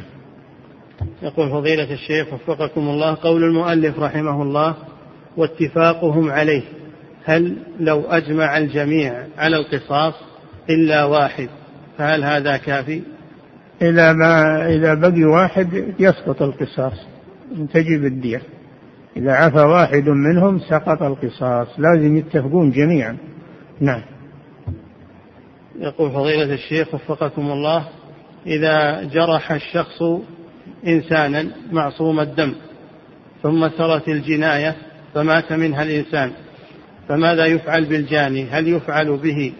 يقول 1.21 1.49
فضيلة 1.49 1.93
الشيخ 1.93 2.33
وفقكم 2.33 2.81
الله 2.81 3.17
قول 3.21 3.43
المؤلف 3.43 3.99
رحمه 3.99 4.41
الله 4.41 4.75
واتفاقهم 5.37 6.31
عليه 6.31 6.61
هل 7.25 7.57
لو 7.79 8.01
أجمع 8.01 8.57
الجميع 8.57 9.23
على 9.37 9.57
القصاص 9.57 10.13
إلا 10.69 11.05
واحد 11.05 11.49
فهل 11.97 12.23
هذا 12.23 12.57
كافي؟ 12.57 13.01
إذا 13.81 14.13
ما 14.13 14.65
إذا 14.69 14.93
بقي 14.93 15.23
واحد 15.23 15.93
يسقط 15.99 16.41
القصاص 16.41 16.93
تجب 17.73 18.05
الدية. 18.05 18.41
إذا 19.17 19.31
عفى 19.31 19.59
واحد 19.59 20.09
منهم 20.09 20.59
سقط 20.59 21.03
القصاص 21.03 21.67
لازم 21.77 22.17
يتفقون 22.17 22.71
جميعا. 22.71 23.17
نعم. 23.81 24.01
يقول 25.79 26.11
فضيلة 26.11 26.53
الشيخ 26.53 26.93
وفقكم 26.93 27.51
الله 27.51 27.87
إذا 28.47 29.03
جرح 29.03 29.51
الشخص 29.51 30.03
إنسانا 30.87 31.47
معصوم 31.71 32.19
الدم 32.19 32.53
ثم 33.43 33.69
سرت 33.69 34.07
الجناية 34.07 34.75
فمات 35.13 35.53
منها 35.53 35.83
الإنسان 35.83 36.31
فماذا 37.07 37.45
يفعل 37.45 37.85
بالجاني؟ 37.85 38.43
هل 38.43 38.67
يفعل 38.67 39.17
به 39.17 39.53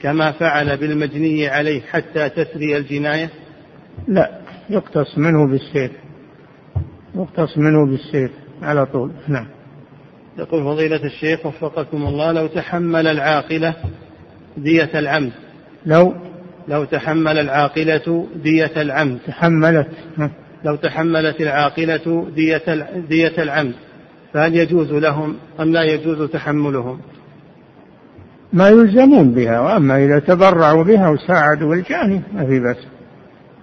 كما 0.00 0.32
فعل 0.32 0.76
بالمجني 0.76 1.48
عليه 1.48 1.80
حتى 1.80 2.28
تسري 2.28 2.76
الجناية؟ 2.76 3.30
لا 4.08 4.40
يقتص 4.70 5.18
منه 5.18 5.50
بالسيف 5.50 5.90
يقتص 7.14 7.58
منه 7.58 7.86
بالسيف 7.86 8.30
على 8.62 8.86
طول 8.86 9.12
نعم. 9.28 9.46
يقول 10.38 10.64
فضيلة 10.64 11.04
الشيخ 11.04 11.46
وفقكم 11.46 12.06
الله 12.06 12.32
لو 12.32 12.46
تحمل 12.46 13.06
العاقلة 13.06 13.74
دية 14.56 14.90
العمد 14.94 15.32
لو 15.86 16.14
لو 16.68 16.84
تحمل 16.84 17.38
العاقلة 17.38 18.26
دية 18.42 18.72
العمد. 18.76 19.18
تحملت 19.26 19.88
لو 20.64 20.76
تحملت 20.76 21.40
العاقلة 21.40 22.26
دية 22.34 22.86
دية 23.08 23.42
العمد 23.42 23.74
فهل 24.32 24.56
يجوز 24.56 24.92
لهم 24.92 25.36
أم 25.60 25.72
لا 25.72 25.82
يجوز 25.82 26.30
تحملهم؟ 26.30 27.00
ما 28.52 28.68
يلزمون 28.68 29.30
بها 29.30 29.60
وأما 29.60 30.04
إذا 30.04 30.18
تبرعوا 30.18 30.84
بها 30.84 31.08
وساعدوا 31.08 31.74
الجاني 31.74 32.20
ما 32.34 32.46
في 32.46 32.60
بس 32.60 32.76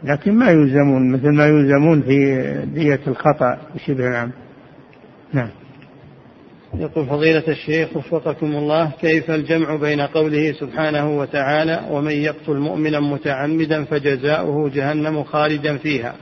لكن 0.04 0.34
ما 0.34 0.50
يلزمون 0.50 1.12
مثل 1.12 1.30
ما 1.30 1.48
يلزمون 1.48 2.02
في 2.02 2.44
دية 2.74 3.00
الخطأ 3.08 3.58
وشبه 3.76 4.08
العمد. 4.08 4.32
نعم. 5.34 5.50
يقول 6.80 7.06
فضيلة 7.06 7.44
الشيخ 7.48 7.98
وفقكم 7.98 8.56
الله 8.56 8.92
كيف 9.02 9.32
الجمع 9.32 9.76
بين 9.76 10.02
قوله 10.02 10.52
سبحانه 10.52 11.18
وتعالى 11.18 11.82
ومن 11.92 12.12
يقتل 12.12 12.58
مؤمنا 12.58 13.00
متعمدا 13.00 13.84
فجزاؤه 13.84 14.70
جهنم 14.70 15.24
خالدا 15.24 15.78
فيها 15.78 16.16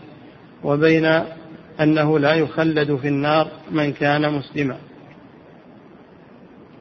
وبين 0.64 1.06
أنه 1.82 2.20
لا 2.20 2.34
يخلد 2.34 2.96
في 2.96 3.08
النار 3.08 3.48
من 3.72 3.92
كان 3.92 4.34
مسلما. 4.34 4.76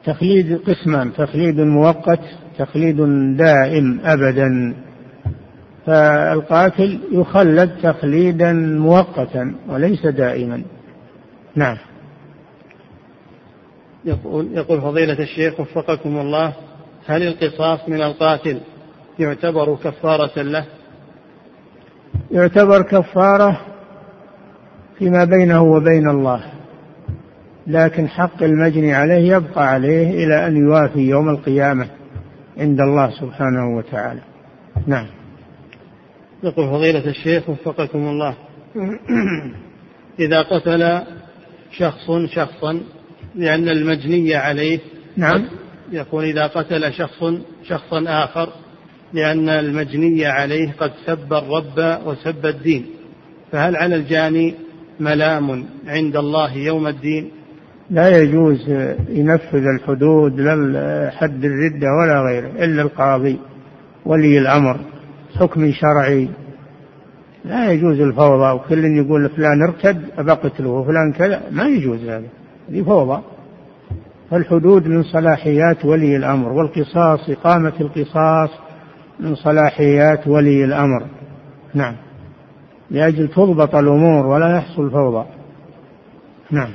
تخليد 0.05 0.57
قسمان 0.57 1.13
تخليد 1.13 1.59
مؤقت 1.59 2.19
تخليد 2.57 2.97
دائم 3.37 3.99
أبدا. 4.03 4.75
فالقاتل 5.85 6.99
يخلد 7.11 7.71
تخليدا 7.83 8.53
مؤقتا 8.53 9.55
وليس 9.69 10.05
دائما. 10.05 10.63
نعم. 11.55 11.77
يقول 14.05 14.47
يقول 14.57 14.81
فضيلة 14.81 15.19
الشيخ 15.19 15.59
وفقكم 15.59 16.17
الله 16.19 16.53
هل 17.05 17.27
القصاص 17.27 17.79
من 17.89 18.01
القاتل 18.01 18.59
يعتبر 19.19 19.75
كفارة 19.75 20.41
له؟ 20.41 20.65
يعتبر 22.31 22.81
كفارة 22.81 23.61
فيما 24.99 25.23
بينه 25.23 25.63
وبين 25.63 26.09
الله 26.09 26.43
لكن 27.67 28.07
حق 28.09 28.43
المجني 28.43 28.93
عليه 28.93 29.35
يبقى 29.35 29.67
عليه 29.67 30.23
إلى 30.25 30.47
أن 30.47 30.57
يوافي 30.57 30.99
يوم 30.99 31.29
القيامة 31.29 31.87
عند 32.57 32.79
الله 32.79 33.09
سبحانه 33.09 33.77
وتعالى 33.77 34.21
نعم 34.87 35.07
يقول 36.43 36.67
فضيلة 36.69 37.05
الشيخ 37.09 37.49
وفقكم 37.49 38.07
الله 38.07 38.35
إذا 40.19 40.41
قتل 40.41 41.01
شخص 41.71 42.11
شخصا 42.33 42.79
لأن 43.35 43.69
المجني 43.69 44.35
عليه 44.35 44.79
نعم. 45.17 45.45
يقول 45.91 46.23
إذا 46.23 46.47
قتل 46.47 46.93
شخص 46.93 47.23
شخصا 47.63 48.03
آخر 48.07 48.49
لأن 49.13 49.49
المجني 49.49 50.25
عليه 50.25 50.71
قد 50.79 50.91
سب 51.05 51.33
الرب 51.33 51.99
وسب 52.05 52.45
الدين. 52.45 52.85
فهل 53.51 53.75
على 53.75 53.95
الجاني 53.95 54.53
ملام 54.99 55.65
عند 55.87 56.15
الله 56.15 56.57
يوم 56.57 56.87
الدين؟ 56.87 57.31
لا 57.89 58.17
يجوز 58.17 58.69
ينفذ 59.09 59.63
الحدود 59.75 60.39
لا 60.39 61.11
حد 61.15 61.45
الردة 61.45 61.87
ولا 62.01 62.21
غيره 62.21 62.65
إلا 62.65 62.81
القاضي 62.81 63.39
ولي 64.05 64.37
الأمر 64.37 64.79
حكم 65.39 65.71
شرعي. 65.71 66.29
لا 67.45 67.71
يجوز 67.71 67.99
الفوضى 67.99 68.51
وكل 68.55 68.85
يقول 68.85 69.29
فلان 69.29 69.61
ارتد 69.61 70.01
أبقتله 70.17 70.69
وفلان 70.69 71.13
كذا. 71.13 71.41
ما 71.51 71.67
يجوز 71.67 71.99
هذا. 72.03 72.42
هذه 72.69 72.83
فوضى. 72.83 73.21
فالحدود 74.29 74.87
من 74.87 75.03
صلاحيات 75.03 75.85
ولي 75.85 76.15
الأمر 76.15 76.51
والقصاص 76.51 77.29
إقامة 77.29 77.73
القصاص 77.81 78.49
من 79.19 79.35
صلاحيات 79.35 80.27
ولي 80.27 80.63
الأمر. 80.65 81.05
نعم. 81.73 81.95
لأجل 82.91 83.27
تضبط 83.27 83.75
الأمور 83.75 84.25
ولا 84.25 84.57
يحصل 84.57 84.91
فوضى. 84.91 85.25
نعم. 86.51 86.69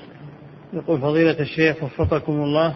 يقول 0.72 1.00
فضيلة 1.00 1.40
الشيخ 1.40 1.84
وفقكم 1.84 2.32
الله 2.32 2.74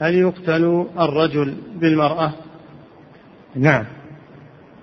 هل 0.00 0.14
يقتل 0.14 0.86
الرجل 0.98 1.54
بالمرأة؟ 1.80 2.32
نعم. 3.54 3.84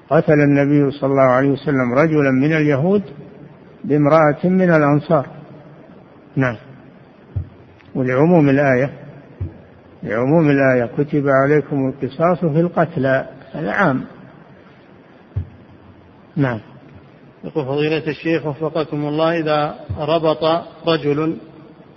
قتل 0.10 0.34
النبي 0.34 0.92
صلى 0.92 1.10
الله 1.10 1.22
عليه 1.22 1.50
وسلم 1.50 1.94
رجلا 1.94 2.32
من 2.32 2.54
اليهود 2.54 3.04
بامرأة 3.84 4.44
من 4.44 4.72
الأنصار. 4.72 5.28
نعم. 6.36 6.58
ولعموم 7.96 8.50
الآية 8.50 8.92
لعموم 10.04 10.50
الآية 10.50 10.90
كتب 10.98 11.28
عليكم 11.28 11.88
القصاص 11.90 12.40
في 12.40 12.60
القتلى 12.60 13.26
هذا 13.54 13.72
عام. 13.72 14.02
نعم. 16.36 16.60
يقول 17.44 17.66
فضيلة 17.66 18.08
الشيخ 18.08 18.46
وفقكم 18.46 19.06
الله 19.06 19.40
إذا 19.40 19.76
ربط 19.98 20.64
رجل 20.88 21.38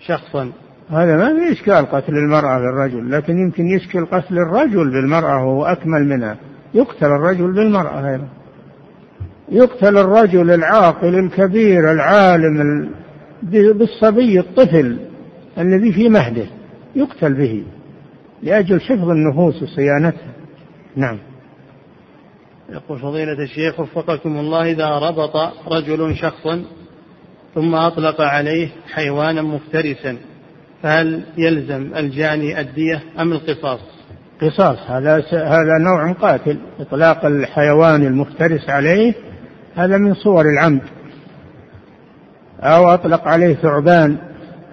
شخصا. 0.07 0.53
هذا 0.90 1.16
ما 1.16 1.34
في 1.34 1.53
إشكال 1.53 1.86
قتل 1.86 2.12
المرأة 2.12 2.59
بالرجل 2.59 3.11
لكن 3.11 3.38
يمكن 3.38 3.66
يشكل 3.66 4.07
قتل 4.07 4.38
الرجل 4.38 4.90
بالمرأة 4.90 5.44
وهو 5.44 5.64
أكمل 5.64 6.05
منها. 6.05 6.36
يقتل 6.74 7.07
الرجل 7.07 7.53
بالمرأة 7.53 8.11
أيضا. 8.11 8.28
يقتل 9.49 9.99
الرجل 9.99 10.51
العاقل 10.51 11.18
الكبير 11.18 11.92
العالم 11.92 12.88
بالصبي 13.53 14.40
الطفل. 14.40 15.08
الذي 15.59 15.93
في 15.93 16.09
مهده 16.09 16.47
يقتل 16.97 17.35
به 17.35 17.65
لأجل 18.43 18.81
حفظ 18.81 19.11
النفوس 19.11 19.63
وصيانتها. 19.63 20.33
نعم. 20.97 21.19
يقول 22.71 22.99
فضيلة 22.99 23.43
الشيخ 23.43 23.81
وفقكم 23.81 24.39
الله 24.39 24.71
إذا 24.71 24.89
ربط 24.89 25.37
رجل 25.69 26.17
شخصا 26.17 26.65
ثم 27.55 27.75
أطلق 27.75 28.21
عليه 28.21 28.69
حيوانا 28.93 29.43
مفترسا 29.43 30.17
فهل 30.83 31.23
يلزم 31.39 31.95
الجاني 31.97 32.61
الدية 32.61 33.03
أم 33.19 33.33
القصاص؟ 33.33 33.81
قصاص. 34.43 34.79
هذا 34.91 35.23
هذا 35.33 35.79
نوع 35.79 36.13
قاتل. 36.13 36.59
إطلاق 36.81 37.25
الحيوان 37.25 38.07
المفترس 38.07 38.71
عليه 38.71 39.15
هذا 39.75 39.97
من 39.97 40.15
صور 40.15 40.45
العمد. 40.53 40.83
أو 42.61 42.89
أطلق 42.89 43.29
عليه 43.29 43.55
ثعبان. 43.55 44.19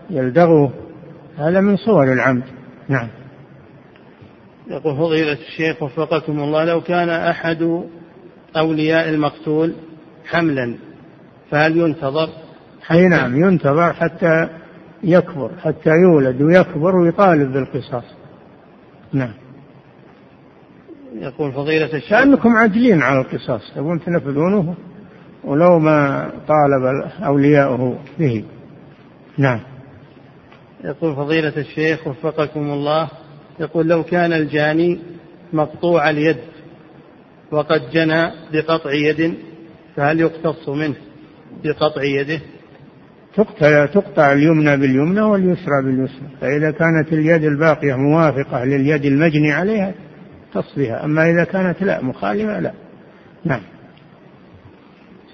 يلدغه. 0.09 0.73
هذا 1.37 1.61
من 1.61 1.77
صور 1.77 2.13
العمد. 2.13 2.43
نعم. 2.89 3.07
يقول 4.67 4.97
فضيلة 4.97 5.37
الشيخ 5.47 5.83
وفقكم 5.83 6.39
الله 6.39 6.65
لو 6.65 6.81
كان 6.81 7.09
أحد 7.09 7.83
أولياء 8.57 9.09
المقتول 9.09 9.73
حملا 10.25 10.75
فهل 11.51 11.77
ينتظر؟ 11.77 12.29
أي 12.91 13.07
نعم 13.07 13.43
ينتظر 13.43 13.93
حتى 13.93 14.49
يكبر 15.03 15.51
حتى 15.63 15.89
يولد 15.89 16.41
ويكبر 16.41 16.95
ويطالب 16.95 17.53
بالقصاص. 17.53 18.03
نعم. 19.13 19.33
يقول 21.15 21.51
فضيلة 21.51 21.85
الشيخ 21.85 22.09
كأنكم 22.09 22.49
عاجلين 22.49 23.01
على 23.01 23.19
القصاص 23.19 23.73
تبون 23.75 23.99
تنفذونه؟ 23.99 24.75
ولو 25.43 25.79
ما 25.79 26.29
طالب 26.47 27.11
أولياؤه 27.25 27.97
به. 28.19 28.45
نعم. 29.37 29.59
يقول 30.83 31.15
فضيلة 31.15 31.53
الشيخ 31.57 32.07
وفقكم 32.07 32.71
الله 32.71 33.09
يقول 33.59 33.87
لو 33.87 34.03
كان 34.03 34.33
الجاني 34.33 34.99
مقطوع 35.53 36.09
اليد 36.09 36.37
وقد 37.51 37.81
جنى 37.93 38.31
بقطع 38.53 38.91
يد 38.93 39.33
فهل 39.95 40.19
يقتص 40.19 40.69
منه 40.69 40.95
بقطع 41.63 42.03
يده؟ 42.03 42.39
تقطع 43.35 43.85
تقطع 43.85 44.33
اليمنى 44.33 44.77
باليمنى 44.77 45.21
واليسرى 45.21 45.83
باليسرى 45.83 46.27
فإذا 46.41 46.71
كانت 46.71 47.13
اليد 47.13 47.43
الباقية 47.43 47.95
موافقة 47.95 48.63
لليد 48.65 49.05
المجني 49.05 49.51
عليها 49.51 49.93
تصلها 50.53 51.05
أما 51.05 51.29
إذا 51.31 51.43
كانت 51.43 51.83
لا 51.83 52.01
مخالفة 52.01 52.59
لا. 52.59 52.73
نعم. 53.45 53.61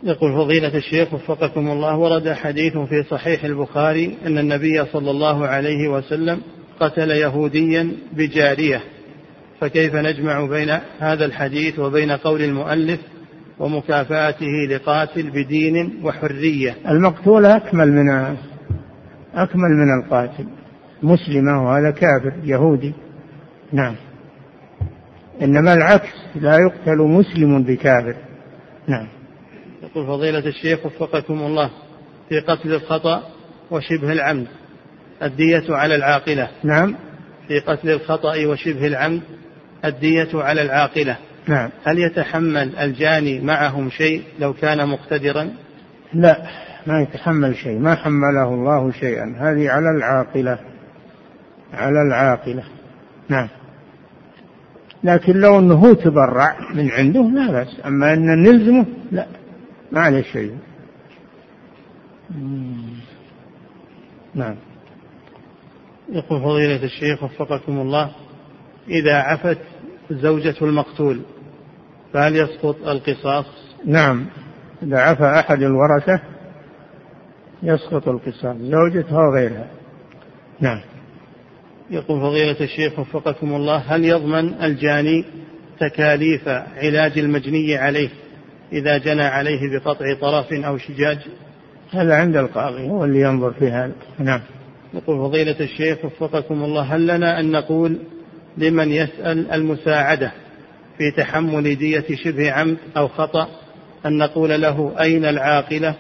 يقول 0.04 0.34
فضيلة 0.34 0.78
الشيخ 0.78 1.14
وفقكم 1.14 1.72
الله 1.72 1.98
ورد 1.98 2.32
حديث 2.34 2.78
في 2.78 3.04
صحيح 3.04 3.44
البخاري 3.44 4.18
أن 4.26 4.38
النبي 4.38 4.86
صلى 4.86 5.12
الله 5.12 5.48
عليه 5.48 5.88
وسلم 5.88 6.42
قتل 6.80 7.12
يهوديا 7.12 7.92
بجارية 8.14 8.82
فكيف 9.60 9.96
نجمع 9.96 10.46
بين 10.46 10.70
هذا 11.00 11.26
الحديث 11.26 11.80
وبين 11.80 12.12
قول 12.12 12.42
المؤلف 12.42 13.00
ومكافأته 13.60 14.68
لقاتل 14.70 15.30
بدين 15.30 16.00
وحرية؟ 16.04 16.76
المقتول 16.90 17.46
أكمل 17.46 17.92
من 17.92 18.10
أكمل 19.36 19.70
من 19.70 20.04
القاتل 20.04 20.46
مسلمة 21.04 21.66
وهذا 21.66 21.92
كافر 21.92 22.34
يهودي. 22.44 22.94
نعم. 23.74 23.96
إنما 25.42 25.74
العكس 25.74 26.14
لا 26.36 26.58
يقتل 26.58 26.98
مسلم 26.98 27.64
بكافر. 27.64 28.16
نعم. 28.88 29.08
يقول 29.84 30.08
فضيلة 30.08 30.48
الشيخ 30.48 30.86
وفقكم 30.86 31.34
الله 31.34 31.70
في 32.30 32.40
قتل 32.40 32.74
الخطأ 32.74 33.24
وشبه 33.72 34.12
العمد 34.12 34.48
الدية 35.24 35.64
على 35.70 35.96
العاقلة. 35.96 36.50
نعم. 36.64 36.96
في 37.48 37.60
قتل 37.60 37.90
الخطأ 37.90 38.46
وشبه 38.46 38.88
العمد 38.88 39.22
الدية 39.86 40.30
على 40.34 40.62
العاقلة. 40.62 41.18
نعم. 41.48 41.70
هل 41.84 42.00
يتحمل 42.00 42.76
الجاني 42.76 43.40
معهم 43.40 43.90
شيء 43.90 44.24
لو 44.40 44.54
كان 44.54 44.90
مقتدرا؟ 44.90 45.50
لا 46.14 46.38
ما 46.88 47.02
يتحمل 47.02 47.56
شيء. 47.56 47.80
ما 47.80 47.96
حمله 47.96 48.54
الله 48.54 48.92
شيئا. 48.92 49.36
هذه 49.40 49.70
على 49.70 49.90
العاقلة. 49.98 50.60
على 51.74 52.02
العاقلة. 52.02 52.64
نعم. 53.30 53.48
لكن 55.04 55.34
لو 55.34 55.60
أنه 55.60 55.74
هو 55.74 55.94
تبرع 55.94 56.58
من 56.74 56.92
عنده 56.92 57.22
لا 57.22 57.52
بأس. 57.52 57.82
أما 57.86 58.14
أن 58.14 58.44
نلزمه 58.44 58.86
لا. 59.12 59.26
ما 59.92 60.02
عليه 60.02 60.22
شيء. 60.22 60.58
نعم. 64.36 64.56
يقول 66.10 66.42
فضيلة 66.42 66.84
الشيخ 66.84 67.24
وفقكم 67.24 67.82
الله 67.82 68.12
إذا 68.88 69.16
عفت 69.16 69.58
زوجة 70.12 70.56
المقتول 70.62 71.22
فهل 72.14 72.36
يسقط 72.36 72.88
القصاص؟ 72.88 73.46
نعم. 73.86 74.26
إذا 74.84 75.00
عفى 75.00 75.24
أحد 75.40 75.64
الورثة 75.64 76.22
يسقط 77.64 78.08
القصاص 78.08 78.58
زوجته 78.58 79.16
وغيرها. 79.16 79.68
نعم. 80.60 80.82
يقول 81.90 82.22
فضيلة 82.22 82.62
الشيخ 82.62 83.00
وفقكم 83.00 83.56
الله 83.56 83.78
هل 83.78 84.06
يضمن 84.06 84.54
الجاني 84.64 85.26
تكاليف 85.80 86.48
علاج 86.78 87.20
المجني 87.20 87.78
عليه؟ 87.78 88.10
إذا 88.74 88.98
جنى 88.98 89.24
عليه 89.24 89.60
بقطع 89.78 90.14
طرف 90.22 90.54
أو 90.54 90.78
شجاج. 90.78 91.18
هذا 91.92 92.16
عند 92.16 92.38
القاضي 92.38 92.90
هو 92.90 93.06
اللي 93.06 93.22
ينظر 93.22 93.52
في 93.52 93.72
هذا. 93.72 93.94
نعم. 94.20 94.42
يقول 94.94 95.18
فضيلة 95.18 95.60
الشيخ 95.60 96.06
وفقكم 96.06 96.64
الله 96.64 96.82
هل 96.82 97.08
لنا 97.08 97.40
أن 97.40 97.52
نقول 97.52 98.00
لمن 98.58 98.92
يسأل 98.92 99.52
المساعدة 99.52 100.32
في 100.98 101.12
تحمل 101.12 101.76
دية 101.76 102.06
شبه 102.24 102.52
عمد 102.52 102.78
أو 102.98 103.08
خطأ 103.08 103.48
أن 104.06 104.18
نقول 104.18 104.62
له 104.62 104.94
أين 105.00 105.26
العاقلة؟ 105.26 105.96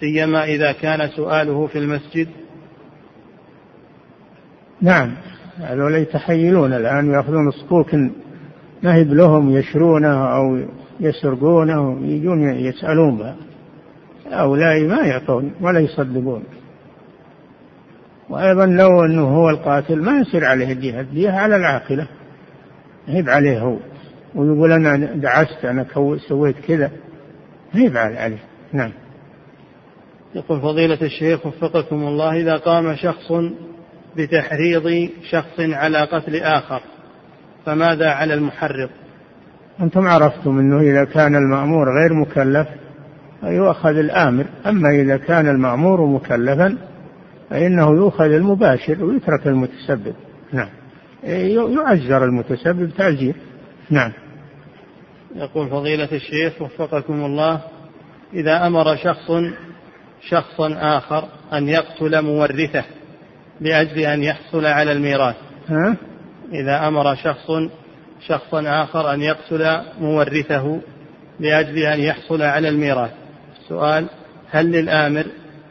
سيما 0.00 0.44
إذا 0.44 0.72
كان 0.72 1.08
سؤاله 1.08 1.66
في 1.66 1.78
المسجد. 1.78 2.28
نعم. 4.82 5.14
هذول 5.58 5.94
يتحيلون 5.94 6.72
الآن 6.72 7.10
يأخذون 7.10 7.50
صكوك 7.50 7.94
نهب 8.82 9.12
لهم 9.12 9.56
يشرونه 9.56 10.36
أو 10.36 10.58
يسرقونه 11.00 12.06
يجون 12.06 12.54
يسألون 12.54 13.16
بها. 13.18 13.36
هؤلاء 14.32 14.84
ما 14.84 15.06
يعطون 15.06 15.52
ولا 15.60 15.80
يصدقون. 15.80 16.44
وأيضا 18.28 18.66
لو 18.66 19.04
أنه 19.04 19.28
هو 19.36 19.50
القاتل 19.50 20.02
ما 20.02 20.18
يصير 20.18 20.44
عليه 20.44 20.72
الدية 20.72 21.00
الدية 21.00 21.30
على 21.30 21.56
العاقلة. 21.56 22.08
هيب 23.06 23.28
عليه 23.28 23.60
هو. 23.60 23.76
ويقول 24.34 24.72
أنا 24.72 24.96
دعست 24.96 25.64
أنا 25.64 25.86
سويت 26.28 26.56
كذا. 26.58 26.90
هيب 27.72 27.96
عليه. 27.96 28.38
نعم. 28.72 28.92
يقول 30.34 30.60
فضيلة 30.60 30.98
الشيخ 31.02 31.46
وفقكم 31.46 32.06
الله 32.06 32.40
إذا 32.40 32.56
قام 32.56 32.96
شخص 32.96 33.32
بتحريض 34.16 35.10
شخص 35.30 35.60
على 35.60 35.98
قتل 35.98 36.36
آخر 36.36 36.80
فماذا 37.66 38.10
على 38.10 38.34
المحرض؟ 38.34 38.90
أنتم 39.80 40.06
عرفتم 40.06 40.58
أنه 40.58 40.80
إذا 40.80 41.04
كان 41.04 41.36
المأمور 41.36 42.00
غير 42.00 42.14
مكلف 42.14 42.68
يؤخذ 43.42 43.96
الآمر. 43.96 44.46
أما 44.66 44.90
إذا 44.90 45.16
كان 45.16 45.48
المأمور 45.48 46.06
مكلفا 46.06 46.78
فإنه 47.50 47.90
يؤخذ 47.90 48.32
المباشر 48.32 49.04
ويترك 49.04 49.46
المتسبب. 49.46 50.14
نعم. 50.52 50.68
يعزر 51.24 52.24
المتسبب 52.24 52.90
تعزير. 52.98 53.34
نعم. 53.90 54.12
يقول 55.36 55.68
فضيلة 55.68 56.08
الشيخ 56.12 56.62
وفقكم 56.62 57.24
الله 57.24 57.60
إذا 58.34 58.66
أمر 58.66 58.96
شخص 58.96 59.30
شخصا 60.28 60.76
آخر 60.78 61.28
أن 61.52 61.68
يقتل 61.68 62.22
مورثه 62.22 62.84
لأجل 63.60 63.98
أن 63.98 64.22
يحصل 64.22 64.66
على 64.66 64.92
الميراث. 64.92 65.36
ها؟ 65.68 65.96
إذا 66.52 66.88
أمر 66.88 67.14
شخص 67.14 67.50
شخصا 68.20 68.82
آخر 68.82 69.14
أن 69.14 69.22
يقتل 69.22 69.80
مورثه 70.00 70.80
لأجل 71.40 71.78
أن 71.78 72.00
يحصل 72.00 72.42
على 72.42 72.68
الميراث. 72.68 73.10
السؤال 73.60 74.06
هل 74.50 74.72
للآمر 74.72 75.26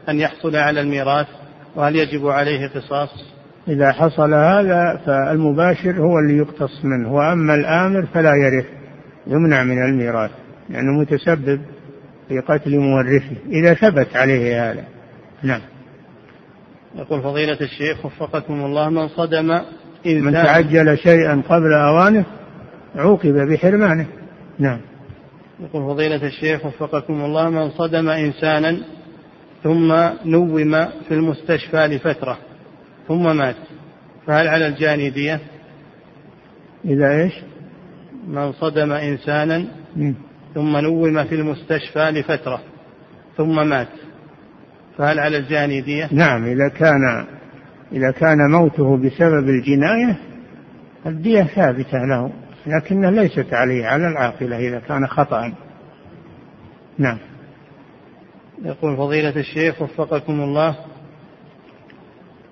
أن 0.09 0.19
يحصل 0.19 0.55
على 0.55 0.81
الميراث؟ 0.81 1.27
وهل 1.75 1.95
يجب 1.95 2.27
عليه 2.27 2.67
قصاص؟ 2.67 3.09
إذا 3.67 3.91
حصل 3.91 4.33
هذا 4.33 5.01
فالمباشر 5.05 5.91
هو 5.91 6.19
اللي 6.19 6.37
يقتص 6.37 6.85
منه 6.85 7.13
وأما 7.13 7.55
الآمر 7.55 8.05
فلا 8.05 8.35
يرث 8.35 8.65
يمنع 9.27 9.63
من 9.63 9.85
الميراث 9.85 10.31
لأنه 10.69 10.85
يعني 10.85 10.99
متسبب 10.99 11.61
في 12.29 12.39
قتل 12.39 12.77
مورثه. 12.79 13.35
إذا 13.49 13.73
ثبت 13.73 14.15
عليه 14.15 14.71
هذا 14.71 14.83
نعم. 15.43 15.61
يقول 16.95 17.21
فضيلة 17.21 17.57
الشيخ 17.61 18.05
وفقكم 18.05 18.65
الله 18.65 18.89
من 18.89 19.07
صدم 19.07 19.61
من 20.05 20.33
تعجل 20.33 20.97
شيئا 20.97 21.41
قبل 21.49 21.73
أوانه 21.73 22.25
عوقب 22.95 23.33
بحرمانه 23.33 24.05
نعم 24.59 24.79
يقول 25.59 25.83
فضيلة 25.83 26.27
الشيخ 26.27 26.65
وفقكم 26.65 27.25
الله 27.25 27.49
من 27.49 27.69
صدم 27.69 28.09
إنسانا 28.09 28.77
ثم 29.63 29.93
نوم 30.25 30.75
في 31.07 31.11
المستشفى 31.11 31.87
لفترة 31.87 32.37
ثم 33.07 33.37
مات 33.37 33.55
فهل 34.27 34.47
على 34.47 34.67
الجاني 34.67 35.09
دية؟ 35.09 35.39
إذا 36.85 37.21
إيش؟ 37.23 37.33
من 38.27 38.51
صدم 38.51 38.91
إنسانا 38.91 39.65
ثم 40.55 40.77
نوم 40.77 41.23
في 41.23 41.35
المستشفى 41.35 42.11
لفترة 42.11 42.61
ثم 43.37 43.67
مات 43.69 43.87
فهل 44.97 45.19
على 45.19 45.37
الجاني 45.37 45.81
دية؟ 45.81 46.09
نعم 46.11 46.45
إذا 46.45 46.69
كان 46.79 47.25
إذا 47.91 48.11
كان 48.11 48.37
موته 48.51 48.97
بسبب 48.97 49.49
الجناية 49.49 50.17
الدية 51.05 51.43
ثابتة 51.43 51.97
له 51.97 52.31
لكنها 52.67 53.11
ليست 53.11 53.53
عليه 53.53 53.85
على 53.85 54.07
العاقلة 54.07 54.57
إذا 54.57 54.79
كان 54.79 55.07
خطأ. 55.07 55.53
نعم. 56.97 57.17
يقول 58.63 58.97
فضيلة 58.97 59.35
الشيخ 59.35 59.81
وفقكم 59.81 60.41
الله 60.41 60.75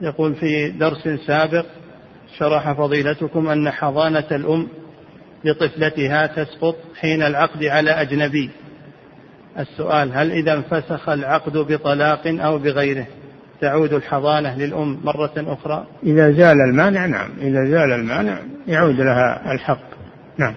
يقول 0.02 0.36
في 0.36 0.70
درس 0.70 1.08
سابق 1.28 1.66
شرح 2.38 2.72
فضيلتكم 2.72 3.48
أن 3.48 3.70
حضانة 3.70 4.28
الأم 4.32 4.68
لطفلتها 5.46 6.28
تسقط 6.28 6.76
حين 7.00 7.24
العقد 7.24 7.64
على 7.64 7.92
أجنبي. 7.92 8.50
السؤال 9.60 10.14
هل 10.14 10.32
إذا 10.32 10.54
انفسخ 10.54 11.10
العقد 11.10 11.58
بطلاق 11.58 12.28
أو 12.28 12.58
بغيره؟ 12.58 13.08
تعود 13.64 13.94
الحضانة 13.94 14.58
للأم 14.58 15.00
مرة 15.04 15.34
أخرى؟ 15.38 15.88
إذا 16.04 16.32
زال 16.32 16.62
المانع 16.70 17.06
نعم. 17.06 17.30
إذا 17.42 17.66
زال 17.66 17.92
المانع 17.92 18.40
يعود 18.68 19.02
لها 19.02 19.54
الحق. 19.54 19.84
نعم. 20.38 20.56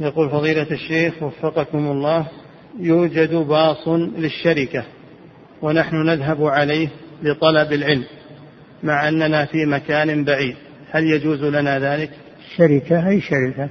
يقول 0.00 0.30
فضيلة 0.30 0.66
الشيخ 0.70 1.22
وفقكم 1.22 1.78
الله 1.78 2.26
يوجد 2.78 3.34
باص 3.34 3.88
للشركة 3.88 4.84
ونحن 5.62 5.96
نذهب 5.96 6.44
عليه 6.44 6.88
لطلب 7.22 7.72
العلم 7.72 8.04
مع 8.82 9.08
أننا 9.08 9.44
في 9.44 9.66
مكان 9.66 10.24
بعيد. 10.24 10.56
هل 10.90 11.04
يجوز 11.04 11.44
لنا 11.44 11.78
ذلك؟ 11.78 12.10
الشركة 12.38 13.08
أي 13.08 13.20
شركة؟ 13.20 13.68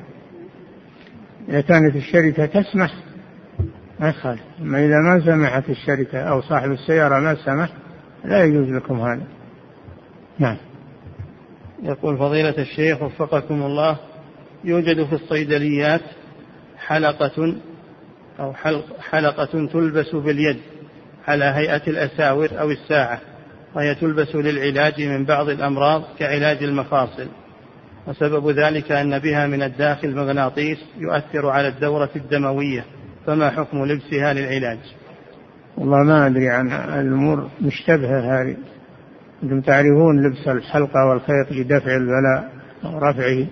إذا 1.49 1.61
كانت 1.61 1.95
الشركة 1.95 2.45
تسمح 2.45 2.93
ما 3.99 4.09
يخالف 4.09 4.41
أما 4.61 4.85
إذا 4.85 4.99
ما 4.99 5.25
سمحت 5.25 5.69
الشركة 5.69 6.19
أو 6.19 6.41
صاحب 6.41 6.71
السيارة 6.71 7.19
ما 7.19 7.35
سمح 7.35 7.69
لا 8.25 8.43
يجوز 8.43 8.69
لكم 8.69 9.01
هذا. 9.01 9.23
نعم. 10.39 10.57
يقول 11.83 12.17
فضيلة 12.17 12.55
الشيخ 12.57 13.01
وفقكم 13.01 13.61
الله 13.61 13.97
يوجد 14.63 15.03
في 15.03 15.13
الصيدليات 15.13 16.01
حلقة 16.77 17.55
أو 18.39 18.53
حلقة 18.99 19.67
تلبس 19.73 20.15
باليد 20.15 20.57
على 21.27 21.45
هيئة 21.45 21.81
الأساور 21.87 22.49
أو 22.59 22.71
الساعة 22.71 23.21
وهي 23.75 23.95
تلبس 23.95 24.35
للعلاج 24.35 25.01
من 25.01 25.25
بعض 25.25 25.49
الأمراض 25.49 26.03
كعلاج 26.19 26.63
المفاصل. 26.63 27.27
وسبب 28.07 28.49
ذلك 28.49 28.91
أن 28.91 29.19
بها 29.19 29.47
من 29.47 29.63
الداخل 29.63 30.15
مغناطيس 30.15 30.77
يؤثر 30.97 31.49
على 31.49 31.67
الدورة 31.67 32.09
الدموية. 32.15 32.85
فما 33.25 33.49
حكم 33.49 33.85
لبسها 33.85 34.33
للعلاج؟ 34.33 34.79
والله 35.77 36.03
ما 36.03 36.27
أدري 36.27 36.49
عن 36.49 36.71
الأمور 36.71 37.49
مشتبهة 37.61 38.19
هذه. 38.19 38.55
أنتم 39.43 39.61
تعرفون 39.61 40.27
لبس 40.27 40.47
الحلقة 40.47 41.05
والخيط 41.09 41.51
لدفع 41.51 41.95
البلاء 41.95 42.51
أو 42.85 42.97
رفعه 42.97 43.45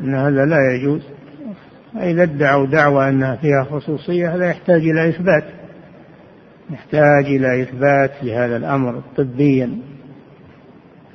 أن 0.00 0.14
هذا 0.14 0.44
لا 0.44 0.74
يجوز. 0.74 1.02
إذا 1.96 2.22
ادعوا 2.22 2.66
دعوة 2.66 3.08
أنها 3.08 3.36
فيها 3.36 3.64
خصوصية 3.64 4.34
هذا 4.34 4.50
يحتاج 4.50 4.80
إلى 4.80 5.08
إثبات. 5.08 5.44
يحتاج 6.70 7.24
إلى 7.24 7.62
إثبات 7.62 8.10
لهذا 8.22 8.56
الأمر 8.56 9.02
طبيا. 9.16 9.78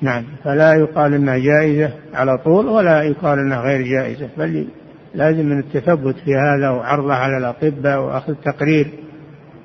نعم 0.02 0.24
فلا 0.44 0.74
يقال 0.74 1.14
إنها 1.14 1.38
جائزة 1.38 1.94
على 2.14 2.38
طول 2.38 2.68
ولا 2.68 3.04
يقال 3.04 3.40
إنها 3.40 3.62
غير 3.62 3.82
جائزة 3.82 4.30
بل 4.38 4.68
لازم 5.16 5.46
من 5.46 5.60
التثبت 5.60 6.16
في 6.26 6.36
هذا 6.36 6.70
وعرضها 6.70 7.16
على 7.16 7.38
الأطباء 7.38 8.00
وأخذ 8.00 8.34
تقرير 8.34 8.92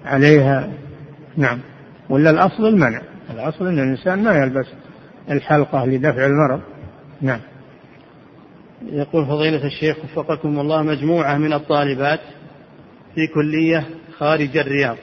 عليها. 0.05 0.73
نعم. 1.37 1.59
ولا 2.11 2.31
الأصل 2.31 2.67
المنع. 2.67 3.01
الأصل 3.31 3.67
أن 3.67 3.79
الإنسان 3.79 4.23
ما 4.25 4.37
يلبس 4.37 4.67
الحلقة 5.31 5.87
لدفع 5.87 6.27
المرض. 6.27 6.61
نعم. 7.23 7.41
يقول 8.87 9.27
فضيلة 9.27 9.67
الشيخ 9.67 9.97
وفقكم 10.05 10.61
الله 10.61 10.83
مجموعة 10.83 11.39
من 11.39 11.53
الطالبات 11.53 12.21
في 13.15 13.27
كلية 13.35 13.87
خارج 14.19 14.57
الرياض. 14.57 14.97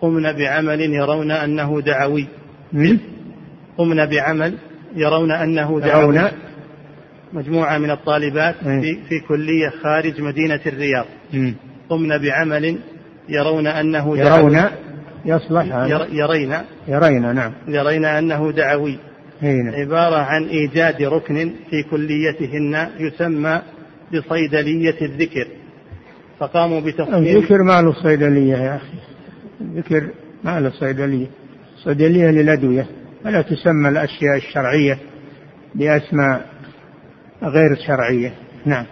قمن 0.00 0.32
بعمل 0.32 0.80
يرون 0.80 1.30
أنه 1.30 1.80
دعوي. 1.80 2.28
قمن 3.78 4.06
بعمل 4.06 4.54
يرون 4.96 5.30
أنه 5.30 5.80
دعونا 5.80 6.32
مجموعة 7.32 7.78
من 7.78 7.90
الطالبات 7.90 8.54
في, 8.54 8.98
في 9.08 9.20
كلية 9.28 9.68
خارج 9.82 10.20
مدينة 10.20 10.60
الرياض. 10.66 11.06
قمن 11.88 12.18
بعمل 12.18 12.78
يرون 13.28 13.66
أنه 13.66 14.18
يرون 14.18 14.60
يصلح 15.24 15.66
يرين. 16.12 16.52
يرين 16.88 17.34
نعم. 17.34 17.52
يرين 17.68 18.04
أنه 18.04 18.52
دعوي. 18.52 18.98
هنا. 19.42 19.72
عبارة 19.72 20.16
عن 20.16 20.44
إيجاد 20.44 21.02
ركن 21.02 21.52
في 21.70 21.82
كليتهن 21.90 22.88
يسمى 22.98 23.62
بصيدلية 24.14 25.00
الذكر. 25.02 25.46
فقاموا 26.38 26.80
بتصميم 26.80 27.36
الذكر 27.36 27.62
ما 27.62 27.82
له 27.82 27.92
صيدلية 27.92 28.56
يا 28.56 28.76
أخي. 28.76 28.98
الذكر 29.60 30.08
ما 30.44 30.60
له 30.60 30.70
صيدلية 30.70 31.26
صيدلية 31.84 32.30
للأدوية. 32.30 32.86
ولا 33.24 33.42
تسمى 33.42 33.88
الأشياء 33.88 34.36
الشرعية 34.36 34.98
بأسماء. 35.74 36.55
غير 37.46 37.76
شرعية. 37.86 38.34
نعم. 38.66 38.86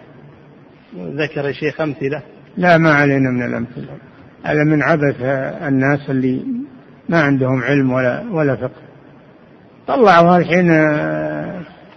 ذكر 0.96 1.52
شيخ 1.52 1.80
أمثلة. 1.80 2.22
لا 2.56 2.78
ما 2.78 2.90
علينا 2.90 3.30
من 3.30 3.42
الأمثلة. 3.42 3.96
هذا 4.44 4.64
من 4.64 4.82
عبث 4.82 5.22
الناس 5.68 6.10
اللي 6.10 6.44
ما 7.08 7.20
عندهم 7.22 7.62
علم 7.62 7.92
ولا 7.92 8.24
ولا 8.32 8.56
فقه. 8.56 8.82
طلعوا 9.86 10.36
الحين 10.36 10.70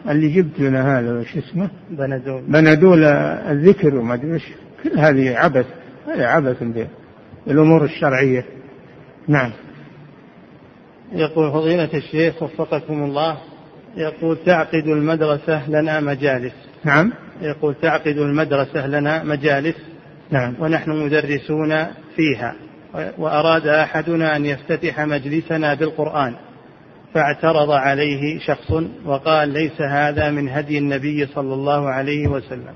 اللي 0.10 0.30
جبت 0.30 0.60
لنا 0.60 1.00
هذا 1.00 1.20
وش 1.20 1.38
اسمه؟ 1.38 1.70
بندول 1.90 2.42
بندول 2.48 3.04
الذكر 3.04 3.96
وما 3.96 4.14
أدري 4.14 4.32
وش. 4.32 4.54
كل 4.84 5.00
هذه 5.00 5.38
عبث 5.38 5.66
هذا 6.08 6.28
عبث 6.28 6.64
بالامور 7.48 7.84
الشرعية. 7.84 8.46
نعم. 9.28 9.52
يقول 11.12 11.52
فضيلة 11.52 11.90
الشيخ 11.94 12.44
وفقكم 12.44 13.04
الله. 13.04 13.38
يقول 13.98 14.38
تعقد 14.46 14.88
المدرسة 14.88 15.70
لنا 15.70 16.00
مجالس. 16.00 16.54
نعم. 16.84 17.14
يقول 17.42 17.76
تعقد 17.82 18.18
المدرسة 18.18 18.88
لنا 18.88 19.24
مجالس. 19.24 19.76
نعم. 20.32 20.54
ونحن 20.60 20.92
مدرسون 20.92 21.86
فيها. 22.16 22.56
وأراد 23.18 23.68
أحدنا 23.68 24.36
أن 24.36 24.46
يفتتح 24.46 25.00
مجلسنا 25.02 25.74
بالقرآن. 25.74 26.34
فاعترض 27.14 27.72
عليه 27.72 28.40
شخص 28.40 28.72
وقال 29.06 29.50
ليس 29.50 29.82
هذا 29.82 30.32
من 30.32 30.50
هدي 30.50 30.78
النبي 30.78 31.26
صلى 31.26 31.54
الله 31.54 31.90
عليه 31.90 32.28
وسلم. 32.28 32.74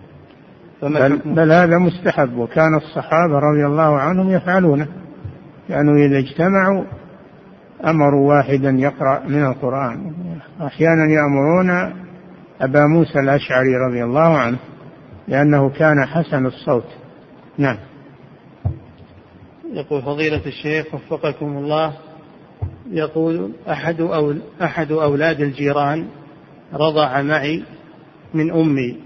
بل, 0.82 1.18
بل 1.26 1.52
هذا 1.52 1.78
مستحب. 1.78 2.38
وكان 2.38 2.78
الصحابة 2.78 3.34
رضي 3.34 3.66
الله 3.66 4.00
عنهم 4.00 4.30
يفعلونه. 4.30 4.88
كانوا 5.70 6.06
إذا 6.06 6.20
اجتمعوا 6.20 6.84
أمروا 7.86 8.30
واحدا 8.30 8.70
يقرأ 8.70 9.24
من 9.28 9.46
القرآن. 9.46 10.14
أحيانا 10.62 11.06
يأمرون 11.12 11.70
أبا 12.62 12.88
موسى 12.88 13.20
الأشعري 13.20 13.76
رضي 13.90 14.04
الله 14.04 14.38
عنه 14.38 14.58
لأنه 15.28 15.70
كان 15.70 16.06
حسن 16.06 16.46
الصوت. 16.46 16.88
نعم. 17.58 17.78
يقول 19.74 20.02
فضيلة 20.02 20.42
الشيخ 20.46 20.86
وفقكم 20.94 21.58
الله 21.58 21.94
يقول 22.92 23.52
أحد 23.70 24.02
أول 24.02 24.42
أحد 24.62 24.92
أولاد 24.92 25.42
الجيران 25.42 26.08
رضع 26.74 27.22
معي 27.22 27.64
من 28.34 28.52
أمي. 28.52 28.98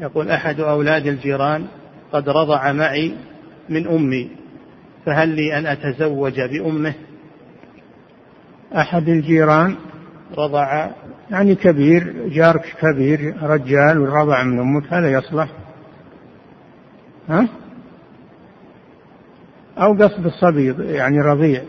يقول 0.00 0.30
أحد 0.30 0.60
أولاد 0.60 1.06
الجيران 1.06 1.66
قد 2.12 2.28
رضع 2.28 2.72
معي 2.72 3.14
من 3.68 3.86
أمي 3.86 4.30
فهل 5.06 5.28
لي 5.28 5.58
أن 5.58 5.66
أتزوج 5.66 6.40
بأمه؟ 6.40 6.94
أحد 8.76 9.08
الجيران 9.08 9.76
رضع 10.38 10.90
يعني 11.30 11.54
كبير 11.54 12.28
جارك 12.28 12.76
كبير 12.80 13.34
رجال 13.42 13.98
ورضع 13.98 14.42
من 14.42 14.58
أمك 14.58 14.92
هذا 14.92 15.10
يصلح. 15.10 15.48
ها؟ 17.28 17.48
أو 19.78 19.92
قصد 19.92 20.26
الصبي 20.26 20.74
يعني 20.92 21.20
رضيع. 21.20 21.62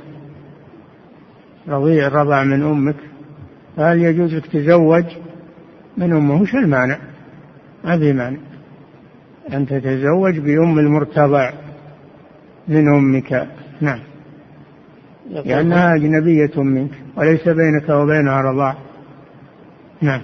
رضيع 1.68 2.08
رضع 2.08 2.44
من 2.44 2.64
أمك. 2.64 2.96
فهل 3.78 4.02
يجوز 4.02 4.36
لك 4.36 4.48
تزوج 4.48 5.06
من 5.98 6.14
أمه؟ 6.14 6.42
وش 6.42 6.56
المانع؟ 6.56 6.98
ما 7.84 8.00
في 8.00 8.14
مانع. 8.14 8.38
أن 9.54 9.66
تتزوج 9.68 10.40
بأم 10.40 10.80
المرتضع 10.80 11.52
من 12.68 12.88
أمك. 12.88 13.48
نعم. 13.82 14.11
لأنها 15.32 15.96
أجنبية 15.96 16.62
منك 16.64 16.92
وليس 17.18 17.44
بينك 17.44 17.90
وبينها 17.90 18.42
رضاع 18.42 18.78
نعم. 20.02 20.22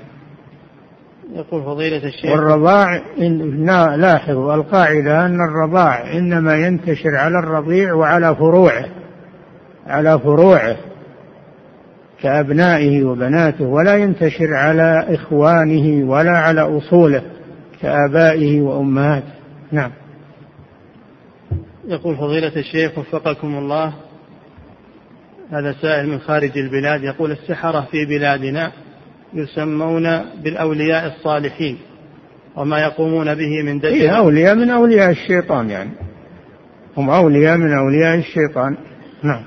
يقول 1.34 1.64
فضيلة 1.64 2.08
الشيخ. 2.08 2.32
والرضاع 2.32 3.02
إن 3.20 3.66
لاحظوا 4.02 4.56
القاعدة 4.56 5.26
أن 5.26 5.42
الرضاع 5.50 6.14
إنما 6.14 6.56
ينتشر 6.56 7.16
على 7.16 7.40
الرضيع 7.40 7.94
وعلى 7.94 8.36
فروعه 8.36 8.86
على 9.88 10.20
فروعه 10.20 10.78
كأبنائه 12.22 13.04
وبناته 13.04 13.66
ولا 13.66 13.96
ينتشر 13.96 14.54
على 14.54 15.06
إخوانه 15.10 16.10
ولا 16.10 16.38
على 16.38 16.62
أصوله 16.62 17.22
كآبائه 17.82 18.62
وأمهاته. 18.62 19.34
نعم. 19.72 19.92
يقول 21.88 22.16
فضيلة 22.18 22.56
الشيخ 22.56 22.98
وفقكم 22.98 23.58
الله. 23.58 23.94
هذا 25.52 25.76
سائل 25.82 26.10
من 26.10 26.20
خارج 26.20 26.58
البلاد 26.58 27.04
يقول 27.04 27.32
السحرة 27.32 27.88
في 27.92 28.06
بلادنا 28.06 28.72
يسمون 29.34 30.04
بالأولياء 30.44 31.08
الصالحين 31.08 31.78
وما 32.56 32.80
يقومون 32.80 33.36
به 33.36 33.64
من 33.64 33.80
دجل 33.80 33.88
إيه 33.88 34.10
أولياء 34.10 34.56
من 34.56 34.70
أولياء 34.70 35.10
الشيطان 35.10 35.70
يعني. 35.70 35.90
هم 36.98 37.10
أولياء 37.10 37.58
من 37.58 37.78
أولياء 37.78 38.18
الشيطان. 38.18 38.78
نعم. 39.24 39.44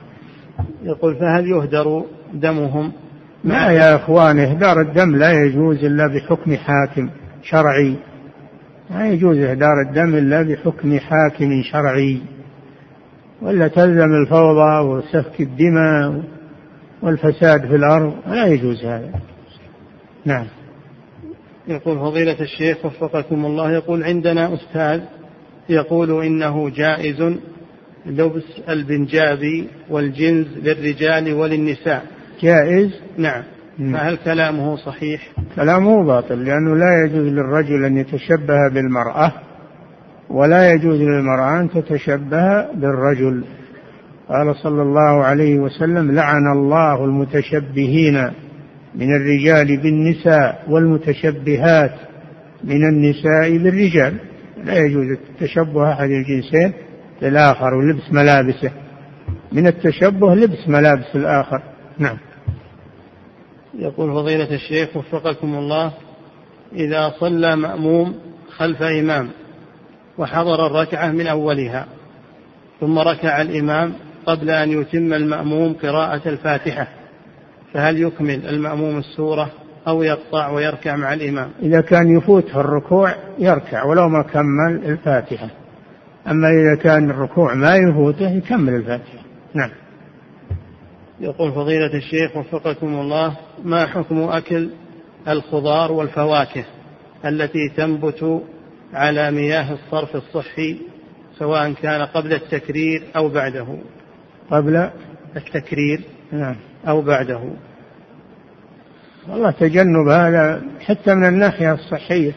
يقول 0.82 1.16
فهل 1.16 1.46
يهدر 1.46 2.04
دمهم؟ 2.34 2.92
ما 3.44 3.66
يا 3.66 3.96
إخوان 3.96 4.38
إهدار 4.38 4.80
الدم 4.80 5.16
لا 5.16 5.32
يجوز 5.32 5.84
إلا 5.84 6.06
بحكم 6.06 6.56
حاكم 6.56 7.10
شرعي. 7.42 7.96
ما 8.90 9.08
يجوز 9.08 9.38
إهدار 9.38 9.80
الدم 9.88 10.14
إلا 10.14 10.42
بحكم 10.42 10.98
حاكم 10.98 11.62
شرعي. 11.72 12.20
ولا 13.42 13.68
تلزم 13.68 14.14
الفوضى 14.14 14.80
وسفك 14.80 15.40
الدماء 15.40 16.22
والفساد 17.02 17.66
في 17.66 17.74
الأرض 17.74 18.14
لا 18.26 18.46
يجوز 18.46 18.84
هذا. 18.84 19.20
نعم. 20.24 20.46
يقول 21.68 21.98
فضيلة 21.98 22.40
الشيخ 22.40 22.86
وفقكم 22.86 23.44
الله 23.46 23.72
يقول 23.72 24.04
عندنا 24.04 24.54
أستاذ 24.54 25.00
يقول 25.68 26.24
إنه 26.24 26.70
جائز 26.70 27.34
لبس 28.06 28.60
البنجابي 28.68 29.68
والجنز 29.90 30.46
للرجال 30.62 31.32
وللنساء. 31.32 32.06
جائز؟ 32.42 32.90
نعم. 33.18 33.42
فهل 33.78 34.16
كلامه 34.24 34.76
صحيح؟ 34.76 35.28
كلامه 35.56 36.06
باطل 36.06 36.44
لأنه 36.44 36.76
لا 36.76 37.04
يجوز 37.04 37.26
للرجل 37.26 37.84
أن 37.84 37.96
يتشبه 37.96 38.68
بالمرأة 38.74 39.32
ولا 40.30 40.72
يجوز 40.72 41.00
للمرأة 41.00 41.60
أن 41.60 41.70
تتشبه 41.70 42.72
بالرجل. 42.74 43.44
قال 44.28 44.56
صلى 44.56 44.82
الله 44.82 45.24
عليه 45.24 45.58
وسلم 45.58 46.10
لعن 46.10 46.52
الله 46.52 47.04
المتشبهين 47.04 48.30
من 48.94 49.16
الرجال 49.16 49.82
بالنساء 49.82 50.64
والمتشبهات 50.68 51.94
من 52.64 52.88
النساء 52.88 53.58
بالرجال. 53.58 54.14
لا 54.64 54.76
يجوز 54.78 55.06
التشبه 55.06 55.92
أحد 55.92 56.10
الجنسين 56.10 56.72
بالآخر 57.22 57.74
ولبس 57.74 58.12
ملابسه. 58.12 58.70
من 59.52 59.66
التشبه 59.66 60.34
لبس 60.34 60.68
ملابس 60.68 61.16
الآخر. 61.16 61.62
نعم. 61.98 62.16
يقول 63.78 64.12
فضيلة 64.12 64.54
الشيخ 64.54 64.96
وفقكم 64.96 65.54
الله 65.54 65.92
إذا 66.72 67.14
صلى 67.20 67.56
مأموم 67.56 68.14
خلف 68.56 68.82
إمام 68.82 69.28
وحضر 70.20 70.66
الركعة 70.66 71.10
من 71.10 71.26
أولها 71.26 71.86
ثم 72.80 72.98
ركع 72.98 73.42
الإمام 73.42 73.92
قبل 74.26 74.50
أن 74.50 74.70
يتم 74.80 75.12
المأموم 75.12 75.72
قراءة 75.82 76.28
الفاتحة. 76.28 76.88
فهل 77.74 78.02
يكمل 78.02 78.46
المأموم 78.46 78.98
السورة 78.98 79.50
أو 79.88 80.02
يقطع 80.02 80.50
ويركع 80.50 80.96
مع 80.96 81.14
الإمام؟ 81.14 81.50
إذا 81.62 81.80
كان 81.80 82.16
يفوته 82.16 82.60
الركوع 82.60 83.14
يركع 83.38 83.84
ولو 83.84 84.08
ما 84.08 84.22
كمل 84.22 84.84
الفاتحة. 84.84 85.48
أما 86.28 86.48
إذا 86.48 86.82
كان 86.82 87.10
الركوع 87.10 87.54
ما 87.54 87.76
يفوته 87.76 88.30
يكمل 88.30 88.74
الفاتحة. 88.74 89.18
نعم. 89.54 89.70
يقول 91.20 91.52
فضيلة 91.52 91.94
الشيخ 91.94 92.36
وفقكم 92.36 92.86
الله 92.86 93.36
ما 93.64 93.86
حكم 93.86 94.22
أكل 94.22 94.70
الخضار 95.28 95.92
والفواكه 95.92 96.64
التي 97.24 97.68
تنبت 97.76 98.42
على 98.94 99.30
مياه 99.30 99.72
الصرف 99.72 100.16
الصحي 100.16 100.80
سواء 101.38 101.72
كان 101.72 102.02
قبل 102.02 102.32
التكرير 102.32 103.02
أو 103.16 103.28
بعده. 103.28 103.66
قبل؟ 104.50 104.90
التكرير 105.36 106.00
نعم. 106.32 106.56
أو 106.88 107.02
بعده. 107.02 107.40
والله 109.28 109.50
تجنب 109.50 110.08
هذا 110.08 110.62
حتى 110.80 111.14
من 111.14 111.26
الناحية 111.26 111.72
الصحية 111.72 112.32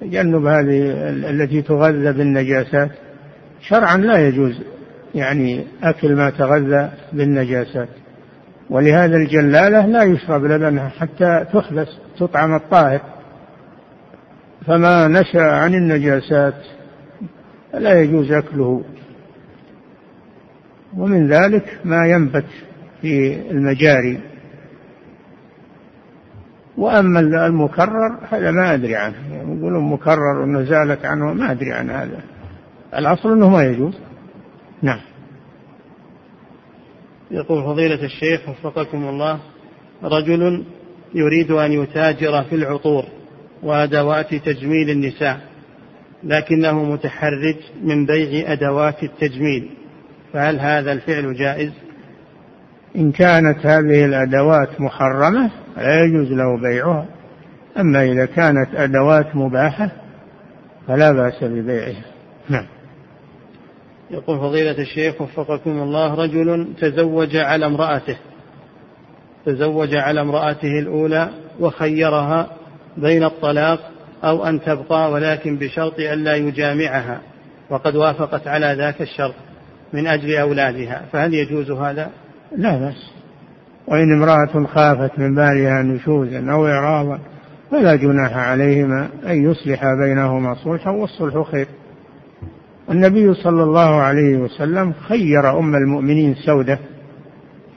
تجنب 0.00 0.46
هذه 0.46 0.92
التي 1.30 1.62
تغذى 1.62 2.12
بالنجاسات. 2.12 2.90
شرعا 3.60 3.96
لا 3.96 4.28
يجوز 4.28 4.60
يعني 5.14 5.64
أكل 5.82 6.14
ما 6.14 6.30
تغذى 6.30 6.90
بالنجاسات. 7.12 7.88
ولهذا 8.70 9.16
الجلالة 9.16 9.86
لا 9.86 10.02
يشرب 10.02 10.44
لبنها 10.44 10.88
حتى 10.88 11.44
تحبس 11.52 11.88
تطعم 12.18 12.54
الطاهر. 12.54 13.00
فما 14.66 15.08
نشأ 15.08 15.42
عن 15.42 15.74
النجاسات 15.74 16.54
لا 17.74 18.00
يجوز 18.00 18.32
أكله. 18.32 18.84
ومن 20.96 21.28
ذلك 21.28 21.80
ما 21.84 22.06
ينبت 22.06 22.46
في 23.00 23.40
المجاري. 23.50 24.20
وأما 26.76 27.20
المكرر 27.20 28.18
هذا 28.30 28.50
ما 28.50 28.74
أدري 28.74 28.96
عنه. 28.96 29.14
يعني 29.30 29.58
يقولون 29.58 29.92
مكرر 29.92 30.40
ونزالت 30.42 31.04
عنه 31.04 31.32
ما 31.32 31.50
أدري 31.50 31.72
عن 31.72 31.90
هذا. 31.90 32.20
الأصل 32.94 33.32
أنه 33.32 33.48
ما 33.48 33.64
يجوز. 33.64 33.98
نعم. 34.82 35.00
يقول 37.30 37.62
فضيلة 37.64 38.04
الشيخ 38.04 38.48
وفقكم 38.48 39.08
الله 39.08 39.40
رجل 40.02 40.64
يريد 41.14 41.50
أن 41.50 41.72
يتاجر 41.72 42.42
في 42.42 42.54
العطور. 42.54 43.04
وأدوات 43.64 44.34
تجميل 44.34 44.90
النساء 44.90 45.40
لكنه 46.24 46.84
متحرج 46.84 47.56
من 47.82 48.06
بيع 48.06 48.52
أدوات 48.52 49.02
التجميل. 49.02 49.70
فهل 50.32 50.60
هذا 50.60 50.92
الفعل 50.92 51.34
جائز؟ 51.34 51.72
إن 52.96 53.12
كانت 53.12 53.66
هذه 53.66 54.04
الأدوات 54.04 54.80
محرمة 54.80 55.50
لا 55.76 56.04
يجوز 56.04 56.32
له 56.32 56.60
بيعها. 56.60 57.06
أما 57.78 58.04
إذا 58.04 58.26
كانت 58.26 58.74
أدوات 58.74 59.36
مباحة 59.36 59.90
فلا 60.88 61.12
بأس 61.12 61.44
ببيعها. 61.44 62.04
نعم. 62.48 62.66
يقول 64.10 64.38
فضيلة 64.38 64.78
الشيخ 64.78 65.20
وفقكم 65.20 65.70
الله 65.70 66.14
رجل 66.14 66.74
تزوج 66.80 67.36
على 67.36 67.66
امرأته 67.66 68.16
تزوج 69.46 69.96
على 69.96 70.20
امرأته 70.20 70.78
الأولى 70.78 71.30
وخيرها 71.60 72.50
بين 72.96 73.24
الطلاق 73.24 73.80
أو 74.24 74.44
أن 74.46 74.60
تبقى 74.60 75.12
ولكن 75.12 75.56
بشرط 75.56 75.98
ألا 75.98 76.34
يجامعها. 76.34 77.20
وقد 77.70 77.96
وافقت 77.96 78.48
على 78.48 78.74
ذاك 78.78 79.02
الشرط 79.02 79.34
من 79.92 80.06
أجل 80.06 80.36
أولادها. 80.36 81.02
فهل 81.12 81.34
يجوز 81.34 81.70
هذا؟ 81.70 82.10
لا 82.56 82.78
بأس. 82.78 83.10
وإن 83.88 84.12
امرأة 84.12 84.66
خافت 84.66 85.18
من 85.18 85.34
بالها 85.34 85.82
نشوزا 85.82 86.52
أو 86.52 86.66
إعراضا 86.66 87.18
فلا 87.70 87.96
جناح 87.96 88.36
عليهما 88.36 89.08
أن 89.26 89.50
يصلح 89.50 89.84
بينهما 89.84 90.54
صلحا 90.54 90.90
والصلح 90.90 91.50
خير. 91.50 91.66
النبي 92.90 93.34
صلى 93.34 93.62
الله 93.62 94.00
عليه 94.00 94.36
وسلم 94.36 94.92
خير 95.08 95.58
أم 95.58 95.74
المؤمنين 95.74 96.34
سودة 96.34 96.78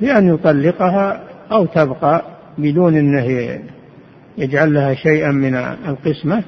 بأن 0.02 0.34
يطلقها 0.34 1.24
أو 1.52 1.66
تبقى 1.66 2.22
بدون 2.58 2.96
أنه 2.96 3.60
يجعل 4.38 4.74
لها 4.74 4.94
شيئا 4.94 5.32
من 5.32 5.56
القسمة 5.56 6.44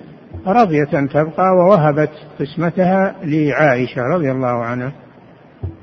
رضيت 0.48 0.94
أن 0.94 1.10
تبقى 1.10 1.46
ووهبت 1.60 2.12
قسمتها 2.40 3.16
لعائشة 3.24 4.02
رضي 4.02 4.32
الله 4.32 4.64
عنها. 4.64 4.92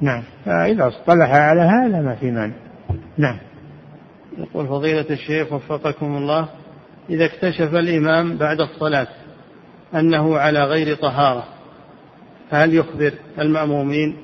نعم. 0.00 0.22
فإذا 0.44 0.88
اصطلح 0.88 1.30
على 1.30 1.60
هذا 1.60 2.00
ما 2.00 2.14
في 2.14 2.30
مانع. 2.30 2.54
نعم. 3.18 3.38
يقول 4.38 4.66
فضيلة 4.66 5.06
الشيخ 5.10 5.52
وفقكم 5.52 6.16
الله 6.16 6.48
إذا 7.10 7.24
اكتشف 7.24 7.74
الإمام 7.74 8.36
بعد 8.36 8.60
الصلاة 8.60 9.08
أنه 9.94 10.38
على 10.38 10.64
غير 10.64 10.96
طهارة 10.96 11.44
فهل 12.50 12.74
يخبر 12.74 13.12
المأمومين؟ 13.38 14.16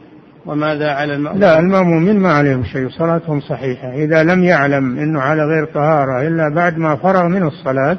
وماذا 0.47 0.90
على 0.90 1.14
المأمومين 1.14 1.40
لا 1.40 1.59
المأمومين 1.59 2.19
ما 2.19 2.32
عليهم 2.32 2.64
شيء 2.64 2.89
صلاتهم 2.89 3.40
صحيحة. 3.40 3.93
إذا 3.93 4.23
لم 4.23 4.44
يعلم 4.44 4.98
أنه 4.98 5.20
على 5.20 5.43
غير 5.43 5.64
طهارة 5.64 6.28
إلا 6.28 6.55
بعد 6.55 6.78
ما 6.78 6.97
فرغ 6.97 7.28
من 7.28 7.43
الصلاة 7.43 7.98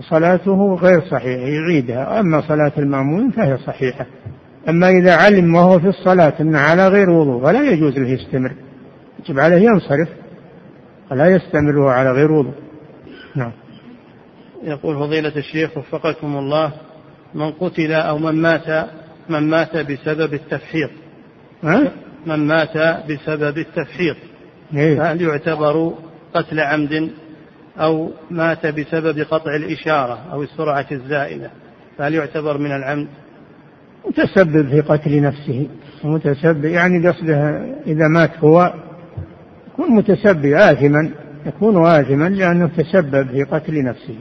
صلاته 0.00 0.74
غير 0.74 1.00
صحيحة 1.00 1.46
يعيدها. 1.48 2.20
أما 2.20 2.40
صلاة 2.40 2.72
المأمومين 2.78 3.30
فهي 3.30 3.58
صحيحة. 3.58 4.06
أما 4.68 4.88
إذا 4.88 5.16
علم 5.16 5.54
وهو 5.54 5.80
في 5.80 5.88
الصلاة 5.88 6.32
أنه 6.40 6.58
على 6.58 6.88
غير 6.88 7.10
وضوء 7.10 7.44
فلا 7.44 7.70
يجوز 7.70 7.98
له 7.98 8.08
يستمر. 8.08 8.52
يجب 9.24 9.38
عليه 9.40 9.56
ينصرف 9.56 10.08
ولا 11.10 11.26
يستمر 11.26 11.78
وهو 11.78 11.88
على 11.88 12.12
غير 12.12 12.32
وضوء. 12.32 12.54
نعم. 13.36 13.52
يقول 14.62 14.96
فضيلة 14.96 15.36
الشيخ 15.36 15.76
وفقكم 15.76 16.36
الله 16.36 16.72
من 17.34 17.52
قتل 17.52 17.92
أو 17.92 18.18
من 18.18 18.42
مات 18.42 18.88
من 19.28 19.50
مات 19.50 19.76
بسبب 19.76 20.34
التفحيط؟ 20.34 20.90
من 22.26 22.46
مات 22.46 22.76
بسبب 23.10 23.58
التفحيط. 23.58 24.16
إيه؟ 24.74 24.98
فهل 24.98 25.22
يعتبر 25.22 25.94
قتل 26.34 26.60
عمد 26.60 27.10
أو 27.78 28.10
مات 28.30 28.66
بسبب 28.66 29.18
قطع 29.18 29.56
الإشارة 29.56 30.18
أو 30.32 30.42
السرعة 30.42 30.86
الزائدة؟ 30.92 31.50
فهل 31.98 32.14
يعتبر 32.14 32.58
من 32.58 32.72
العمد؟ 32.72 33.08
متسبب 34.08 34.68
في 34.68 34.80
قتل 34.80 35.22
نفسه. 35.22 35.68
متسبب 36.04 36.64
يعني 36.64 37.08
قصده 37.08 37.64
إذا 37.86 38.08
مات 38.08 38.38
هو 38.38 38.74
يكون 39.68 39.90
متسبب 39.90 40.46
آثما 40.46 41.10
يكون 41.46 41.86
آثما 41.86 42.28
لأنه 42.28 42.70
تسبب 42.76 43.28
في 43.28 43.42
قتل 43.42 43.84
نفسه. 43.84 44.16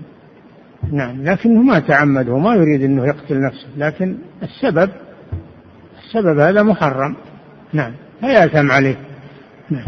نعم 0.91 1.23
لكنه 1.23 1.61
ما 1.61 1.79
تعمد 1.79 2.29
وما 2.29 2.55
يريد 2.55 2.83
أنه 2.83 3.05
يقتل 3.05 3.41
نفسه 3.41 3.67
لكن 3.77 4.17
السبب 4.43 4.89
السبب 6.07 6.39
هذا 6.39 6.63
محرم. 6.63 7.15
نعم. 7.73 7.91
لا 8.21 8.33
يأثم 8.33 8.71
عليه. 8.71 8.95
نعم. 9.69 9.85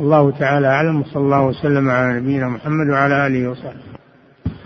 الله 0.00 0.30
تعالى 0.30 0.66
أعلم 0.66 1.00
وصلى 1.00 1.22
الله 1.22 1.42
وسلم 1.42 1.90
على 1.90 2.20
نبينا 2.20 2.48
محمد 2.48 2.88
وعلى 2.90 3.26
آله 3.26 3.50
وصحبه. 3.50 3.99